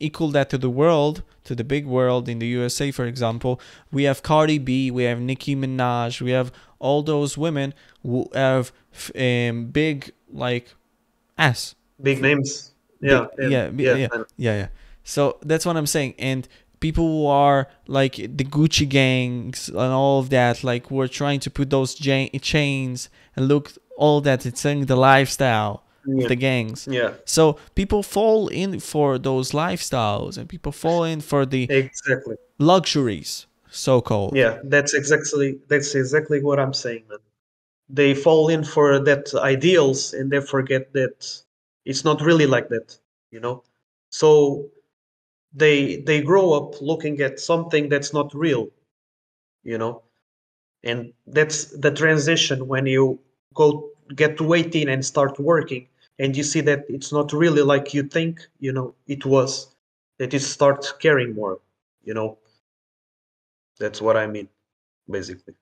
equal 0.00 0.28
that 0.30 0.50
to 0.50 0.58
the 0.58 0.70
world 0.70 1.22
to 1.44 1.54
the 1.54 1.64
big 1.64 1.86
world 1.86 2.28
in 2.28 2.40
the 2.40 2.46
usa 2.46 2.90
for 2.90 3.06
example 3.06 3.58
we 3.90 4.02
have 4.04 4.22
cardi 4.22 4.58
b 4.58 4.90
we 4.90 5.04
have 5.04 5.18
nicki 5.18 5.56
minaj 5.56 6.20
we 6.20 6.30
have 6.30 6.52
all 6.78 7.02
those 7.02 7.38
women 7.38 7.72
who 8.02 8.28
have 8.34 8.70
um, 9.18 9.66
big 9.66 10.10
like 10.30 10.74
ass. 11.38 11.74
Big 12.02 12.20
names 12.20 12.72
yeah 13.00 13.26
yeah, 13.38 13.68
bi- 13.70 13.82
yeah. 13.82 14.08
Yeah 14.36 14.56
yeah 14.56 14.68
so 15.04 15.38
that's 15.42 15.64
what 15.64 15.76
i'm 15.76 15.86
saying. 15.86 16.14
And 16.18 16.46
people 16.80 17.06
who 17.06 17.26
are 17.26 17.68
like 17.86 18.16
the 18.16 18.44
gucci 18.44 18.88
gangs 18.88 19.68
and 19.68 19.78
all 19.78 20.20
of 20.20 20.30
that 20.30 20.62
like 20.62 20.86
who 20.88 21.00
are 21.00 21.08
trying 21.08 21.40
to 21.40 21.50
put 21.50 21.70
those 21.70 22.00
ja- 22.04 22.28
chains 22.40 23.08
and 23.34 23.48
look 23.48 23.72
all 23.96 24.20
that 24.20 24.46
it's 24.46 24.60
saying 24.60 24.86
the 24.86 24.96
lifestyle 24.96 25.82
yeah. 26.06 26.22
of 26.22 26.28
the 26.28 26.36
gangs. 26.36 26.86
Yeah. 26.90 27.14
So 27.24 27.58
people 27.74 28.02
fall 28.02 28.48
in 28.48 28.80
for 28.80 29.18
those 29.18 29.52
lifestyles 29.52 30.38
and 30.38 30.48
people 30.48 30.72
fall 30.72 31.04
in 31.04 31.20
for 31.20 31.44
the 31.44 31.64
exactly. 31.70 32.36
luxuries 32.58 33.46
so 33.70 34.00
called 34.00 34.34
yeah 34.34 34.58
that's 34.64 34.94
exactly 34.94 35.58
that's 35.68 35.94
exactly 35.94 36.42
what 36.42 36.58
i'm 36.58 36.72
saying 36.72 37.04
man. 37.08 37.18
They 37.90 38.14
fall 38.14 38.48
in 38.48 38.64
for 38.64 38.98
that 38.98 39.34
ideals 39.34 40.12
and 40.12 40.30
they 40.30 40.40
forget 40.40 40.92
that 40.92 41.42
it's 41.88 42.04
not 42.04 42.20
really 42.22 42.46
like 42.46 42.68
that 42.70 42.98
you 43.32 43.40
know? 43.40 43.64
So 44.10 44.70
they 45.54 45.98
they 46.08 46.22
grow 46.22 46.52
up 46.54 46.80
looking 46.82 47.20
at 47.22 47.40
something 47.40 47.88
that's 47.88 48.12
not 48.14 48.34
real 48.34 48.68
you 49.64 49.78
know? 49.78 50.02
And 50.84 51.12
that's 51.26 51.66
the 51.66 51.90
transition 51.92 52.68
when 52.68 52.86
you 52.86 53.18
go 53.54 53.90
get 54.16 54.38
to 54.38 54.54
18 54.54 54.88
and 54.88 55.04
start 55.04 55.38
working 55.40 55.88
and 56.18 56.36
you 56.36 56.44
see 56.44 56.62
that 56.62 56.86
it's 56.88 57.12
not 57.12 57.32
really 57.32 57.62
like 57.62 57.94
you 57.94 58.04
think 58.04 58.40
you 58.60 58.72
know 58.72 58.94
it 59.08 59.26
was 59.26 59.74
that 60.18 60.32
you 60.34 60.40
start 60.40 60.94
caring 61.00 61.34
more 61.34 61.60
you 62.04 62.14
know? 62.14 62.38
That's 63.78 64.00
what 64.02 64.16
i 64.16 64.26
mean 64.26 64.48
basically 65.10 65.54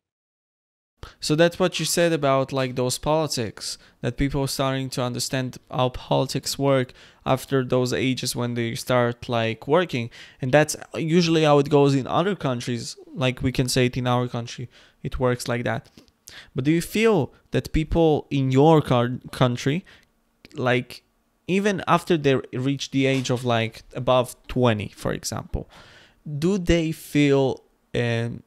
So 1.20 1.34
that's 1.34 1.58
what 1.58 1.78
you 1.78 1.84
said 1.84 2.12
about 2.12 2.52
like 2.52 2.76
those 2.76 2.98
politics 2.98 3.78
that 4.00 4.16
people 4.16 4.42
are 4.42 4.48
starting 4.48 4.90
to 4.90 5.02
understand 5.02 5.58
how 5.70 5.90
politics 5.90 6.58
work 6.58 6.92
after 7.24 7.64
those 7.64 7.92
ages 7.92 8.36
when 8.36 8.54
they 8.54 8.74
start 8.74 9.28
like 9.28 9.66
working. 9.66 10.10
And 10.40 10.52
that's 10.52 10.76
usually 10.94 11.44
how 11.44 11.58
it 11.58 11.70
goes 11.70 11.94
in 11.94 12.06
other 12.06 12.34
countries 12.34 12.96
like 13.14 13.42
we 13.42 13.52
can 13.52 13.68
say 13.68 13.86
it 13.86 13.96
in 13.96 14.06
our 14.06 14.28
country 14.28 14.68
it 15.02 15.18
works 15.18 15.48
like 15.48 15.64
that. 15.64 15.88
But 16.54 16.64
do 16.64 16.72
you 16.72 16.82
feel 16.82 17.32
that 17.52 17.72
people 17.72 18.26
in 18.30 18.50
your 18.50 18.82
country 18.82 19.84
like 20.54 21.02
even 21.46 21.82
after 21.86 22.16
they 22.16 22.34
reach 22.52 22.90
the 22.90 23.06
age 23.06 23.30
of 23.30 23.44
like 23.44 23.82
above 23.94 24.36
20 24.48 24.88
for 24.88 25.12
example 25.12 25.68
do 26.38 26.58
they 26.58 26.92
feel 26.92 27.62
um, 27.94 28.42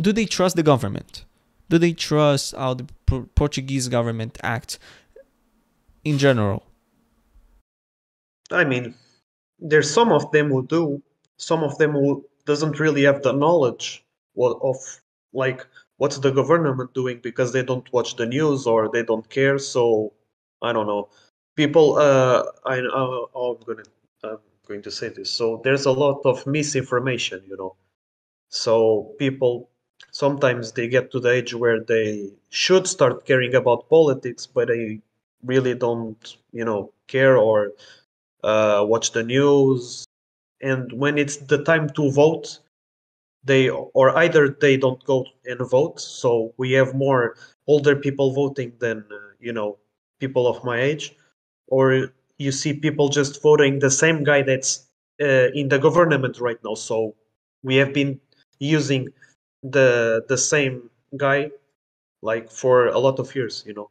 do 0.00 0.12
they 0.12 0.24
trust 0.24 0.56
the 0.56 0.62
government 0.62 1.24
do 1.70 1.78
they 1.78 1.94
trust 1.94 2.54
how 2.54 2.74
the 2.74 2.86
Por- 3.06 3.28
Portuguese 3.34 3.88
government 3.88 4.38
acts 4.42 4.78
in 6.04 6.18
general? 6.18 6.66
i 8.50 8.64
mean 8.64 8.94
there's 9.60 9.92
some 9.92 10.12
of 10.12 10.30
them 10.32 10.48
who 10.48 10.66
do. 10.66 11.02
Some 11.36 11.62
of 11.62 11.76
them 11.78 11.92
who 11.92 12.24
doesn't 12.46 12.80
really 12.80 13.02
have 13.04 13.22
the 13.22 13.32
knowledge 13.32 14.04
of 14.36 14.76
like 15.32 15.66
what's 15.98 16.18
the 16.18 16.30
government 16.30 16.94
doing 16.94 17.20
because 17.22 17.52
they 17.52 17.62
don't 17.62 17.90
watch 17.92 18.16
the 18.16 18.26
news 18.26 18.66
or 18.66 18.90
they 18.90 19.02
don't 19.02 19.28
care. 19.28 19.58
So 19.58 20.12
i 20.62 20.72
don't 20.72 20.86
know. 20.86 21.08
People 21.56 21.96
uh 21.96 22.44
i 22.64 22.78
uh, 22.78 23.26
oh, 23.34 23.58
i'm 23.58 23.66
gonna 23.66 23.88
i'm 24.24 24.38
going 24.66 24.82
to 24.82 24.90
say 24.90 25.08
this. 25.08 25.30
So 25.30 25.60
there's 25.64 25.86
a 25.86 25.92
lot 25.92 26.20
of 26.24 26.46
misinformation 26.46 27.42
you 27.48 27.56
know. 27.56 27.76
So 28.48 29.14
people 29.18 29.69
sometimes 30.10 30.72
they 30.72 30.88
get 30.88 31.10
to 31.12 31.20
the 31.20 31.30
age 31.30 31.54
where 31.54 31.80
they 31.80 32.30
should 32.50 32.86
start 32.86 33.24
caring 33.26 33.54
about 33.54 33.88
politics 33.88 34.46
but 34.46 34.68
they 34.68 35.00
really 35.44 35.74
don't 35.74 36.36
you 36.52 36.64
know 36.64 36.92
care 37.08 37.36
or 37.36 37.72
uh, 38.44 38.84
watch 38.88 39.12
the 39.12 39.22
news. 39.22 40.06
And 40.62 40.92
when 40.92 41.18
it's 41.18 41.36
the 41.38 41.64
time 41.64 41.90
to 41.90 42.10
vote 42.12 42.60
they 43.44 43.68
or 43.70 44.16
either 44.18 44.48
they 44.60 44.76
don't 44.76 45.02
go 45.04 45.24
and 45.44 45.60
vote. 45.68 46.00
So 46.00 46.52
we 46.56 46.72
have 46.72 46.94
more 46.94 47.36
older 47.66 47.96
people 47.96 48.32
voting 48.32 48.72
than 48.78 49.04
uh, 49.10 49.16
you 49.40 49.52
know 49.52 49.78
people 50.18 50.46
of 50.46 50.62
my 50.64 50.80
age. 50.80 51.16
Or 51.68 52.10
you 52.38 52.52
see 52.52 52.72
people 52.74 53.08
just 53.08 53.42
voting 53.42 53.78
the 53.78 53.90
same 53.90 54.24
guy 54.24 54.42
that's 54.42 54.86
uh, 55.20 55.48
in 55.54 55.68
the 55.68 55.78
government 55.78 56.40
right 56.40 56.58
now. 56.64 56.74
So 56.74 57.14
we 57.62 57.76
have 57.76 57.92
been 57.94 58.20
using 58.58 59.08
the 59.62 60.24
the 60.28 60.38
same 60.38 60.90
guy 61.16 61.50
like 62.22 62.50
for 62.50 62.88
a 62.88 62.98
lot 62.98 63.18
of 63.18 63.34
years 63.34 63.64
you 63.66 63.74
know? 63.74 63.90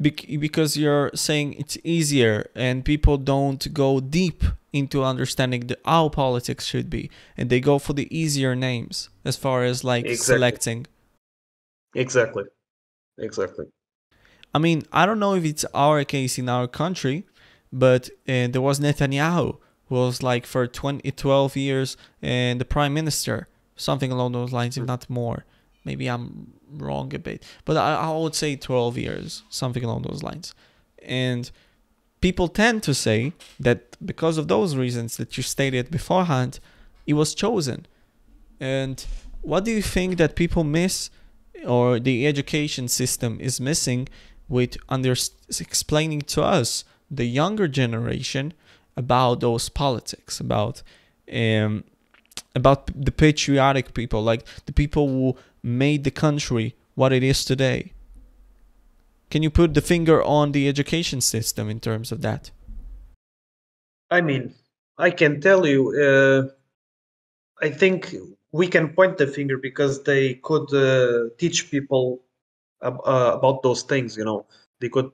Bec- 0.00 0.26
because 0.40 0.76
you're 0.76 1.10
saying 1.14 1.54
it's 1.54 1.76
easier 1.84 2.48
and 2.54 2.84
people 2.84 3.18
don't 3.18 3.72
go 3.74 4.00
deep 4.00 4.42
into 4.72 5.04
understanding 5.04 5.66
the 5.66 5.78
how 5.84 6.08
politics 6.08 6.64
should 6.64 6.88
be 6.88 7.10
and 7.36 7.50
they 7.50 7.60
go 7.60 7.78
for 7.78 7.92
the 7.92 8.08
easier 8.16 8.54
names 8.56 9.10
as 9.24 9.36
far 9.36 9.64
as 9.64 9.84
like 9.84 10.04
Exactly. 10.06 10.34
selecting. 10.34 10.86
Exactly. 11.94 12.44
Exactly. 13.18 13.66
I 14.54 14.58
mean, 14.58 14.82
I 14.92 15.06
don't 15.06 15.18
know 15.18 15.34
if 15.34 15.44
it's 15.44 15.64
our 15.74 16.04
case 16.04 16.38
in 16.38 16.48
our 16.48 16.66
country, 16.66 17.26
but 17.72 18.08
uh, 18.28 18.48
there 18.48 18.60
was 18.60 18.80
Netanyahu 18.80 19.58
who 19.88 19.94
was 19.94 20.22
like 20.22 20.46
for 20.46 20.66
20, 20.66 21.10
12 21.10 21.56
years 21.56 21.96
and 22.22 22.60
the 22.60 22.64
prime 22.64 22.94
minister, 22.94 23.48
something 23.80 24.12
along 24.12 24.32
those 24.32 24.52
lines, 24.52 24.76
if 24.76 24.84
not 24.84 25.08
more. 25.08 25.44
Maybe 25.84 26.08
I'm 26.08 26.52
wrong 26.70 27.14
a 27.14 27.18
bit, 27.18 27.42
but 27.64 27.76
I, 27.76 27.94
I 27.94 28.10
would 28.10 28.34
say 28.34 28.54
12 28.54 28.98
years, 28.98 29.42
something 29.48 29.82
along 29.82 30.02
those 30.02 30.22
lines. 30.22 30.54
And 31.02 31.50
people 32.20 32.48
tend 32.48 32.82
to 32.82 32.94
say 32.94 33.32
that 33.58 33.96
because 34.04 34.36
of 34.36 34.48
those 34.48 34.76
reasons 34.76 35.16
that 35.16 35.36
you 35.36 35.42
stated 35.42 35.90
beforehand, 35.90 36.60
it 37.06 37.14
was 37.14 37.34
chosen. 37.34 37.86
And 38.60 39.04
what 39.40 39.64
do 39.64 39.70
you 39.70 39.82
think 39.82 40.18
that 40.18 40.36
people 40.36 40.64
miss 40.64 41.10
or 41.66 41.98
the 41.98 42.26
education 42.26 42.88
system 42.88 43.38
is 43.40 43.60
missing 43.60 44.08
with 44.48 44.76
under 44.88 45.14
explaining 45.60 46.22
to 46.22 46.42
us 46.42 46.84
the 47.10 47.24
younger 47.24 47.68
generation 47.68 48.52
about 48.96 49.40
those 49.40 49.68
politics 49.68 50.40
about 50.40 50.82
um 51.32 51.84
about 52.54 52.86
the 52.94 53.12
patriotic 53.12 53.94
people 53.94 54.22
like 54.22 54.44
the 54.66 54.72
people 54.72 55.08
who 55.08 55.36
made 55.62 56.04
the 56.04 56.10
country 56.10 56.74
what 56.94 57.12
it 57.12 57.22
is 57.22 57.44
today 57.44 57.92
can 59.30 59.42
you 59.42 59.50
put 59.50 59.74
the 59.74 59.80
finger 59.80 60.22
on 60.22 60.52
the 60.52 60.68
education 60.68 61.20
system 61.20 61.70
in 61.70 61.78
terms 61.78 62.10
of 62.10 62.22
that 62.22 62.50
I 64.10 64.20
mean, 64.20 64.54
I 64.98 65.10
can 65.10 65.40
tell 65.40 65.66
you, 65.66 65.94
uh, 65.94 66.48
I 67.64 67.70
think 67.70 68.14
we 68.52 68.66
can 68.66 68.88
point 68.88 69.18
the 69.18 69.26
finger 69.26 69.56
because 69.56 70.02
they 70.02 70.34
could 70.34 70.72
uh, 70.74 71.30
teach 71.38 71.70
people 71.70 72.20
ab- 72.82 73.00
uh, 73.04 73.32
about 73.34 73.62
those 73.62 73.82
things. 73.82 74.16
You 74.16 74.24
know, 74.24 74.46
they 74.80 74.88
could 74.88 75.10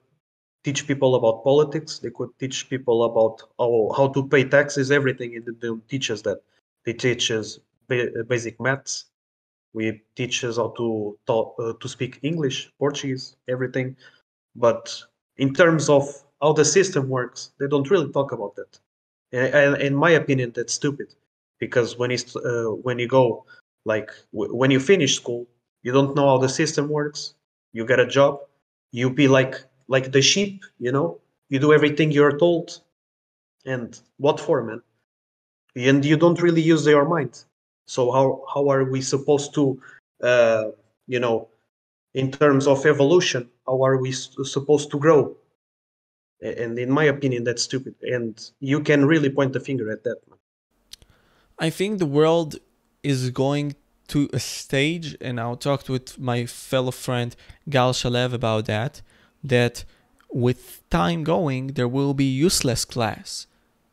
teach 0.65 0.87
people 0.87 1.15
about 1.15 1.45
politics. 1.45 1.99
They 1.99 2.11
could 2.11 2.31
teach 2.39 2.71
people 2.71 3.05
about 3.05 3.43
how, 3.59 3.93
how 3.97 4.09
to 4.09 4.27
pay 4.27 4.45
taxes, 4.45 4.91
everything. 4.91 5.37
And 5.37 5.45
they 5.45 5.69
don't 5.69 5.87
teach 5.89 6.11
us 6.11 6.23
that. 6.23 6.41
They 6.87 6.95
teach 6.95 7.31
us 7.33 7.61
ba- 7.89 8.25
basic 8.29 8.61
maths. 8.61 9.07
We 9.75 10.03
teach 10.17 10.45
us 10.45 10.57
how 10.57 10.71
to 10.79 11.19
talk, 11.27 11.55
uh, 11.61 11.75
to 11.81 11.89
speak 11.89 12.21
English, 12.23 12.73
Portuguese, 12.79 13.37
everything. 13.49 13.97
But 14.57 14.85
in 15.39 15.55
terms 15.55 15.89
of 15.89 16.05
how 16.43 16.53
the 16.55 16.65
system 16.65 17.09
works, 17.09 17.53
they 17.61 17.69
don't 17.69 17.91
really 17.91 18.13
talk 18.13 18.33
about 18.33 18.57
that. 18.57 18.81
And, 19.33 19.55
and 19.55 19.83
in 19.83 19.95
my 19.95 20.11
opinion, 20.11 20.53
that's 20.55 20.75
stupid 20.75 21.15
because 21.59 21.99
when 21.99 22.11
it's 22.11 22.35
uh, 22.37 22.67
when 22.87 22.99
you 22.99 23.09
go 23.09 23.45
like 23.85 24.11
w- 24.33 24.55
when 24.55 24.71
you 24.71 24.81
finish 24.81 25.17
school, 25.17 25.47
you 25.83 25.93
don't 25.93 26.17
know 26.17 26.29
how 26.29 26.39
the 26.39 26.49
system 26.49 26.89
works. 26.89 27.35
You 27.73 27.87
get 27.87 28.01
a 28.01 28.07
job, 28.07 28.41
you 28.93 29.11
be 29.11 29.29
like 29.29 29.57
like 29.89 30.13
the 30.13 30.23
sheep, 30.23 30.65
you 30.79 30.93
know. 30.93 31.21
You 31.51 31.61
do 31.61 31.73
everything 31.73 32.11
you're 32.13 32.39
told, 32.39 32.81
and 33.67 34.01
what 34.19 34.41
for, 34.41 34.63
man? 34.65 34.83
And 35.77 36.05
you 36.05 36.17
don't 36.17 36.41
really 36.41 36.63
use 36.63 36.87
your 36.87 37.05
mind. 37.05 37.45
So 37.87 38.11
how 38.11 38.43
how 38.53 38.69
are 38.71 38.85
we 38.85 39.01
supposed 39.03 39.55
to, 39.55 39.81
uh, 40.23 40.65
you 41.07 41.21
know, 41.21 41.49
in 42.15 42.33
terms 42.33 42.67
of 42.67 42.85
evolution, 42.87 43.49
how 43.67 43.85
are 43.85 43.99
we 43.99 44.11
supposed 44.13 44.91
to 44.91 44.99
grow? 44.99 45.37
And 46.41 46.79
in 46.79 46.91
my 46.91 47.05
opinion, 47.05 47.45
that's 47.45 47.63
stupid. 47.63 47.95
And 48.03 48.33
you 48.61 48.81
can 48.81 49.05
really 49.07 49.31
point 49.31 49.53
the 49.53 49.61
finger 49.61 49.91
at 49.91 50.05
that. 50.05 50.19
I 51.59 51.71
think 51.71 51.99
the 51.99 52.07
world 52.07 52.57
is 53.03 53.31
going 53.31 53.77
to 54.09 54.29
a 54.33 54.39
stage, 54.39 55.17
and 55.21 55.41
I 55.41 55.55
talked 55.55 55.89
with 55.89 56.19
my 56.19 56.47
fellow 56.47 56.91
friend 56.91 57.35
Gal 57.69 57.93
Shalev 57.93 58.33
about 58.33 58.67
that, 58.67 59.03
that 59.43 59.85
with 60.31 60.83
time 60.91 61.25
going, 61.25 61.69
there 61.69 61.89
will 61.89 62.15
be 62.15 62.25
useless 62.25 62.85
class 62.85 63.47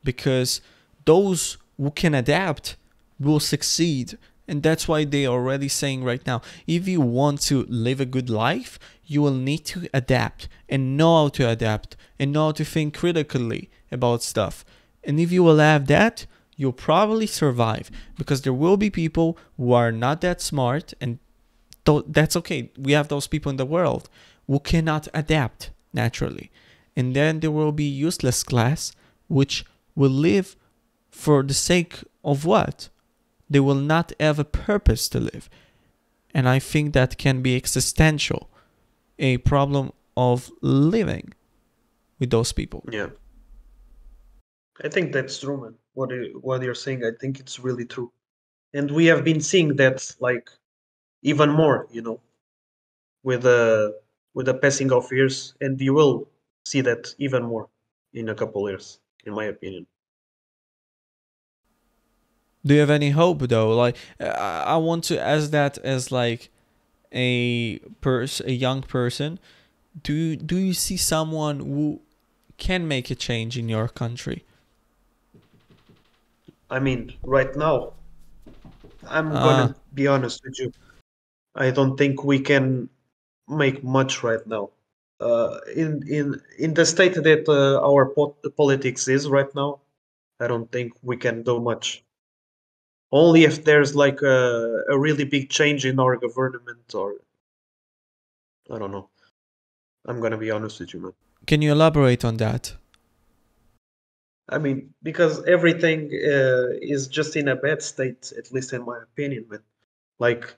because 0.04 0.62
those 1.06 1.58
who 1.78 1.92
can 1.92 2.14
adapt 2.14 2.76
will 3.20 3.40
succeed. 3.40 4.18
And 4.48 4.62
that's 4.62 4.88
why 4.88 5.06
they 5.06 5.26
are 5.26 5.34
already 5.34 5.68
saying 5.68 6.04
right 6.04 6.26
now 6.26 6.42
if 6.68 6.88
you 6.88 7.02
want 7.02 7.42
to 7.44 7.66
live 7.70 8.02
a 8.02 8.06
good 8.06 8.30
life, 8.30 8.78
you 9.06 9.22
will 9.22 9.34
need 9.34 9.66
to 9.66 9.88
adapt 9.94 10.48
and 10.68 10.98
know 10.98 11.24
how 11.24 11.28
to 11.30 11.50
adapt 11.50 11.96
and 12.20 12.32
know 12.32 12.48
how 12.48 12.52
to 12.54 12.66
think 12.66 12.96
critically 12.96 13.70
about 13.92 14.24
stuff. 14.24 14.66
And 15.04 15.20
if 15.20 15.32
you 15.32 15.44
will 15.44 15.60
have 15.60 15.88
that, 15.88 16.26
you'll 16.56 16.74
probably 16.74 17.28
survive 17.28 17.90
because 18.18 18.42
there 18.42 18.54
will 18.54 18.78
be 18.78 18.90
people 18.90 19.38
who 19.58 19.74
are 19.74 19.92
not 19.92 20.22
that 20.22 20.42
smart 20.42 20.94
and 21.02 21.20
th- 21.86 22.06
that's 22.08 22.36
okay. 22.38 22.72
We 22.78 22.94
have 22.94 23.08
those 23.08 23.28
people 23.28 23.50
in 23.50 23.58
the 23.58 23.66
world 23.66 24.10
who 24.48 24.60
cannot 24.60 25.08
adapt 25.14 25.72
naturally. 25.94 26.52
And 26.96 27.16
then 27.16 27.40
there 27.40 27.52
will 27.52 27.72
be 27.72 27.86
useless 27.86 28.44
class 28.44 28.94
which 29.28 29.66
will 29.96 30.12
live 30.12 30.56
for 31.14 31.44
the 31.44 31.54
sake 31.54 32.04
of 32.24 32.46
what? 32.46 32.90
They 33.50 33.60
will 33.60 33.76
not 33.76 34.12
have 34.20 34.40
a 34.40 34.44
purpose 34.44 35.08
to 35.10 35.20
live. 35.20 35.50
And 36.34 36.50
I 36.50 36.60
think 36.60 36.94
that 36.94 37.18
can 37.18 37.42
be 37.42 37.56
existential, 37.56 38.50
a 39.20 39.38
problem 39.38 39.92
of 40.18 40.52
living 40.62 41.34
with 42.20 42.32
those 42.32 42.52
people. 42.52 42.84
Yeah. 42.92 43.10
I 44.84 44.90
think 44.90 45.14
that's 45.14 45.40
true, 45.40 45.62
man. 45.62 45.76
What 45.94 46.12
what 46.42 46.64
you're 46.64 46.74
saying, 46.74 47.06
I 47.06 47.12
think 47.22 47.40
it's 47.40 47.60
really 47.60 47.86
true, 47.86 48.12
and 48.74 48.90
we 48.90 49.06
have 49.06 49.24
been 49.24 49.40
seeing 49.40 49.76
that 49.76 50.16
like 50.20 50.50
even 51.22 51.52
more, 51.52 51.88
you 51.92 52.02
know, 52.02 52.20
with 53.22 53.44
the 53.44 54.00
with 54.34 54.48
the 54.48 54.56
passing 54.56 54.92
of 54.92 55.12
years, 55.12 55.54
and 55.62 55.80
you 55.80 55.94
will 55.94 56.28
see 56.66 56.82
that 56.82 57.14
even 57.20 57.44
more 57.44 57.70
in 58.14 58.30
a 58.30 58.36
couple 58.36 58.68
years, 58.68 59.00
in 59.26 59.34
my 59.34 59.46
opinion. 59.46 59.86
Do 62.66 62.74
you 62.74 62.80
have 62.80 62.90
any 62.90 63.10
hope 63.12 63.40
though? 63.40 63.76
Like, 63.76 63.98
I 64.20 64.64
I 64.68 64.78
want 64.78 65.04
to 65.06 65.20
ask 65.20 65.52
that 65.52 65.78
as 65.80 66.12
like 66.12 66.50
a 67.14 67.80
pers 68.02 68.42
a 68.42 68.52
young 68.54 68.82
person. 68.84 69.40
Do 70.04 70.36
do 70.38 70.58
you 70.58 70.74
see 70.74 70.98
someone 70.98 71.60
who 71.62 72.02
can 72.58 72.88
make 72.88 73.12
a 73.12 73.16
change 73.16 73.58
in 73.58 73.70
your 73.70 73.88
country? 73.90 74.46
I 76.70 76.80
mean, 76.80 77.14
right 77.24 77.56
now, 77.56 77.94
I'm 79.08 79.32
Ah. 79.34 79.44
gonna 79.44 79.76
be 79.94 80.08
honest 80.08 80.42
with 80.44 80.60
you. 80.60 80.72
I 81.56 81.72
don't 81.72 81.98
think 81.98 82.24
we 82.24 82.40
can 82.42 82.90
make 83.48 83.84
much 83.84 84.24
right 84.24 84.46
now. 84.48 84.72
Uh, 85.20 85.60
in 85.76 86.04
in 86.08 86.42
in 86.60 86.74
the 86.76 86.86
state 86.86 87.16
that 87.16 87.46
uh, 87.50 87.82
our 87.90 88.10
po- 88.14 88.38
politics 88.58 89.08
is 89.08 89.30
right 89.30 89.54
now, 89.56 89.82
I 90.40 90.48
don't 90.48 90.72
think 90.72 90.94
we 91.04 91.18
can 91.18 91.44
do 91.44 91.60
much. 91.60 92.04
Only 93.14 93.44
if 93.44 93.64
there's 93.64 93.96
like 93.96 94.24
a, 94.24 94.86
a 94.90 94.98
really 94.98 95.24
big 95.24 95.52
change 95.52 95.86
in 95.86 96.00
our 96.00 96.16
government, 96.18 96.96
or 96.96 97.14
I 98.72 98.80
don't 98.80 98.92
know. 98.92 99.10
I'm 100.08 100.20
gonna 100.20 100.40
be 100.40 100.50
honest 100.50 100.80
with 100.80 100.96
you, 100.96 101.00
man. 101.00 101.14
Can 101.46 101.62
you 101.62 101.72
elaborate 101.72 102.26
on 102.26 102.38
that? 102.38 102.74
I 104.50 104.58
mean, 104.58 104.96
because 105.04 105.44
everything 105.46 106.10
uh, 106.12 106.70
is 106.82 107.08
just 107.08 107.36
in 107.36 107.48
a 107.48 107.56
bad 107.56 107.84
state, 107.84 108.34
at 108.36 108.52
least 108.52 108.74
in 108.74 108.84
my 108.84 108.98
opinion, 109.04 109.46
man. 109.48 109.62
Like, 110.18 110.56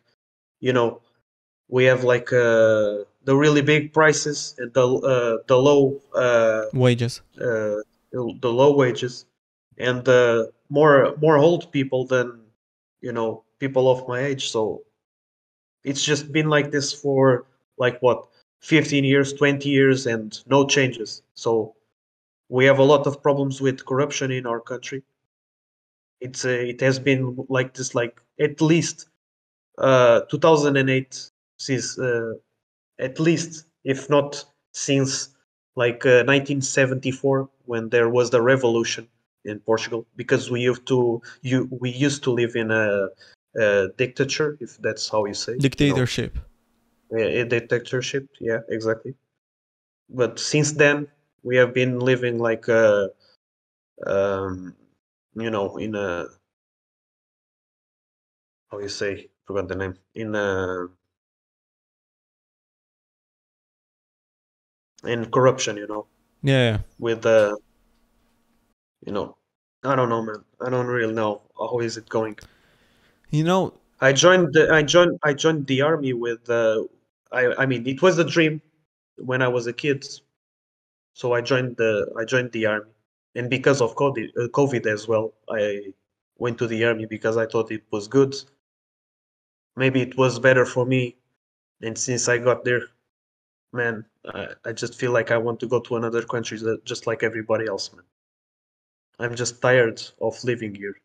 you 0.62 0.72
know, 0.72 1.02
we 1.68 1.84
have 1.84 2.06
like 2.06 2.32
uh, 2.32 3.04
the 3.26 3.36
really 3.36 3.64
big 3.64 3.92
prices 3.92 4.56
and 4.58 4.74
the 4.74 4.88
uh, 4.88 5.44
the 5.48 5.58
low 5.58 6.02
uh, 6.16 6.68
Wages. 6.72 7.22
uh, 7.38 7.84
the 8.14 8.54
low 8.62 8.74
wages 8.78 9.26
and 9.78 10.08
uh, 10.08 10.46
more 10.70 11.16
more 11.18 11.38
old 11.38 11.70
people 11.74 12.06
than 12.06 12.45
you 13.02 13.12
know 13.14 13.44
people 13.60 13.90
of 13.90 14.08
my 14.08 14.20
age. 14.22 14.50
So 14.52 14.84
it's 15.84 16.04
just 16.04 16.32
been 16.34 16.50
like 16.50 16.72
this 16.72 16.92
for 16.94 17.46
like 17.78 18.00
what 18.02 18.28
15 18.62 19.04
years, 19.06 19.34
20 19.34 19.70
years, 19.70 20.06
and 20.06 20.40
no 20.48 20.68
changes. 20.68 21.22
So 21.34 21.76
we 22.50 22.66
have 22.66 22.80
a 22.80 22.84
lot 22.84 23.08
of 23.08 23.22
problems 23.24 23.62
with 23.62 23.86
corruption 23.86 24.32
in 24.32 24.48
our 24.48 24.62
country. 24.62 25.04
It's 26.20 26.44
uh, 26.46 26.50
it 26.50 26.82
has 26.82 27.00
been 27.00 27.46
like 27.50 27.74
this 27.74 27.96
like 27.96 28.20
at 28.40 28.60
least 28.62 29.08
uh, 29.80 30.22
2008 30.32 31.32
since 31.58 32.00
uh, 32.00 32.34
at 33.00 33.20
least 33.20 33.66
if 33.86 34.10
not 34.10 34.46
since 34.74 35.30
like 35.76 36.06
uh, 36.06 36.24
1974 36.24 37.50
when 37.66 37.90
there 37.90 38.10
was 38.10 38.32
the 38.32 38.42
revolution 38.42 39.08
in 39.46 39.60
Portugal 39.60 40.06
because 40.16 40.50
we 40.52 40.60
used 40.62 40.86
to 40.88 41.22
you 41.42 41.68
we 41.80 41.90
used 41.90 42.24
to 42.24 42.32
live 42.32 42.56
in 42.56 42.72
a, 42.72 43.08
a 43.58 43.88
dictature 43.98 44.58
if 44.60 44.78
that's 44.82 45.08
how 45.10 45.26
you 45.26 45.34
say 45.34 45.54
it, 45.54 45.56
you 45.56 45.62
know 45.62 45.70
Dictatorship. 45.70 46.38
a 47.14 47.42
a 47.42 47.46
dictatorship 47.46 48.28
yeah 48.40 48.60
exactly 48.70 49.14
but 50.10 50.40
since 50.40 50.72
then 50.74 51.08
we 51.44 51.56
have 51.56 51.74
been 51.74 52.00
living 52.00 52.38
like 52.40 52.68
a 52.68 53.10
um 54.06 54.76
you 55.36 55.50
know 55.50 55.78
in 55.78 55.96
a 55.96 56.28
how 58.72 58.80
you 58.80 58.90
say 58.90 59.30
forgot 59.46 59.68
the 59.68 59.76
name 59.76 59.96
in 60.16 60.36
a 60.36 60.88
in 65.04 65.30
corruption 65.32 65.78
you 65.78 65.88
know 65.88 66.08
Yeah. 66.42 66.80
with 67.00 67.22
the 67.22 67.58
you 69.06 69.12
know 69.12 69.36
i 69.84 69.96
don't 69.96 70.10
know 70.10 70.22
man. 70.22 70.44
I 70.62 70.70
don't 70.70 70.88
really 70.88 71.14
know 71.14 71.42
how 71.58 71.80
is 71.80 71.98
it 71.98 72.10
going. 72.10 72.38
You 73.30 73.44
know, 73.44 73.74
i 74.02 74.12
joined 74.14 74.54
the 74.54 74.74
i 74.74 74.82
joined 74.82 75.20
i 75.24 75.34
joined 75.34 75.68
the 75.68 75.82
army 75.82 76.14
with 76.14 76.50
uh 76.50 76.84
i 77.32 77.44
i 77.62 77.66
mean 77.66 77.88
it 77.88 78.02
was 78.02 78.18
a 78.18 78.24
dream 78.24 78.62
when 79.18 79.42
i 79.42 79.48
was 79.48 79.68
a 79.68 79.74
kid. 79.74 80.06
So 81.14 81.34
i 81.34 81.42
joined 81.42 81.78
the 81.78 81.92
i 82.20 82.26
joined 82.26 82.52
the 82.52 82.66
army. 82.66 82.92
And 83.38 83.50
because 83.50 83.82
of 83.82 83.96
covid, 83.96 84.30
uh, 84.38 84.48
COVID 84.60 84.86
as 84.88 85.08
well 85.08 85.34
i 85.50 85.94
went 86.38 86.58
to 86.60 86.68
the 86.68 86.84
army 86.86 87.06
because 87.06 87.38
i 87.38 87.46
thought 87.46 87.72
it 87.72 87.84
was 87.92 88.08
good. 88.08 88.36
Maybe 89.76 90.02
it 90.02 90.18
was 90.18 90.40
better 90.40 90.66
for 90.66 90.86
me. 90.86 91.18
And 91.82 91.98
since 91.98 92.28
i 92.28 92.38
got 92.38 92.64
there 92.66 92.84
man 93.74 94.06
i, 94.34 94.48
I 94.66 94.72
just 94.72 94.96
feel 94.96 95.12
like 95.12 95.32
i 95.32 95.38
want 95.38 95.60
to 95.60 95.68
go 95.68 95.80
to 95.82 95.98
another 95.98 96.24
country 96.24 96.58
just 96.86 97.08
like 97.08 97.24
everybody 97.24 97.68
else 97.68 97.92
man 97.94 98.06
i'm 99.20 99.36
just 99.36 99.62
tired 99.62 100.02
of 100.22 100.44
living 100.44 100.74
here 100.76 100.96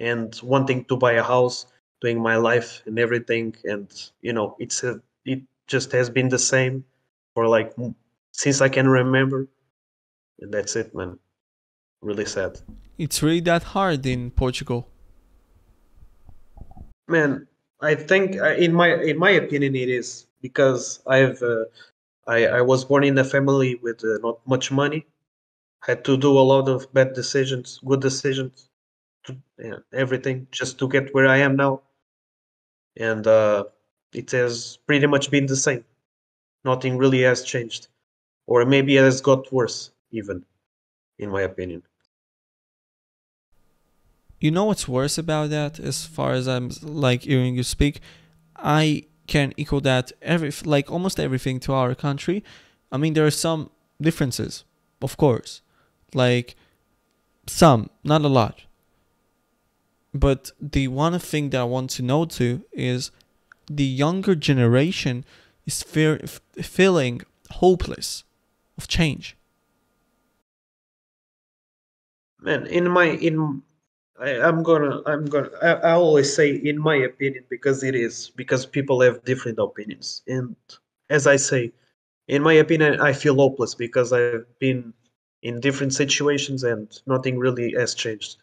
and 0.00 0.40
wanting 0.42 0.84
to 0.86 0.96
buy 0.96 1.12
a 1.12 1.22
house 1.22 1.66
doing 2.00 2.20
my 2.20 2.36
life 2.36 2.82
and 2.86 2.98
everything. 2.98 3.54
And 3.64 3.88
you 4.20 4.32
know 4.32 4.56
it's 4.58 4.84
a, 4.84 5.00
it 5.24 5.40
just 5.66 5.92
has 5.92 6.10
been 6.10 6.28
the 6.28 6.38
same 6.38 6.84
for 7.34 7.48
like 7.48 7.74
since 8.32 8.60
i 8.60 8.68
can 8.68 8.88
remember. 8.88 9.48
And 10.40 10.52
that's 10.52 10.76
it 10.76 10.94
man. 10.94 11.18
Really 12.02 12.26
sad. 12.26 12.60
It's 12.98 13.22
really 13.22 13.40
that 13.40 13.62
hard 13.74 14.04
in 14.06 14.30
Portugal. 14.30 14.88
man 17.06 17.46
i 17.82 17.94
think 17.94 18.40
uh, 18.40 18.54
in 18.66 18.72
my 18.72 18.88
in 19.10 19.18
my 19.18 19.32
opinion 19.42 19.76
it 19.76 19.90
is 19.90 20.26
because 20.40 21.00
i've 21.06 21.42
uh, 21.42 21.64
i 22.26 22.38
i 22.58 22.62
was 22.62 22.82
born 22.90 23.04
in 23.04 23.18
a 23.18 23.24
family 23.34 23.74
with 23.84 24.02
uh, 24.04 24.16
not 24.26 24.36
much 24.46 24.72
money 24.72 25.04
had 25.86 26.04
to 26.04 26.16
do 26.16 26.38
a 26.38 26.46
lot 26.52 26.68
of 26.68 26.92
bad 26.92 27.12
decisions 27.14 27.80
good 27.84 28.00
decisions 28.00 28.70
to, 29.24 29.36
yeah, 29.58 29.78
everything 29.92 30.46
just 30.50 30.78
to 30.78 30.88
get 30.88 31.14
where 31.14 31.26
i 31.26 31.38
am 31.38 31.56
now. 31.56 31.82
And 32.96 33.26
uh 33.26 33.64
it 34.12 34.30
has 34.30 34.78
pretty 34.86 35.06
much 35.06 35.30
been 35.30 35.46
the 35.46 35.56
same. 35.56 35.84
Nothing 36.64 36.96
really 36.96 37.22
has 37.22 37.42
changed. 37.42 37.88
Or 38.46 38.64
maybe 38.64 38.96
it 38.96 39.02
has 39.02 39.20
got 39.20 39.52
worse 39.52 39.90
even 40.10 40.44
in 41.18 41.30
my 41.30 41.42
opinion. 41.42 41.82
You 44.40 44.50
know 44.50 44.66
what's 44.66 44.86
worse 44.86 45.16
about 45.16 45.50
that? 45.50 45.80
As 45.80 46.04
far 46.04 46.32
as 46.32 46.46
I'm 46.46 46.70
like 46.82 47.22
hearing 47.22 47.54
you 47.56 47.62
speak, 47.62 48.00
I 48.56 49.04
can 49.26 49.52
equal 49.56 49.80
that 49.80 50.12
every 50.20 50.52
like 50.64 50.90
almost 50.90 51.18
everything 51.18 51.60
to 51.60 51.72
our 51.72 51.94
country. 51.94 52.44
I 52.92 52.96
mean, 52.98 53.14
there 53.14 53.26
are 53.26 53.30
some 53.30 53.70
differences, 54.00 54.64
of 55.00 55.16
course, 55.16 55.62
like 56.14 56.56
some, 57.46 57.90
not 58.02 58.22
a 58.22 58.28
lot. 58.28 58.62
But 60.12 60.52
the 60.60 60.88
one 60.88 61.18
thing 61.18 61.50
that 61.50 61.60
I 61.60 61.64
want 61.64 61.90
to 61.90 62.02
know 62.02 62.24
too 62.24 62.64
is 62.72 63.10
the 63.66 63.84
younger 63.84 64.34
generation 64.34 65.24
is 65.66 65.82
fear, 65.82 66.20
feeling 66.62 67.22
hopeless 67.50 68.24
of 68.78 68.86
change. 68.88 69.36
man 72.44 72.66
in 72.66 72.90
my 72.90 73.06
in 73.06 73.62
I, 74.20 74.40
I'm 74.40 74.62
gonna, 74.62 75.02
I'm 75.06 75.24
gonna, 75.24 75.50
I, 75.60 75.72
I 75.72 75.92
always 75.94 76.32
say, 76.32 76.54
in 76.54 76.78
my 76.78 76.94
opinion, 76.94 77.44
because 77.50 77.82
it 77.82 77.96
is, 77.96 78.30
because 78.36 78.64
people 78.64 79.00
have 79.00 79.24
different 79.24 79.58
opinions. 79.58 80.22
And 80.28 80.54
as 81.10 81.26
I 81.26 81.34
say, 81.34 81.72
in 82.28 82.40
my 82.40 82.52
opinion, 82.52 83.00
I 83.00 83.12
feel 83.12 83.34
hopeless 83.34 83.74
because 83.74 84.12
I've 84.12 84.46
been 84.60 84.94
in 85.44 85.60
different 85.60 85.94
situations 85.94 86.64
and 86.64 87.00
nothing 87.06 87.38
really 87.38 87.72
has 87.78 87.94
changed. 87.94 88.38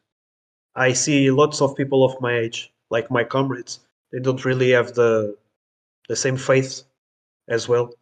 I 0.76 0.94
see 0.94 1.32
lots 1.32 1.62
of 1.62 1.76
people 1.78 2.04
of 2.06 2.20
my 2.22 2.38
age, 2.40 2.74
like 2.92 3.12
my 3.12 3.24
comrades, 3.26 3.80
they 4.12 4.20
don't 4.20 4.46
really 4.46 4.72
have 4.72 4.94
the 4.96 5.38
the 6.10 6.16
same 6.18 6.38
faith 6.38 6.84
as 7.50 7.68
well. 7.70 7.94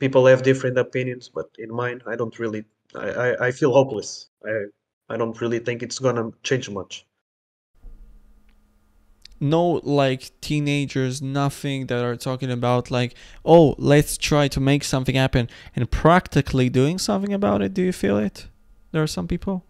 People 0.00 0.26
have 0.26 0.42
different 0.42 0.76
opinions, 0.78 1.28
but 1.28 1.48
in 1.56 1.72
mine, 1.72 2.02
I 2.04 2.16
don't 2.16 2.36
really. 2.40 2.64
I, 2.94 3.10
I, 3.10 3.46
I 3.46 3.50
feel 3.52 3.72
hopeless. 3.72 4.28
I 4.44 4.64
I 5.08 5.16
don't 5.16 5.40
really 5.40 5.60
think 5.60 5.80
it's 5.82 6.00
gonna 6.00 6.32
change 6.42 6.68
much. 6.70 7.06
No, 9.40 9.80
like 9.84 10.38
teenagers, 10.42 11.22
nothing 11.22 11.86
that 11.86 12.04
are 12.04 12.16
talking 12.16 12.50
about 12.50 12.90
like, 12.90 13.14
oh, 13.44 13.74
let's 13.78 14.18
try 14.18 14.48
to 14.48 14.60
make 14.60 14.84
something 14.84 15.14
happen 15.14 15.48
and 15.74 15.90
practically 15.90 16.68
doing 16.68 16.98
something 16.98 17.32
about 17.32 17.62
it. 17.62 17.72
Do 17.74 17.82
you 17.82 17.92
feel 17.92 18.18
it? 18.18 18.48
There 18.92 19.02
are 19.02 19.06
some 19.06 19.26
people. 19.28 19.64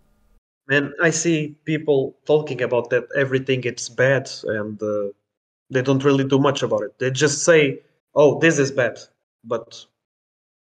and 0.70 0.92
I 1.02 1.11
see 1.11 1.56
people 1.64 2.16
talking 2.26 2.62
about 2.62 2.90
that 2.90 3.04
everything 3.16 3.64
it's 3.64 3.88
bad 3.88 4.30
and 4.44 4.80
uh, 4.83 5.09
they 5.70 5.83
don't 5.83 6.04
really 6.04 6.24
do 6.24 6.38
much 6.38 6.62
about 6.62 6.83
it. 6.83 6.98
They 6.98 7.11
just 7.11 7.44
say, 7.44 7.80
"Oh, 8.14 8.38
this 8.40 8.59
is 8.59 8.70
bad," 8.72 8.98
but 9.44 9.87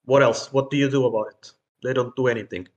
what 0.04 0.22
else? 0.22 0.52
What 0.52 0.70
do 0.70 0.76
you 0.76 0.90
do 0.90 1.06
about 1.06 1.28
it? 1.34 1.52
They 1.82 1.92
don't 1.92 2.14
do 2.16 2.28
anything. 2.28 2.68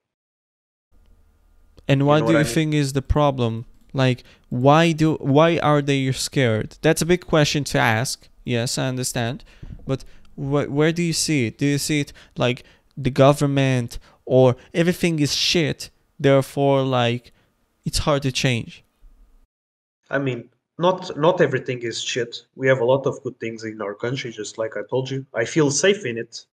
And 1.87 2.05
what 2.05 2.19
know 2.19 2.25
do 2.25 2.33
what 2.33 2.33
you 2.33 2.39
I 2.39 2.43
mean? 2.43 2.53
think 2.53 2.73
is 2.73 2.93
the 2.93 3.01
problem? 3.01 3.65
Like, 3.93 4.23
why 4.49 4.91
do 4.91 5.15
why 5.15 5.59
are 5.59 5.81
they 5.81 6.11
scared? 6.11 6.77
That's 6.81 7.01
a 7.01 7.05
big 7.05 7.25
question 7.25 7.63
to 7.65 7.79
ask. 7.79 8.27
Yes, 8.43 8.77
I 8.77 8.87
understand, 8.87 9.43
but 9.85 10.03
wh- 10.35 10.69
where 10.69 10.91
do 10.91 11.03
you 11.03 11.13
see 11.13 11.47
it? 11.47 11.57
Do 11.57 11.65
you 11.65 11.77
see 11.77 11.99
it 12.01 12.13
like 12.37 12.63
the 12.95 13.09
government 13.09 13.99
or 14.25 14.55
everything 14.73 15.19
is 15.19 15.35
shit? 15.35 15.89
Therefore, 16.19 16.81
like, 16.83 17.31
it's 17.85 17.99
hard 17.99 18.23
to 18.23 18.31
change. 18.31 18.83
I 20.09 20.17
mean, 20.17 20.49
not 20.77 21.17
not 21.17 21.41
everything 21.41 21.79
is 21.81 22.01
shit. 22.01 22.45
We 22.55 22.67
have 22.67 22.79
a 22.79 22.85
lot 22.85 23.05
of 23.05 23.21
good 23.23 23.39
things 23.39 23.63
in 23.63 23.81
our 23.81 23.95
country, 23.95 24.31
just 24.31 24.57
like 24.57 24.77
I 24.77 24.81
told 24.89 25.09
you. 25.09 25.25
I 25.33 25.45
feel 25.45 25.71
safe 25.71 26.05
in 26.05 26.17
it. 26.17 26.45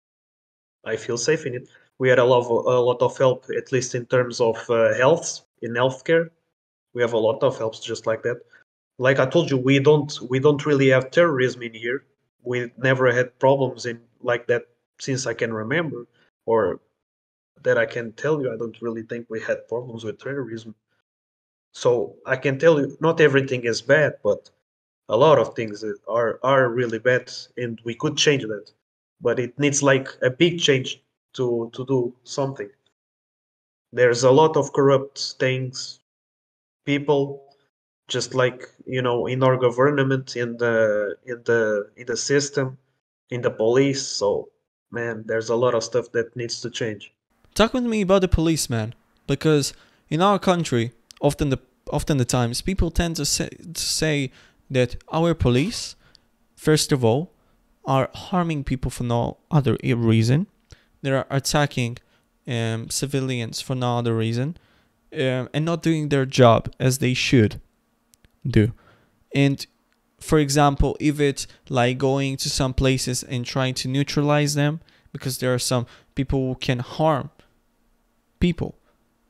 I 0.85 0.97
feel 0.97 1.19
safe 1.19 1.47
in 1.47 1.55
it. 1.55 1.69
We 1.99 2.09
had 2.09 2.19
a 2.19 2.25
lot 2.25 2.41
of, 2.41 2.51
a 2.51 2.81
lot 2.81 3.01
of 3.03 3.17
help, 3.17 3.47
at 3.57 3.71
least 3.71 3.95
in 3.95 4.07
terms 4.07 4.41
of 4.41 4.57
uh, 4.69 4.95
health 4.95 5.43
in 5.61 5.73
healthcare. 5.73 6.31
We 6.95 7.03
have 7.03 7.13
a 7.13 7.19
lot 7.19 7.43
of 7.43 7.59
helps 7.59 7.81
just 7.81 8.07
like 8.07 8.23
that. 8.23 8.41
Like 8.99 9.19
I 9.19 9.27
told 9.27 9.51
you, 9.51 9.59
we 9.59 9.79
don't 9.79 10.13
we 10.31 10.39
don't 10.39 10.67
really 10.67 10.89
have 10.89 11.11
terrorism 11.11 11.63
in 11.63 11.75
here. 11.75 12.05
We 12.45 12.71
never 12.77 13.13
had 13.13 13.39
problems 13.39 13.87
in 13.87 14.01
like 14.23 14.47
that 14.49 14.67
since 15.01 15.27
I 15.27 15.35
can 15.35 15.53
remember, 15.53 16.07
or 16.47 16.81
that 17.63 17.79
I 17.79 17.87
can 17.87 18.13
tell 18.13 18.43
you. 18.43 18.53
I 18.53 18.57
don't 18.57 18.81
really 18.83 19.03
think 19.03 19.27
we 19.29 19.41
had 19.41 19.69
problems 19.69 20.05
with 20.05 20.19
terrorism. 20.19 20.75
So 21.73 22.17
I 22.27 22.37
can 22.37 22.59
tell 22.59 22.81
you, 22.81 22.97
not 23.01 23.21
everything 23.21 23.65
is 23.65 23.83
bad, 23.83 24.19
but 24.23 24.51
a 25.09 25.17
lot 25.17 25.39
of 25.39 25.55
things 25.55 25.85
are 26.09 26.39
are 26.43 26.69
really 26.71 26.99
bad, 26.99 27.33
and 27.57 27.81
we 27.85 27.95
could 27.95 28.17
change 28.17 28.45
that. 28.45 28.73
But 29.21 29.39
it 29.39 29.59
needs 29.59 29.83
like 29.83 30.09
a 30.23 30.31
big 30.31 30.61
change 30.61 31.03
to 31.35 31.71
to 31.75 31.85
do 31.87 32.15
something. 32.25 32.71
There's 33.93 34.25
a 34.25 34.31
lot 34.31 34.57
of 34.57 34.73
corrupt 34.73 35.37
things, 35.39 36.01
people, 36.85 37.43
just 38.09 38.35
like 38.35 38.69
you 38.87 39.03
know 39.03 39.27
in 39.27 39.43
our 39.43 39.57
government, 39.57 40.37
in 40.37 40.57
the 40.57 41.17
in 41.27 41.43
the 41.45 41.91
in 41.97 42.07
the 42.07 42.17
system, 42.17 42.79
in 43.31 43.41
the 43.43 43.51
police. 43.51 44.07
So 44.07 44.49
man, 44.91 45.25
there's 45.27 45.49
a 45.49 45.57
lot 45.57 45.75
of 45.75 45.83
stuff 45.83 46.13
that 46.13 46.37
needs 46.37 46.61
to 46.61 46.71
change. 46.71 47.13
Talk 47.55 47.75
with 47.75 47.85
me 47.85 48.03
about 48.03 48.21
the 48.21 48.29
policeman, 48.29 48.95
because 49.27 49.75
in 50.09 50.23
our 50.23 50.39
country, 50.39 50.93
often 51.21 51.51
the 51.51 51.59
often 51.91 52.17
the 52.19 52.25
times 52.25 52.63
people 52.63 52.91
tend 52.91 53.17
to 53.17 53.25
say, 53.25 53.49
to 53.49 53.81
say 53.81 54.31
that 54.71 54.97
our 55.13 55.35
police, 55.35 55.97
first 56.57 56.93
of 56.93 57.05
all, 57.05 57.33
are 57.85 58.09
harming 58.15 58.65
people 58.65 58.91
for 58.91 59.05
no 59.05 59.39
other 59.51 59.77
reason. 59.83 60.47
They 61.03 61.11
are 61.11 61.27
attacking 61.31 61.99
um, 62.47 62.89
civilians 62.91 63.61
for 63.61 63.75
no 63.75 63.99
other 63.99 64.17
reason, 64.17 64.57
um, 65.13 65.49
and 65.53 65.65
not 65.65 65.83
doing 65.83 66.09
their 66.09 66.27
job 66.27 66.73
as 66.79 66.99
they 66.99 67.15
should 67.15 67.61
do. 68.47 68.73
And 69.35 69.67
for 70.21 70.39
example, 70.39 70.97
if 71.01 71.21
it's 71.21 71.47
like 71.69 71.99
going 71.99 72.37
to 72.39 72.51
some 72.51 72.75
places 72.75 73.23
and 73.23 73.45
trying 73.45 73.75
to 73.75 73.89
neutralize 73.89 74.55
them, 74.55 74.81
because 75.13 75.39
there 75.39 75.53
are 75.53 75.59
some 75.59 75.87
people 76.15 76.49
who 76.49 76.55
can 76.55 76.79
harm 76.79 77.31
people 78.41 78.79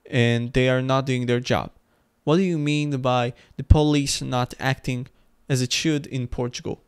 and 0.09 0.53
they 0.53 0.68
are 0.68 0.83
not 0.83 1.07
doing 1.07 1.27
their 1.27 1.40
job. 1.40 1.73
What 2.25 2.37
do 2.37 2.42
you 2.42 2.59
mean 2.59 3.01
by 3.01 3.33
the 3.57 3.64
police 3.64 4.23
not 4.23 4.55
acting 4.61 5.09
as 5.49 5.61
it 5.61 5.73
should 5.73 6.07
in 6.07 6.29
Portugal? 6.29 6.83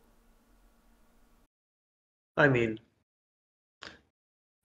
I 2.37 2.47
mean, 2.47 2.79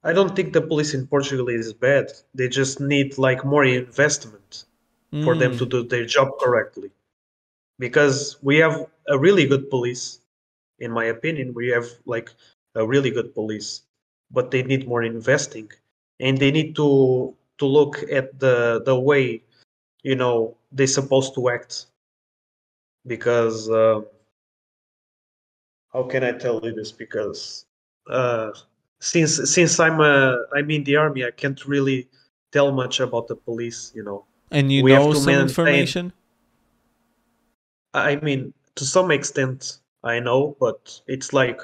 I 0.02 0.12
don't 0.12 0.34
think 0.36 0.52
the 0.52 0.60
police 0.62 0.94
in 0.94 1.06
Portugal 1.06 1.48
is 1.48 1.72
bad. 1.72 2.12
They 2.34 2.48
just 2.48 2.80
need 2.80 3.18
like 3.18 3.44
more 3.44 3.64
investment 3.64 4.64
for 5.20 5.34
them 5.36 5.52
Mm, 5.52 5.58
to 5.58 5.66
do 5.66 5.82
their 5.82 6.04
job 6.06 6.28
correctly. 6.40 6.90
Because 7.78 8.36
we 8.42 8.56
have 8.58 8.86
a 9.08 9.18
really 9.18 9.46
good 9.46 9.70
police, 9.70 10.20
in 10.78 10.90
my 10.92 11.04
opinion, 11.06 11.54
we 11.54 11.68
have 11.68 11.86
like 12.06 12.30
a 12.74 12.86
really 12.86 13.10
good 13.10 13.34
police, 13.34 13.82
but 14.30 14.50
they 14.50 14.62
need 14.62 14.86
more 14.88 15.02
investing, 15.02 15.68
and 16.20 16.38
they 16.38 16.50
need 16.50 16.74
to 16.76 17.34
to 17.58 17.66
look 17.66 18.02
at 18.10 18.38
the 18.40 18.82
the 18.84 18.98
way, 18.98 19.42
you 20.02 20.16
know, 20.16 20.56
they're 20.72 20.86
supposed 21.00 21.34
to 21.34 21.48
act. 21.50 21.86
Because 23.06 23.68
uh, 23.70 24.00
how 25.92 26.02
can 26.04 26.22
I 26.24 26.32
tell 26.32 26.60
you 26.62 26.72
this? 26.72 26.92
Because 26.92 27.64
uh, 28.08 28.50
since 29.00 29.50
since 29.52 29.80
I'm 29.80 30.00
uh, 30.00 30.36
I'm 30.54 30.70
in 30.70 30.84
the 30.84 30.96
army, 30.96 31.24
I 31.24 31.30
can't 31.30 31.64
really 31.66 32.08
tell 32.52 32.72
much 32.72 33.00
about 33.00 33.28
the 33.28 33.36
police. 33.36 33.92
You 33.94 34.04
know, 34.04 34.24
And 34.50 34.70
you 34.72 34.84
we 34.84 34.92
have 34.92 35.02
know 35.02 35.12
to 35.12 35.18
some 35.18 35.26
maintain- 35.26 35.48
information? 35.48 36.12
I 37.94 38.16
mean, 38.16 38.54
to 38.76 38.84
some 38.84 39.10
extent, 39.10 39.78
I 40.04 40.20
know, 40.20 40.56
but 40.60 41.00
it's 41.08 41.32
like 41.32 41.60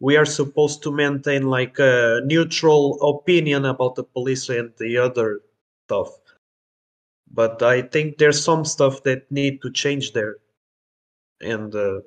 we 0.00 0.16
are 0.16 0.24
supposed 0.26 0.82
to 0.84 0.92
maintain 0.92 1.48
like 1.48 1.78
a 1.78 2.20
neutral 2.24 2.98
opinion 3.02 3.64
about 3.64 3.94
the 3.96 4.04
police 4.04 4.48
and 4.48 4.72
the 4.78 4.98
other 4.98 5.40
stuff. 5.86 6.10
But 7.32 7.62
I 7.62 7.82
think 7.82 8.18
there's 8.18 8.42
some 8.42 8.64
stuff 8.64 9.02
that 9.02 9.30
need 9.32 9.60
to 9.62 9.70
change 9.72 10.12
there, 10.12 10.36
and 11.40 11.74
uh, 11.74 12.00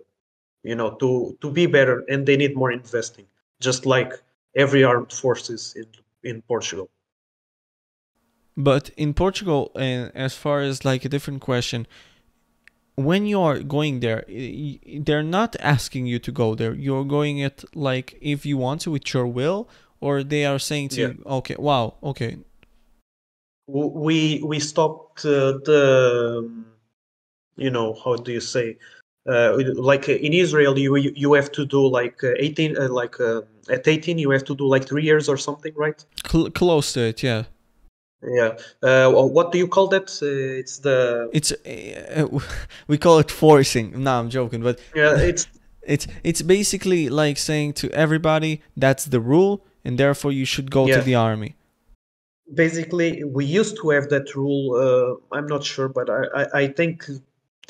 you 0.64 0.76
know, 0.76 0.92
to 1.02 1.38
to 1.42 1.52
be 1.52 1.66
better, 1.66 2.06
and 2.08 2.26
they 2.26 2.38
need 2.38 2.56
more 2.56 2.72
investing, 2.72 3.26
just 3.60 3.86
like 3.86 4.14
every 4.58 4.84
armed 4.84 5.14
forces 5.14 5.74
in 5.76 5.88
in 6.30 6.42
Portugal. 6.42 6.90
But 8.56 8.90
in 8.98 9.14
Portugal, 9.14 9.72
and 9.76 10.12
as 10.16 10.34
far 10.36 10.62
as 10.62 10.84
like 10.84 11.06
a 11.06 11.10
different 11.10 11.42
question, 11.42 11.88
when 12.96 13.28
you 13.28 13.40
are 13.42 13.60
going 13.60 14.00
there, 14.00 14.26
they're 15.06 15.30
not 15.40 15.56
asking 15.60 16.08
you 16.08 16.20
to 16.20 16.32
go 16.32 16.56
there. 16.56 16.74
You're 16.74 17.06
going 17.06 17.38
it 17.38 17.64
like 17.76 18.18
if 18.22 18.46
you 18.46 18.58
want 18.58 18.82
to 18.82 18.92
with 18.92 19.14
your 19.14 19.28
will, 19.28 19.70
or 20.02 20.24
they 20.24 20.46
are 20.46 20.60
saying 20.60 20.90
to 20.90 21.02
Yeah. 21.02 21.08
you, 21.10 21.24
okay, 21.26 21.56
wow, 21.60 21.96
okay, 22.02 22.38
we 23.68 24.42
we 24.44 24.60
stopped 24.60 25.26
uh, 25.26 25.60
the 25.66 26.40
um, 26.40 26.66
you 27.58 27.70
know 27.70 27.94
how 28.04 28.16
do 28.16 28.32
you 28.32 28.40
say 28.40 28.78
uh, 29.30 29.58
like 29.76 30.08
in 30.10 30.34
Israel 30.34 30.80
you 30.80 30.96
you 30.98 31.34
have 31.34 31.52
to 31.52 31.66
do 31.66 31.86
like 31.86 32.24
uh, 32.24 32.34
18 32.38 32.78
uh, 32.78 32.88
like 32.90 33.20
uh, 33.20 33.42
at 33.70 33.88
18 33.88 34.18
you 34.20 34.32
have 34.32 34.44
to 34.46 34.56
do 34.56 34.68
like 34.68 34.86
3 34.88 35.04
years 35.04 35.30
or 35.30 35.38
something 35.38 35.74
right 35.76 36.06
Cl- 36.30 36.52
close 36.52 36.94
to 36.94 37.02
it, 37.02 37.24
yeah. 37.24 37.44
yeah 38.24 38.58
uh, 38.84 39.12
what 39.12 39.52
do 39.52 39.58
you 39.58 39.68
call 39.68 39.88
that 39.88 40.10
uh, 40.22 40.60
it's 40.62 40.80
the 40.80 41.30
It's 41.34 41.52
uh, 41.52 42.28
we 42.88 42.98
call 42.98 43.20
it 43.20 43.32
forcing. 43.32 44.04
No, 44.04 44.20
I'm 44.20 44.30
joking, 44.30 44.62
but 44.64 44.80
yeah 44.96 45.18
it's 45.30 45.48
it's 45.84 46.08
it's 46.24 46.42
basically 46.42 47.10
like 47.10 47.38
saying 47.38 47.74
to 47.74 47.88
everybody 47.92 48.62
that's 48.76 49.06
the 49.06 49.20
rule, 49.20 49.66
and 49.86 49.98
therefore 49.98 50.32
you 50.32 50.46
should 50.46 50.70
go 50.72 50.88
to 50.88 51.02
the 51.02 51.16
army. 51.16 51.52
basically 52.54 53.24
we 53.38 53.44
used 53.60 53.76
to 53.82 53.90
have 53.96 54.08
that 54.10 54.28
rule 54.36 54.64
uh, 54.86 55.36
I'm 55.38 55.48
not 55.48 55.64
sure 55.64 55.90
but 55.90 56.08
I 56.10 56.22
I, 56.42 56.44
I 56.62 56.68
think 56.78 56.96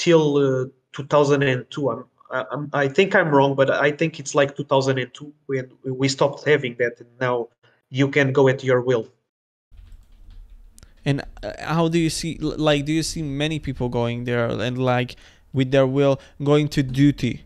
till 0.04 0.26
uh, 0.38 0.66
2002 0.94 1.90
I'm 1.92 2.04
I, 2.32 2.46
I'm, 2.52 2.90
think 2.94 3.16
I'm 3.16 3.30
wrong, 3.30 3.56
but 3.56 3.70
I 3.70 3.92
think 3.92 4.20
it's 4.20 4.36
like 4.36 4.56
2002 4.56 5.34
when 5.46 5.72
we 5.84 6.08
stopped 6.08 6.46
having 6.46 6.76
that, 6.80 7.00
and 7.00 7.10
now 7.20 7.50
you 7.90 8.10
can 8.10 8.32
go 8.34 8.48
at 8.48 8.64
your 8.64 8.82
will. 8.82 9.08
And 11.06 11.22
uh, 11.42 11.54
how 11.60 11.88
do 11.88 11.98
you 11.98 12.10
see 12.10 12.38
like 12.40 12.84
do 12.84 12.92
you 12.92 13.04
see 13.04 13.22
many 13.22 13.60
people 13.60 13.88
going 13.88 14.26
there 14.26 14.48
and 14.48 14.78
like 14.78 15.16
with 15.54 15.72
their 15.72 15.88
will 15.88 16.20
going 16.44 16.68
to 16.70 16.84
duty? 16.84 17.46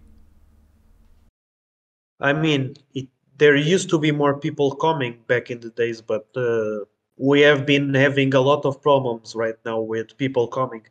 I 2.19 2.33
mean, 2.33 2.75
it, 2.93 3.07
there 3.37 3.55
used 3.55 3.89
to 3.89 3.99
be 3.99 4.11
more 4.11 4.39
people 4.39 4.75
coming 4.75 5.19
back 5.27 5.51
in 5.51 5.59
the 5.59 5.69
days, 5.69 6.01
but 6.01 6.27
uh, 6.35 6.85
we 7.17 7.41
have 7.41 7.65
been 7.65 7.93
having 7.93 8.33
a 8.33 8.41
lot 8.41 8.65
of 8.65 8.81
problems 8.81 9.35
right 9.35 9.57
now 9.65 9.79
with 9.79 10.17
people 10.17 10.47
coming. 10.47 10.83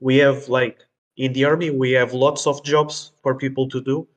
We 0.00 0.16
have 0.16 0.48
like 0.48 0.84
in 1.20 1.34
the 1.34 1.44
army, 1.44 1.68
we 1.68 1.90
have 1.92 2.14
lots 2.14 2.46
of 2.46 2.64
jobs 2.64 3.12
for 3.22 3.34
people 3.34 3.68
to 3.68 3.80
do, 3.82 4.08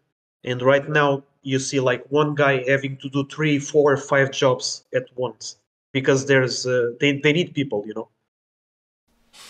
and 0.45 0.61
right 0.61 0.87
now 0.87 1.21
you 1.41 1.59
see 1.59 1.81
like 1.81 2.01
one 2.07 2.33
guy 2.33 2.63
having 2.65 2.95
to 2.99 3.09
do 3.09 3.27
three, 3.27 3.59
four, 3.59 3.97
five 3.97 4.31
jobs 4.31 4.85
at 4.95 5.03
once 5.15 5.57
because 5.91 6.25
there's 6.27 6.65
uh, 6.65 6.91
they 7.01 7.19
they 7.19 7.33
need 7.33 7.53
people, 7.53 7.83
you 7.85 7.93
know. 7.93 8.07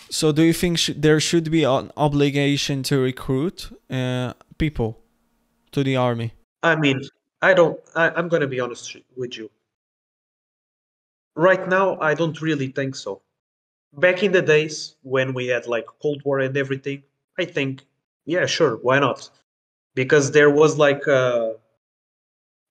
So, 0.09 0.31
do 0.31 0.41
you 0.41 0.53
think 0.53 0.79
sh- 0.79 0.97
there 0.97 1.19
should 1.19 1.51
be 1.51 1.63
an 1.63 1.91
obligation 1.95 2.81
to 2.89 2.97
recruit 2.97 3.69
uh, 3.87 4.33
people 4.57 4.99
to 5.73 5.83
the 5.83 5.95
army? 5.95 6.33
I 6.63 6.75
mean, 6.75 7.01
I 7.43 7.53
don't. 7.53 7.79
I, 7.93 8.09
I'm 8.17 8.29
gonna 8.29 8.47
be 8.47 8.59
honest 8.59 8.97
with 9.15 9.37
you. 9.37 9.51
Right 11.35 11.69
now, 11.69 11.99
I 11.99 12.15
don't 12.15 12.41
really 12.41 12.69
think 12.69 12.95
so. 12.95 13.21
Back 13.93 14.23
in 14.23 14.31
the 14.31 14.41
days 14.41 14.95
when 15.03 15.35
we 15.35 15.45
had 15.53 15.67
like 15.67 15.85
Cold 16.01 16.23
War 16.25 16.39
and 16.39 16.57
everything, 16.57 17.03
I 17.37 17.45
think, 17.45 17.85
yeah, 18.25 18.45
sure, 18.45 18.77
why 18.77 18.99
not? 18.99 19.29
Because 19.95 20.31
there 20.31 20.49
was 20.49 20.77
like 20.77 21.05
a, 21.07 21.55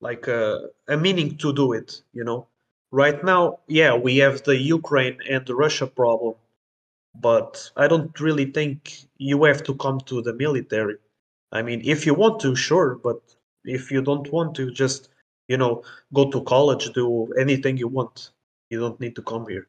like 0.01 0.27
a, 0.29 0.69
a 0.89 0.97
meaning 0.97 1.37
to 1.39 1.53
do 1.53 1.73
it, 1.73 2.03
you 2.13 2.25
know. 2.25 2.47
Right 2.91 3.23
now, 3.25 3.61
yeah, 3.69 3.95
we 3.95 4.19
have 4.19 4.43
the 4.43 4.57
Ukraine 4.57 5.19
and 5.31 5.47
the 5.47 5.55
Russia 5.55 5.87
problem, 5.87 6.35
but 7.15 7.71
I 7.77 7.89
don't 7.89 8.19
really 8.21 8.47
think 8.47 9.07
you 9.17 9.45
have 9.45 9.63
to 9.65 9.75
come 9.75 10.01
to 10.01 10.21
the 10.23 10.35
military. 10.35 10.97
I 11.53 11.63
mean, 11.63 11.83
if 11.85 12.07
you 12.07 12.15
want 12.15 12.41
to, 12.41 12.55
sure, 12.55 12.97
but 13.03 13.21
if 13.65 13.91
you 13.91 14.03
don't 14.03 14.31
want 14.33 14.55
to, 14.57 14.71
just 14.71 15.09
you 15.49 15.57
know, 15.57 15.83
go 16.15 16.31
to 16.31 16.43
college, 16.43 16.93
do 16.93 17.33
anything 17.39 17.77
you 17.77 17.89
want. 17.89 18.31
You 18.71 18.81
don't 18.81 19.01
need 19.01 19.17
to 19.17 19.23
come 19.23 19.47
here. 19.49 19.69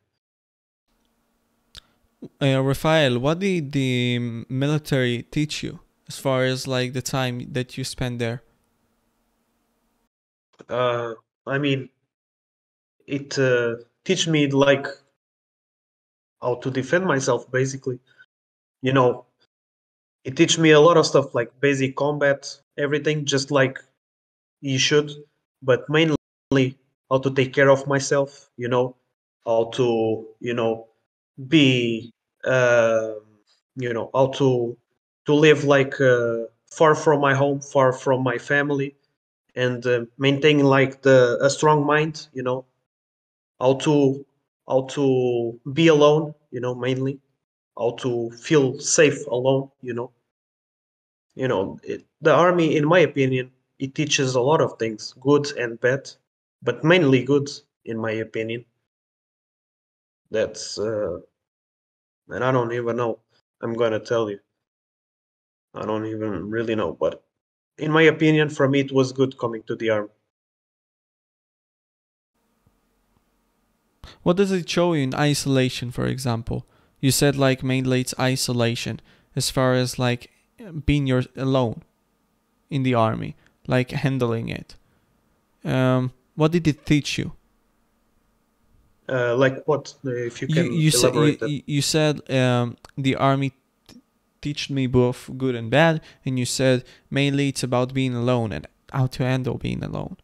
Uh, 2.41 2.61
Rafael, 2.61 3.19
what 3.19 3.39
did 3.39 3.71
the 3.71 4.45
military 4.49 5.23
teach 5.23 5.63
you 5.63 5.79
as 6.07 6.17
far 6.17 6.43
as 6.43 6.67
like 6.67 6.93
the 6.93 7.01
time 7.01 7.51
that 7.51 7.77
you 7.77 7.83
spent 7.83 8.19
there? 8.19 8.43
Uh, 10.69 11.13
I 11.45 11.57
mean, 11.57 11.89
it 13.07 13.37
uh, 13.37 13.75
teach 14.05 14.27
me 14.27 14.47
like 14.47 14.87
how 16.41 16.55
to 16.55 16.71
defend 16.71 17.05
myself, 17.05 17.49
basically. 17.51 17.99
You 18.81 18.93
know, 18.93 19.25
it 20.23 20.37
teach 20.37 20.57
me 20.57 20.71
a 20.71 20.79
lot 20.79 20.97
of 20.97 21.05
stuff 21.05 21.33
like 21.35 21.59
basic 21.59 21.95
combat, 21.95 22.59
everything, 22.77 23.25
just 23.25 23.51
like 23.51 23.79
you 24.61 24.77
should, 24.77 25.11
but 25.61 25.89
mainly 25.89 26.15
how 27.09 27.17
to 27.19 27.31
take 27.31 27.53
care 27.53 27.69
of 27.69 27.87
myself. 27.87 28.49
You 28.57 28.69
know, 28.69 28.95
how 29.45 29.65
to 29.75 30.25
you 30.39 30.53
know 30.53 30.87
be 31.47 32.11
uh, 32.45 33.13
you 33.75 33.93
know 33.93 34.09
how 34.13 34.27
to 34.27 34.77
to 35.25 35.33
live 35.33 35.63
like 35.63 35.99
uh, 36.01 36.39
far 36.71 36.95
from 36.95 37.21
my 37.21 37.33
home 37.33 37.59
far 37.61 37.93
from 37.93 38.23
my 38.23 38.37
family 38.37 38.95
and 39.55 39.85
uh, 39.87 40.01
maintain 40.17 40.59
like 40.59 41.01
the 41.03 41.37
a 41.41 41.49
strong 41.49 41.85
mind 41.85 42.27
you 42.33 42.43
know 42.43 42.65
how 43.59 43.75
to 43.75 44.25
how 44.67 44.81
to 44.83 45.59
be 45.73 45.87
alone 45.87 46.33
you 46.51 46.59
know 46.59 46.75
mainly 46.75 47.19
how 47.77 47.91
to 47.91 48.31
feel 48.31 48.79
safe 48.79 49.25
alone 49.27 49.69
you 49.81 49.93
know. 49.93 50.11
You 51.35 51.47
know 51.47 51.79
it, 51.83 52.05
the 52.21 52.33
army 52.33 52.75
in 52.75 52.87
my 52.87 52.97
opinion 52.99 53.51
it 53.77 53.93
teaches 53.93 54.33
a 54.33 54.41
lot 54.41 54.61
of 54.61 54.79
things 54.79 55.13
good 55.19 55.45
and 55.57 55.79
bad 55.79 56.09
but 56.63 56.83
mainly 56.83 57.23
good 57.23 57.49
in 57.85 57.99
my 57.99 58.11
opinion 58.13 58.65
that's 60.33 60.77
uh, 60.79 61.19
and 62.29 62.43
I 62.43 62.51
don't 62.51 62.73
even 62.73 62.97
know. 62.97 63.19
I'm 63.61 63.73
gonna 63.73 63.99
tell 63.99 64.29
you. 64.29 64.39
I 65.75 65.85
don't 65.85 66.05
even 66.05 66.49
really 66.49 66.75
know, 66.75 66.93
but 66.93 67.23
in 67.77 67.91
my 67.91 68.03
opinion, 68.03 68.49
for 68.49 68.67
me, 68.67 68.81
it 68.81 68.91
was 68.91 69.11
good 69.11 69.37
coming 69.37 69.63
to 69.67 69.75
the 69.75 69.89
army. 69.89 70.09
What 74.23 74.37
does 74.37 74.51
it 74.51 74.69
show 74.69 74.93
you 74.93 75.03
in 75.03 75.15
isolation, 75.15 75.91
for 75.91 76.05
example? 76.05 76.65
You 76.99 77.11
said 77.11 77.35
like 77.35 77.63
mainly 77.63 78.01
it's 78.01 78.13
isolation, 78.19 79.01
as 79.35 79.49
far 79.49 79.73
as 79.73 79.99
like 79.99 80.31
being 80.85 81.07
your 81.07 81.23
alone 81.35 81.83
in 82.69 82.83
the 82.83 82.93
army, 82.93 83.35
like 83.67 83.91
handling 83.91 84.49
it. 84.49 84.75
Um, 85.63 86.11
what 86.35 86.51
did 86.51 86.67
it 86.67 86.85
teach 86.85 87.17
you? 87.17 87.33
Uh, 89.09 89.35
like 89.35 89.65
what? 89.65 89.93
If 90.03 90.41
you 90.41 90.47
can 90.47 90.65
you, 90.65 90.71
you 90.71 90.91
said 90.91 91.15
you, 91.15 91.61
you 91.65 91.81
said 91.81 92.31
um, 92.31 92.77
the 92.97 93.15
army 93.15 93.51
t- 93.87 93.99
teach 94.41 94.69
me 94.69 94.87
both 94.87 95.29
good 95.37 95.55
and 95.55 95.69
bad, 95.69 96.01
and 96.25 96.39
you 96.39 96.45
said 96.45 96.83
mainly 97.09 97.49
it's 97.49 97.63
about 97.63 97.93
being 97.93 98.15
alone 98.15 98.51
and 98.51 98.67
how 98.91 99.07
to 99.07 99.23
handle 99.23 99.57
being 99.57 99.83
alone. 99.83 100.17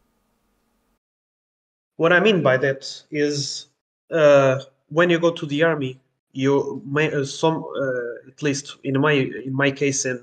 What 1.96 2.12
I 2.12 2.20
mean 2.20 2.42
by 2.42 2.56
that 2.56 3.02
is 3.10 3.66
uh, 4.10 4.60
when 4.88 5.10
you 5.10 5.18
go 5.18 5.30
to 5.32 5.44
the 5.44 5.62
army, 5.62 6.00
you 6.32 6.80
may 6.86 7.12
uh, 7.12 7.24
some 7.24 7.62
uh, 7.62 8.28
at 8.30 8.42
least 8.42 8.76
in 8.84 8.98
my 9.00 9.12
in 9.12 9.52
my 9.52 9.70
case 9.70 10.06
and 10.06 10.20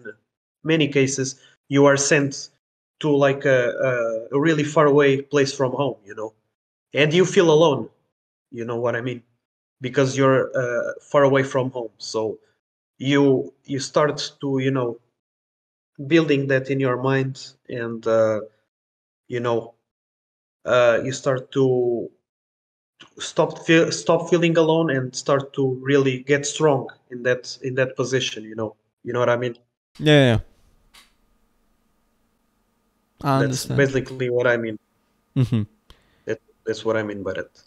many 0.64 0.88
cases 0.88 1.40
you 1.70 1.86
are 1.86 1.98
sent 1.98 2.50
to 3.00 3.10
like 3.16 3.46
a, 3.46 4.28
a, 4.32 4.36
a 4.36 4.40
really 4.40 4.64
far 4.64 4.88
away 4.88 5.22
place 5.22 5.54
from 5.54 5.72
home, 5.72 5.98
you 6.06 6.16
know, 6.16 6.34
and 6.94 7.14
you 7.14 7.26
feel 7.26 7.52
alone. 7.52 7.90
You 8.52 8.66
know 8.66 8.78
what 8.78 8.96
I 8.96 9.02
mean? 9.02 9.24
Because 9.82 10.18
you're 10.18 10.50
uh, 10.58 10.94
far 11.02 11.24
away 11.24 11.44
from 11.44 11.72
home, 11.72 11.92
so 11.98 12.40
you 12.98 13.54
you 13.66 13.80
start 13.80 14.34
to 14.42 14.60
you 14.60 14.72
know 14.72 15.00
building 16.08 16.48
that 16.48 16.70
in 16.70 16.80
your 16.80 16.98
mind, 17.02 17.54
and 17.70 18.06
uh, 18.08 18.42
you 19.28 19.40
know 19.40 19.76
uh, 20.66 21.00
you 21.04 21.12
start 21.12 21.52
to 21.52 22.10
stop 23.20 23.66
feel, 23.66 23.92
stop 23.92 24.30
feeling 24.30 24.58
alone 24.58 24.90
and 24.90 25.16
start 25.16 25.54
to 25.54 25.80
really 25.82 26.20
get 26.24 26.46
strong 26.46 26.90
in 27.12 27.24
that 27.24 27.58
in 27.62 27.76
that 27.76 27.96
position. 27.96 28.44
You 28.44 28.56
know, 28.56 28.76
you 29.04 29.14
know 29.14 29.20
what 29.20 29.30
I 29.30 29.38
mean? 29.38 29.56
Yeah, 30.00 30.24
yeah. 30.34 30.40
I 33.22 33.40
That's 33.40 33.70
understand. 33.70 33.78
basically 33.78 34.30
what 34.30 34.48
I 34.48 34.58
mean. 34.58 34.78
mm-hmm. 35.36 35.64
That, 36.26 36.40
that's 36.66 36.86
what 36.86 36.98
I 36.98 37.04
mean 37.04 37.24
by 37.24 37.34
that. 37.34 37.67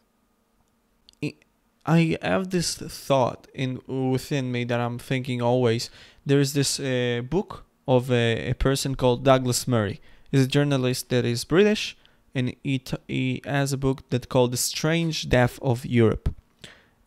I 1.90 2.16
have 2.22 2.50
this 2.50 2.76
thought 2.76 3.48
in 3.52 3.80
within 3.88 4.52
me 4.52 4.62
that 4.62 4.78
I'm 4.78 5.00
thinking 5.00 5.42
always. 5.42 5.90
There's 6.24 6.52
this 6.52 6.78
uh, 6.78 7.22
book 7.28 7.64
of 7.88 8.12
a, 8.12 8.50
a 8.50 8.54
person 8.54 8.94
called 8.94 9.24
Douglas 9.24 9.66
Murray. 9.66 10.00
He's 10.30 10.44
a 10.44 10.46
journalist 10.46 11.08
that 11.08 11.24
is 11.24 11.44
British, 11.44 11.96
and 12.32 12.54
he, 12.62 12.80
he 13.08 13.42
has 13.44 13.72
a 13.72 13.76
book 13.76 14.08
that 14.10 14.28
called 14.28 14.52
The 14.52 14.56
Strange 14.56 15.28
Death 15.28 15.58
of 15.62 15.84
Europe. 15.84 16.32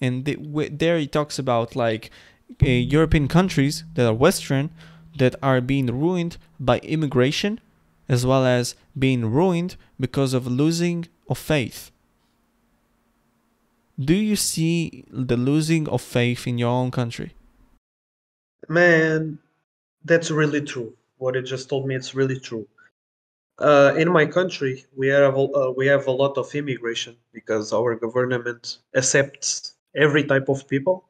And 0.01 0.25
the, 0.25 0.35
there 0.69 0.97
he 0.97 1.07
talks 1.07 1.39
about 1.39 1.77
like 1.77 2.11
uh, 2.61 2.67
European 2.67 3.29
countries 3.29 3.85
that 3.93 4.05
are 4.05 4.13
Western 4.13 4.69
that 5.17 5.35
are 5.41 5.61
being 5.61 5.97
ruined 5.97 6.35
by 6.59 6.79
immigration, 6.79 7.61
as 8.09 8.25
well 8.25 8.45
as 8.45 8.75
being 8.99 9.31
ruined 9.31 9.77
because 9.97 10.33
of 10.33 10.45
losing 10.45 11.07
of 11.29 11.37
faith 11.37 11.92
do 13.99 14.13
you 14.13 14.35
see 14.35 15.05
the 15.09 15.37
losing 15.37 15.87
of 15.89 16.01
faith 16.01 16.47
in 16.47 16.57
your 16.57 16.69
own 16.69 16.91
country? 16.91 17.33
Man, 18.67 19.39
that's 20.05 20.31
really 20.31 20.61
true. 20.61 20.95
What 21.17 21.35
you 21.35 21.41
just 21.43 21.69
told 21.69 21.87
me, 21.87 21.95
it's 21.95 22.15
really 22.15 22.39
true. 22.39 22.67
Uh, 23.59 23.93
in 23.97 24.11
my 24.11 24.25
country, 24.25 24.85
we 24.95 25.07
have 25.09 25.35
a- 25.37 25.53
uh, 25.61 25.71
we 25.71 25.87
have 25.87 26.07
a 26.07 26.11
lot 26.11 26.37
of 26.37 26.53
immigration 26.55 27.17
because 27.33 27.73
our 27.73 27.95
government 27.95 28.79
accepts 28.95 29.75
every 29.95 30.23
type 30.25 30.49
of 30.49 30.67
people, 30.67 31.05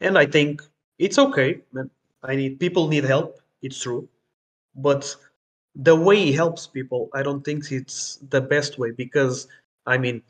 and 0.00 0.18
I 0.18 0.26
think 0.26 0.62
it's 0.98 1.18
okay. 1.18 1.60
Man. 1.72 1.90
I 2.22 2.34
need 2.34 2.58
people 2.58 2.88
need 2.88 3.04
help. 3.04 3.40
It's 3.62 3.80
true, 3.80 4.08
but 4.76 5.14
the 5.76 5.96
way 5.96 6.16
he 6.26 6.32
helps 6.32 6.66
people, 6.66 7.10
I 7.14 7.22
don't 7.22 7.44
think 7.44 7.70
it's 7.72 8.16
the 8.30 8.40
best 8.40 8.78
way 8.78 8.90
because 8.92 9.48
I 9.86 9.98
mean, 9.98 10.22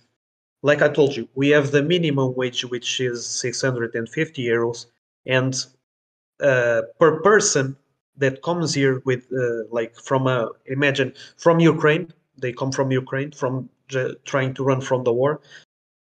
like 0.62 0.82
I 0.82 0.88
told 0.88 1.16
you, 1.16 1.28
we 1.34 1.50
have 1.50 1.70
the 1.70 1.82
minimum 1.82 2.34
wage, 2.34 2.64
which 2.64 3.00
is 3.00 3.26
650 3.26 4.44
euros, 4.44 4.86
and 5.26 5.54
uh, 6.40 6.82
per 6.98 7.20
person 7.20 7.76
that 8.16 8.42
comes 8.42 8.74
here 8.74 9.00
with 9.04 9.26
uh, 9.32 9.64
like 9.70 9.94
from 9.96 10.26
a 10.26 10.50
imagine 10.66 11.12
from 11.36 11.61
Ukraine, 11.61 12.12
they 12.36 12.52
come 12.52 12.72
from 12.72 12.90
Ukraine 12.90 13.30
from 13.32 13.68
j- 13.88 14.14
trying 14.24 14.54
to 14.54 14.64
run 14.64 14.80
from 14.80 15.04
the 15.04 15.12
war. 15.12 15.40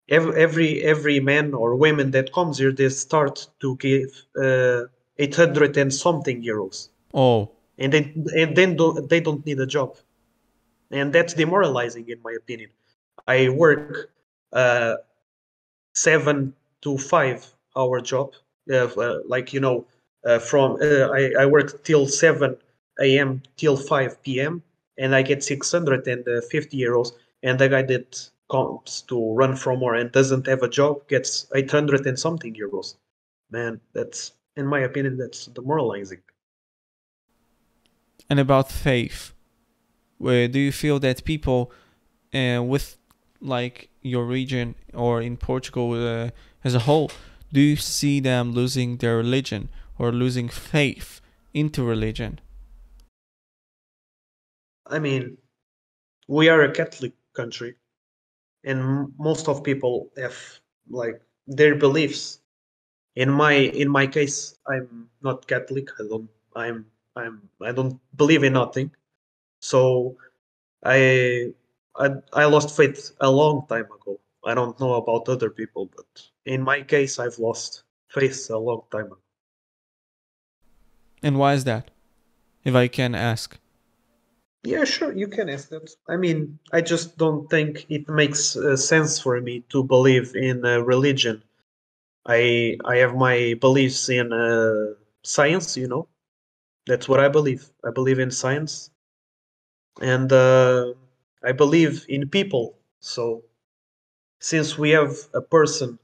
every 0.09 0.35
every, 0.43 0.83
every 0.83 1.21
man 1.21 1.55
or 1.55 1.77
women 1.77 2.11
that 2.11 2.33
comes 2.33 2.59
here 2.59 2.73
they 2.73 2.89
start 2.89 3.47
to 3.61 3.77
give 3.77 4.09
uh, 4.37 4.83
800 5.19 5.77
and 5.77 5.93
something 5.93 6.43
euros. 6.43 6.89
Oh, 7.15 7.51
and 7.79 7.93
then 7.93 8.27
and 8.37 8.57
then 8.57 8.77
don't, 8.77 9.09
they 9.09 9.21
don't 9.21 9.45
need 9.47 9.61
a 9.61 9.67
job. 9.67 9.97
And 10.91 11.13
that's 11.13 11.35
demoralizing 11.35 12.09
in 12.09 12.21
my 12.23 12.33
opinion. 12.33 12.71
I 13.27 13.49
work 13.49 14.11
uh, 14.55 14.97
seven 15.95 16.55
to 16.83 16.99
five 16.99 17.47
hour 17.77 18.01
job 18.01 18.33
uh, 18.71 18.87
uh, 18.87 19.19
like 19.27 19.53
you 19.53 19.61
know 19.61 19.87
uh, 20.27 20.39
from 20.39 20.79
I, 20.81 21.33
I 21.41 21.47
work 21.47 21.85
till 21.85 22.07
7 22.07 22.57
a.m 23.01 23.43
till 23.57 23.77
5 23.77 24.23
p.m 24.23 24.63
and 24.99 25.15
i 25.15 25.23
get 25.23 25.43
650 25.43 26.79
euros 26.79 27.13
and 27.43 27.59
the 27.59 27.69
guy 27.69 27.83
that 27.83 28.31
comes 28.51 29.03
to 29.09 29.35
run 29.35 29.57
from 29.57 29.81
more 29.81 29.95
and 29.95 30.13
doesn't 30.13 30.47
have 30.47 30.63
a 30.63 30.69
job 30.69 31.07
gets 31.09 31.47
800 31.55 32.07
and 32.07 32.19
something 32.19 32.55
euros 32.55 32.95
man 33.51 33.81
that's 33.93 34.33
in 34.57 34.67
my 34.67 34.81
opinion 34.81 35.17
that's 35.17 35.47
demoralizing 35.47 36.21
and 38.31 38.41
about 38.41 38.71
faith. 38.71 39.33
Where 40.19 40.49
do 40.49 40.59
you 40.59 40.73
feel 40.73 40.99
that 41.01 41.25
people 41.25 41.73
uh, 42.33 42.63
with 42.63 42.97
like 43.45 43.91
your 44.03 44.25
region 44.25 44.75
or 44.93 45.23
in 45.23 45.37
Portugal 45.37 45.93
uh, 45.93 46.31
as 46.65 46.75
a 46.75 46.81
whole, 46.81 47.11
do 47.53 47.61
you 47.61 47.77
see 47.77 48.19
them 48.19 48.53
losing 48.53 48.97
their 48.97 49.17
religion 49.17 49.69
or 49.99 50.11
losing 50.11 50.49
faith 50.49 51.21
into 51.53 51.85
religion? 51.85 52.41
I 54.87 54.99
mean, 54.99 55.39
we 56.29 56.49
are 56.49 56.63
a 56.63 56.73
Catholic 56.73 57.13
country, 57.35 57.77
and 58.65 59.13
most 59.19 59.49
of 59.49 59.63
people 59.63 60.11
have 60.17 60.37
like 60.89 61.21
their 61.47 61.75
beliefs. 61.75 62.41
In 63.17 63.31
my 63.31 63.53
in 63.53 63.89
my 63.89 64.07
case, 64.07 64.59
I'm 64.67 65.09
not 65.23 65.47
Catholic. 65.47 65.89
I 66.01 66.05
don't. 66.09 66.29
I'm 66.57 66.87
I'm 67.17 67.49
I 67.63 67.73
don't 67.73 68.01
believe 68.17 68.43
in 68.43 68.55
nothing. 68.55 68.91
So 69.61 70.17
I 70.85 71.53
I 71.97 72.11
I 72.33 72.45
lost 72.47 72.77
faith 72.77 73.13
a 73.21 73.31
long 73.31 73.67
time 73.69 73.87
ago. 73.87 74.21
I 74.45 74.55
don't 74.55 74.79
know 74.81 74.95
about 74.95 75.29
other 75.29 75.51
people, 75.51 75.91
but 75.97 76.07
in 76.45 76.63
my 76.63 76.83
case, 76.83 77.19
I've 77.19 77.39
lost 77.39 77.85
faith 78.09 78.51
a 78.51 78.59
long 78.59 78.83
time 78.91 79.07
ago. 79.07 79.19
And 81.23 81.39
why 81.39 81.55
is 81.55 81.65
that? 81.65 81.91
If 82.65 82.75
I 82.75 82.89
can 82.89 83.15
ask. 83.15 83.59
Yeah, 84.65 84.85
sure, 84.85 85.13
you 85.13 85.29
can 85.29 85.49
ask 85.51 85.69
that. 85.69 85.95
I 86.09 86.17
mean, 86.17 86.59
I 86.73 86.81
just 86.81 87.19
don't 87.19 87.49
think 87.51 87.87
it 87.91 88.09
makes 88.09 88.57
uh, 88.57 88.77
sense 88.77 89.21
for 89.21 89.41
me 89.41 89.63
to 89.69 89.85
believe 89.85 90.35
in 90.35 90.65
uh, 90.65 90.79
religion. 90.79 91.43
I 92.27 92.77
I 92.85 92.97
have 92.97 93.15
my 93.15 93.55
beliefs 93.61 94.09
in 94.09 94.33
uh, 94.33 94.95
science, 95.23 95.77
you 95.77 95.89
know. 95.89 96.09
That's 96.87 97.09
what 97.09 97.21
I 97.21 97.29
believe. 97.29 97.71
I 97.85 97.91
believe 97.91 98.19
in 98.19 98.31
science, 98.31 98.91
and 100.01 100.33
uh, 100.33 100.95
I 101.45 101.53
believe 101.53 102.05
in 102.09 102.29
people. 102.29 102.77
So, 103.01 103.45
since 104.41 104.79
we 104.79 104.91
have 104.91 105.17
a 105.35 105.41
person 105.41 105.99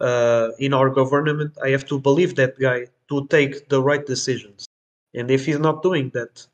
uh, 0.00 0.48
in 0.58 0.72
our 0.74 0.90
government, 0.90 1.56
I 1.62 1.68
have 1.70 1.86
to 1.86 1.98
believe 1.98 2.34
that 2.36 2.58
guy 2.58 2.86
to 3.08 3.26
take 3.28 3.68
the 3.68 3.82
right 3.82 4.04
decisions. 4.04 4.66
And 5.14 5.30
if 5.30 5.46
he's 5.46 5.58
not 5.58 5.82
doing 5.82 6.10
that, 6.14 6.46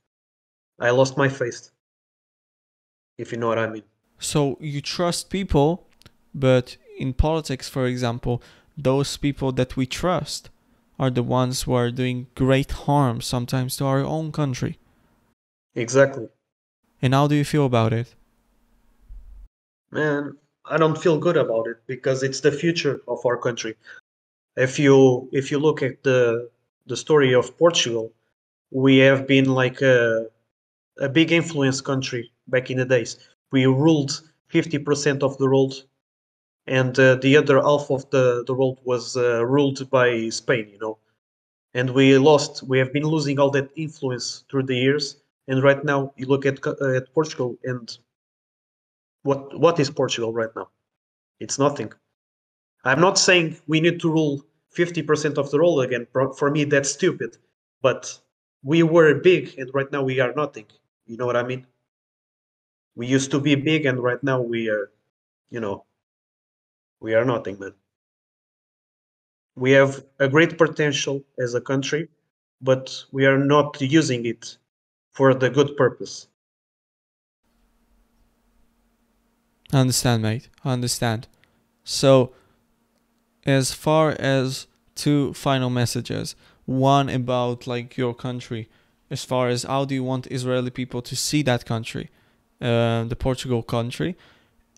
I 0.78 0.90
lost 0.90 1.16
my 1.16 1.28
faith. 1.28 1.70
If 3.18 3.32
you 3.32 3.38
know 3.38 3.48
what 3.48 3.58
I 3.58 3.68
mean. 3.68 3.84
So 4.18 4.56
you 4.60 4.80
trust 4.80 5.30
people, 5.30 5.86
but 6.34 6.76
in 6.98 7.12
politics, 7.12 7.68
for 7.68 7.86
example, 7.86 8.42
those 8.76 9.16
people 9.16 9.52
that 9.52 9.76
we 9.76 9.86
trust 9.86 10.50
are 10.98 11.10
the 11.10 11.22
ones 11.22 11.62
who 11.62 11.72
are 11.72 11.90
doing 11.90 12.28
great 12.34 12.70
harm 12.72 13.20
sometimes 13.20 13.76
to 13.76 13.84
our 13.84 14.04
own 14.04 14.30
country. 14.32 14.78
Exactly. 15.74 16.28
And 17.00 17.14
how 17.14 17.26
do 17.26 17.34
you 17.34 17.44
feel 17.44 17.66
about 17.66 17.92
it? 17.92 18.14
Man, 19.92 20.36
I 20.64 20.78
don't 20.78 20.98
feel 20.98 21.18
good 21.18 21.36
about 21.36 21.66
it 21.68 21.76
because 21.86 22.22
it's 22.22 22.40
the 22.40 22.50
future 22.50 23.00
of 23.06 23.24
our 23.26 23.36
country. 23.36 23.76
If 24.56 24.78
you 24.78 25.28
if 25.32 25.50
you 25.50 25.58
look 25.58 25.82
at 25.82 26.02
the 26.02 26.50
the 26.86 26.96
story 26.96 27.34
of 27.34 27.56
Portugal, 27.58 28.12
we 28.70 28.98
have 28.98 29.26
been 29.26 29.46
like 29.46 29.82
a 29.82 30.26
a 30.98 31.08
big 31.08 31.30
influence 31.32 31.80
country 31.80 32.32
back 32.48 32.70
in 32.70 32.78
the 32.78 32.84
days. 32.84 33.18
We 33.52 33.66
ruled 33.66 34.22
50% 34.52 35.22
of 35.22 35.38
the 35.38 35.46
world, 35.46 35.84
and 36.66 36.98
uh, 36.98 37.16
the 37.16 37.36
other 37.36 37.60
half 37.60 37.90
of 37.90 38.08
the, 38.10 38.44
the 38.46 38.54
world 38.54 38.80
was 38.84 39.16
uh, 39.16 39.44
ruled 39.46 39.90
by 39.90 40.28
Spain, 40.30 40.68
you 40.70 40.78
know. 40.78 40.98
And 41.74 41.90
we 41.90 42.18
lost, 42.18 42.62
we 42.62 42.78
have 42.78 42.92
been 42.92 43.04
losing 43.04 43.38
all 43.38 43.50
that 43.50 43.70
influence 43.76 44.44
through 44.50 44.64
the 44.64 44.76
years. 44.76 45.16
And 45.48 45.62
right 45.62 45.82
now, 45.84 46.12
you 46.16 46.26
look 46.26 46.46
at, 46.46 46.66
uh, 46.66 46.96
at 46.96 47.12
Portugal, 47.14 47.56
and 47.64 47.98
what 49.22 49.58
what 49.58 49.78
is 49.80 49.90
Portugal 49.90 50.32
right 50.32 50.54
now? 50.56 50.68
It's 51.40 51.58
nothing. 51.58 51.92
I'm 52.84 53.00
not 53.00 53.18
saying 53.18 53.56
we 53.66 53.80
need 53.80 54.00
to 54.00 54.10
rule 54.10 54.44
50% 54.76 55.38
of 55.38 55.50
the 55.50 55.58
world 55.58 55.82
again. 55.84 56.06
For 56.36 56.50
me, 56.50 56.64
that's 56.64 56.90
stupid. 56.90 57.36
But 57.80 58.18
we 58.62 58.82
were 58.82 59.14
big, 59.14 59.58
and 59.58 59.70
right 59.74 59.90
now 59.92 60.02
we 60.02 60.20
are 60.20 60.32
nothing. 60.34 60.66
You 61.06 61.16
know 61.16 61.26
what 61.26 61.36
I 61.36 61.42
mean? 61.42 61.66
We 62.94 63.06
used 63.06 63.30
to 63.32 63.40
be 63.40 63.54
big, 63.54 63.86
and 63.86 64.02
right 64.02 64.22
now 64.22 64.40
we 64.40 64.68
are, 64.68 64.90
you 65.50 65.60
know, 65.60 65.84
we 67.00 67.14
are 67.14 67.24
nothing, 67.24 67.58
man. 67.58 67.74
We 69.56 69.72
have 69.72 70.04
a 70.18 70.28
great 70.28 70.56
potential 70.56 71.24
as 71.38 71.54
a 71.54 71.60
country, 71.60 72.08
but 72.60 73.04
we 73.12 73.26
are 73.26 73.38
not 73.38 73.80
using 73.80 74.24
it 74.26 74.56
for 75.12 75.34
the 75.34 75.50
good 75.50 75.76
purpose. 75.76 76.28
I 79.72 79.80
understand, 79.80 80.22
mate. 80.22 80.48
I 80.64 80.72
understand. 80.72 81.28
So, 81.84 82.32
as 83.44 83.72
far 83.72 84.10
as 84.18 84.66
two 84.94 85.32
final 85.32 85.70
messages, 85.70 86.36
one 86.66 87.08
about 87.08 87.66
like 87.66 87.96
your 87.96 88.14
country, 88.14 88.68
as 89.10 89.24
far 89.24 89.48
as 89.48 89.62
how 89.64 89.84
do 89.84 89.94
you 89.94 90.04
want 90.04 90.26
Israeli 90.30 90.70
people 90.70 91.02
to 91.02 91.16
see 91.16 91.42
that 91.42 91.64
country, 91.64 92.10
uh, 92.60 93.04
the 93.04 93.16
Portugal 93.18 93.62
country, 93.62 94.16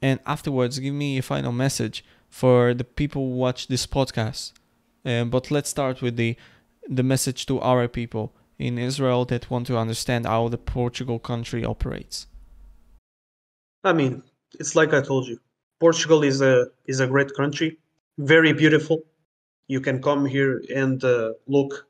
and 0.00 0.20
afterwards 0.26 0.78
give 0.78 0.94
me 0.94 1.18
a 1.18 1.22
final 1.22 1.52
message 1.52 2.04
for 2.28 2.72
the 2.72 2.84
people 2.84 3.22
who 3.22 3.36
watch 3.36 3.68
this 3.68 3.86
podcast. 3.86 4.52
Uh, 5.04 5.24
but 5.24 5.50
let's 5.50 5.70
start 5.70 6.00
with 6.00 6.16
the 6.16 6.36
the 6.88 7.02
message 7.02 7.46
to 7.46 7.60
our 7.60 7.88
people 7.88 8.32
in 8.58 8.78
Israel 8.78 9.24
that 9.24 9.50
want 9.50 9.66
to 9.66 9.76
understand 9.76 10.26
how 10.26 10.48
the 10.48 10.58
Portugal 10.58 11.18
country 11.18 11.64
operates. 11.64 12.26
I 13.82 13.92
mean, 13.92 14.22
it's 14.60 14.76
like 14.76 14.92
I 14.92 15.00
told 15.00 15.26
you. 15.26 15.38
Portugal 15.80 16.22
is 16.22 16.40
a 16.40 16.68
is 16.86 17.00
a 17.00 17.06
great 17.06 17.34
country, 17.34 17.78
very 18.18 18.52
beautiful. 18.52 19.02
You 19.68 19.80
can 19.80 20.00
come 20.02 20.24
here 20.26 20.62
and 20.74 21.02
uh, 21.04 21.32
look 21.46 21.86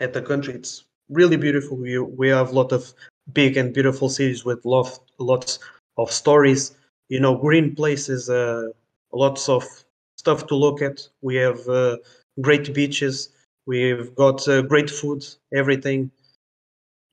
at 0.00 0.12
the 0.12 0.22
country. 0.22 0.54
It's 0.54 0.84
really 1.08 1.36
beautiful. 1.36 1.76
We 1.76 1.98
we 1.98 2.28
have 2.28 2.50
a 2.50 2.54
lot 2.54 2.72
of 2.72 2.92
big 3.32 3.56
and 3.56 3.72
beautiful 3.72 4.08
cities 4.08 4.44
with 4.44 4.64
lot, 4.64 4.98
lots 5.18 5.58
of 5.96 6.10
stories. 6.10 6.74
You 7.08 7.20
know, 7.20 7.36
green 7.36 7.74
places, 7.74 8.30
uh, 8.30 8.68
lots 9.12 9.48
of 9.48 9.64
stuff 10.16 10.46
to 10.48 10.54
look 10.54 10.82
at. 10.82 11.08
We 11.20 11.36
have 11.36 11.68
uh, 11.68 11.98
great 12.40 12.74
beaches. 12.74 13.30
We've 13.66 14.14
got 14.14 14.46
uh, 14.48 14.62
great 14.62 14.90
food. 14.90 15.24
Everything 15.54 16.10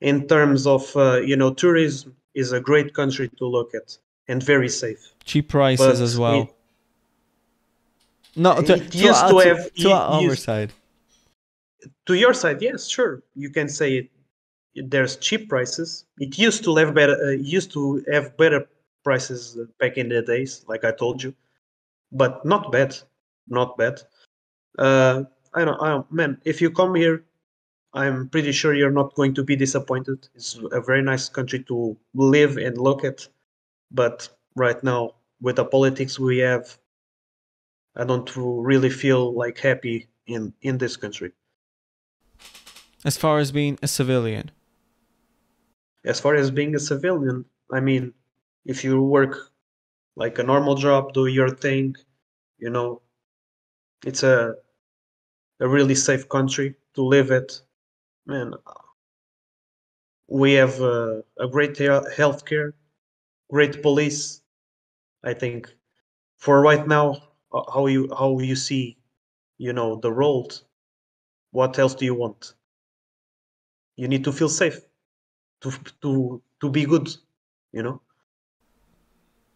in 0.02 0.28
terms 0.28 0.66
of 0.66 0.96
uh, 0.96 1.20
you 1.22 1.36
know 1.36 1.54
tourism 1.54 2.16
is 2.34 2.52
a 2.52 2.60
great 2.60 2.94
country 2.94 3.30
to 3.38 3.46
look 3.46 3.74
at 3.74 3.98
and 4.30 4.42
very 4.42 4.70
safe. 4.70 5.02
Cheap 5.26 5.50
prices 5.50 6.00
But 6.00 6.04
as 6.04 6.18
well. 6.18 6.42
it- 6.44 6.56
no, 8.36 8.62
to, 8.62 8.74
it 8.76 8.92
to, 8.92 8.98
used 8.98 9.24
our- 9.24 9.30
to 9.32 9.40
to, 9.44 9.48
have- 9.56 9.74
to 9.74 9.88
it 9.90 9.94
our 9.94 10.22
used- 10.22 10.44
side. 10.44 10.72
to 12.06 12.14
your 12.14 12.34
side, 12.34 12.62
yes, 12.62 12.88
sure, 12.88 13.24
you 13.36 13.50
can 13.50 13.68
say 13.68 13.90
it. 13.98 14.10
There's 14.76 15.18
cheap 15.18 15.50
prices. 15.50 16.06
It 16.20 16.38
used 16.38 16.64
to 16.64 16.76
have 16.76 16.94
better. 16.94 17.16
Uh, 17.22 17.32
used 17.32 17.72
to 17.74 18.04
have 18.14 18.38
better 18.38 18.68
prices 19.04 19.58
back 19.80 19.98
in 19.98 20.08
the 20.10 20.22
days, 20.22 20.64
like 20.68 20.84
I 20.86 20.92
told 20.92 21.22
you, 21.24 21.34
but 22.12 22.46
not 22.46 22.72
bad, 22.72 22.96
not 23.48 23.78
bad. 23.78 24.02
Uh, 24.78 25.24
I 25.56 25.66
don't, 25.66 25.82
I 25.82 25.90
don't, 25.90 26.10
man. 26.12 26.40
If 26.46 26.62
you 26.62 26.70
come 26.70 26.94
here, 26.96 27.24
I'm 27.94 28.30
pretty 28.30 28.52
sure 28.52 28.74
you're 28.76 28.92
not 29.02 29.16
going 29.16 29.34
to 29.34 29.44
be 29.44 29.56
disappointed. 29.56 30.28
It's 30.36 30.60
a 30.72 30.80
very 30.82 31.02
nice 31.02 31.28
country 31.28 31.64
to 31.64 31.98
live 32.14 32.58
and 32.58 32.78
look 32.78 33.04
at, 33.04 33.28
but 33.92 34.30
right 34.56 34.84
now 34.84 35.16
with 35.42 35.58
the 35.58 35.66
politics 35.66 36.20
we 36.20 36.40
have, 36.40 36.78
I 37.96 38.04
don't 38.04 38.28
really 38.36 38.90
feel 38.90 39.32
like 39.32 39.60
happy 39.60 40.10
in 40.26 40.56
in 40.62 40.80
this 40.80 40.98
country. 40.98 41.34
As 43.04 43.18
far 43.18 43.40
as 43.40 43.52
being 43.52 43.78
a 43.82 43.88
civilian. 43.90 44.52
as 46.06 46.20
far 46.20 46.36
as 46.36 46.52
being 46.52 46.76
a 46.76 46.80
civilian, 46.80 47.46
I 47.72 47.80
mean, 47.80 48.14
if 48.66 48.84
you 48.84 49.02
work 49.02 49.52
like 50.16 50.40
a 50.40 50.44
normal 50.44 50.76
job, 50.76 51.14
do 51.14 51.28
your 51.28 51.50
thing, 51.50 51.96
You 52.60 52.70
know, 52.72 53.02
it's 54.06 54.24
a 54.24 54.56
a 55.62 55.68
really 55.68 55.96
safe 55.96 56.28
country 56.28 56.76
to 56.96 57.02
live 57.04 57.32
at. 57.32 57.62
Man, 58.26 58.54
we 60.28 60.54
have 60.54 60.82
uh, 60.82 61.22
a 61.40 61.48
great 61.48 61.76
healthcare, 61.76 62.74
great 63.50 63.82
police. 63.82 64.42
I 65.24 65.34
think 65.34 65.74
for 66.38 66.62
right 66.62 66.88
now, 66.88 67.18
uh, 67.52 67.64
how 67.72 67.88
you 67.88 68.10
how 68.18 68.40
you 68.40 68.56
see, 68.56 68.98
you 69.58 69.74
know, 69.74 69.96
the 69.96 70.12
world. 70.12 70.64
What 71.52 71.80
else 71.80 71.96
do 71.96 72.06
you 72.06 72.16
want? 72.16 72.54
You 73.96 74.08
need 74.08 74.24
to 74.24 74.32
feel 74.32 74.50
safe, 74.50 74.80
to 75.62 75.72
to 76.02 76.42
to 76.62 76.70
be 76.70 76.86
good, 76.86 77.10
you 77.72 77.84
know. 77.84 78.02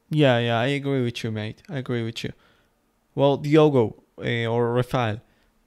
Yeah, 0.10 0.38
yeah, 0.40 0.60
I 0.60 0.68
agree 0.68 1.04
with 1.04 1.24
you, 1.24 1.32
mate. 1.32 1.64
I 1.70 1.78
agree 1.78 2.04
with 2.04 2.24
you. 2.24 2.34
Well, 3.16 3.38
Diogo 3.38 4.04
uh, 4.20 4.46
or 4.46 4.74
Rafael, 4.74 5.22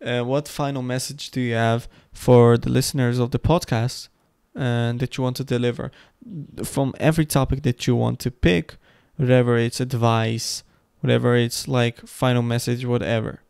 uh, 0.05 0.23
what 0.23 0.47
final 0.47 0.83
message 0.83 1.31
do 1.31 1.41
you 1.41 1.55
have 1.55 1.89
for 2.13 2.59
the 2.59 2.71
listeners 2.71 3.19
of 3.19 3.31
the 3.31 3.39
podcast 3.39 4.09
and 4.57 5.01
that 5.01 5.17
you 5.17 5.23
want 5.23 5.37
to 5.37 5.45
deliver 5.45 5.93
from 6.65 6.95
every 6.99 7.27
topic 7.27 7.63
that 7.63 7.87
you 7.87 7.95
want 7.95 8.19
to 8.21 8.31
pick, 8.31 8.77
whatever 9.17 9.57
it's 9.57 9.81
advice, 9.81 10.65
whatever 11.01 11.37
it's 11.37 11.69
like 11.69 12.07
final 12.07 12.43
message, 12.43 12.85
whatever. 12.85 13.41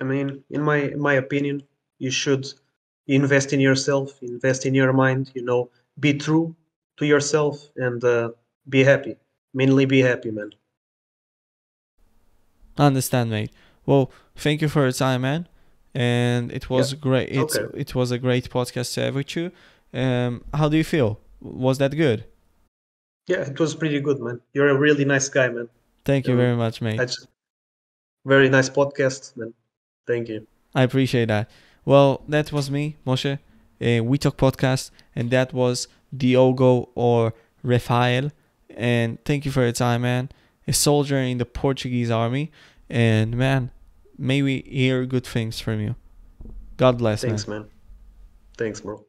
I 0.00 0.04
mean, 0.04 0.44
in 0.50 0.62
my 0.62 0.76
in 0.76 1.00
my 1.00 1.14
opinion, 1.14 1.62
you 1.98 2.10
should 2.10 2.46
invest 3.06 3.52
in 3.52 3.60
yourself, 3.60 4.22
invest 4.22 4.66
in 4.66 4.74
your 4.74 4.92
mind. 4.92 5.32
You 5.34 5.44
know, 5.44 5.70
be 5.98 6.14
true 6.14 6.54
to 6.98 7.06
yourself 7.06 7.70
and 7.76 8.02
uh, 8.04 8.30
be 8.68 8.84
happy. 8.84 9.16
Mainly, 9.52 9.86
be 9.86 10.00
happy, 10.00 10.30
man. 10.30 10.50
I 12.78 12.86
understand, 12.86 13.30
mate. 13.30 13.50
Well, 13.84 14.12
thank 14.36 14.62
you 14.62 14.68
for 14.68 14.82
your 14.82 14.92
time, 14.92 15.22
man 15.22 15.49
and 15.94 16.52
it 16.52 16.70
was 16.70 16.92
yeah. 16.92 16.98
great. 16.98 17.28
It's 17.30 17.56
okay. 17.56 17.78
it 17.78 17.94
was 17.94 18.10
a 18.10 18.18
great 18.18 18.50
podcast 18.50 18.94
to 18.94 19.02
have 19.02 19.14
with 19.14 19.34
you. 19.36 19.52
Um, 19.92 20.44
how 20.54 20.68
do 20.68 20.76
you 20.76 20.84
feel? 20.84 21.18
Was 21.40 21.78
that 21.78 21.96
good? 21.96 22.24
Yeah, 23.26 23.42
it 23.42 23.58
was 23.58 23.74
pretty 23.74 24.00
good, 24.00 24.20
man. 24.20 24.40
You're 24.52 24.68
a 24.68 24.76
really 24.76 25.04
nice 25.04 25.28
guy, 25.28 25.48
man. 25.48 25.68
Thank 26.04 26.26
you 26.26 26.32
um, 26.32 26.38
very 26.38 26.56
much, 26.56 26.80
mate. 26.80 26.98
Just, 26.98 27.28
very 28.24 28.48
nice 28.48 28.68
podcast, 28.68 29.36
man. 29.36 29.54
Thank 30.06 30.28
you. 30.28 30.46
I 30.74 30.82
appreciate 30.82 31.28
that. 31.28 31.50
Well, 31.84 32.22
that 32.28 32.52
was 32.52 32.70
me, 32.70 32.96
Moshe, 33.06 33.38
a 33.80 34.00
We 34.00 34.18
Talk 34.18 34.36
podcast, 34.36 34.90
and 35.16 35.30
that 35.30 35.52
was 35.52 35.88
Diogo 36.16 36.90
or 36.94 37.34
Rafael. 37.62 38.30
And 38.76 39.22
thank 39.24 39.44
you 39.44 39.50
for 39.50 39.62
your 39.62 39.72
time, 39.72 40.02
man. 40.02 40.30
A 40.68 40.72
soldier 40.72 41.18
in 41.18 41.38
the 41.38 41.44
Portuguese 41.46 42.10
army, 42.10 42.52
and 42.88 43.36
man, 43.36 43.70
may 44.20 44.42
we 44.42 44.62
hear 44.62 45.06
good 45.06 45.26
things 45.26 45.58
from 45.58 45.80
you. 45.80 45.96
God 46.76 46.98
bless. 46.98 47.22
You. 47.22 47.30
Thanks, 47.30 47.48
man. 47.48 47.62
man. 47.62 47.70
Thanks, 48.56 48.80
bro. 48.80 49.04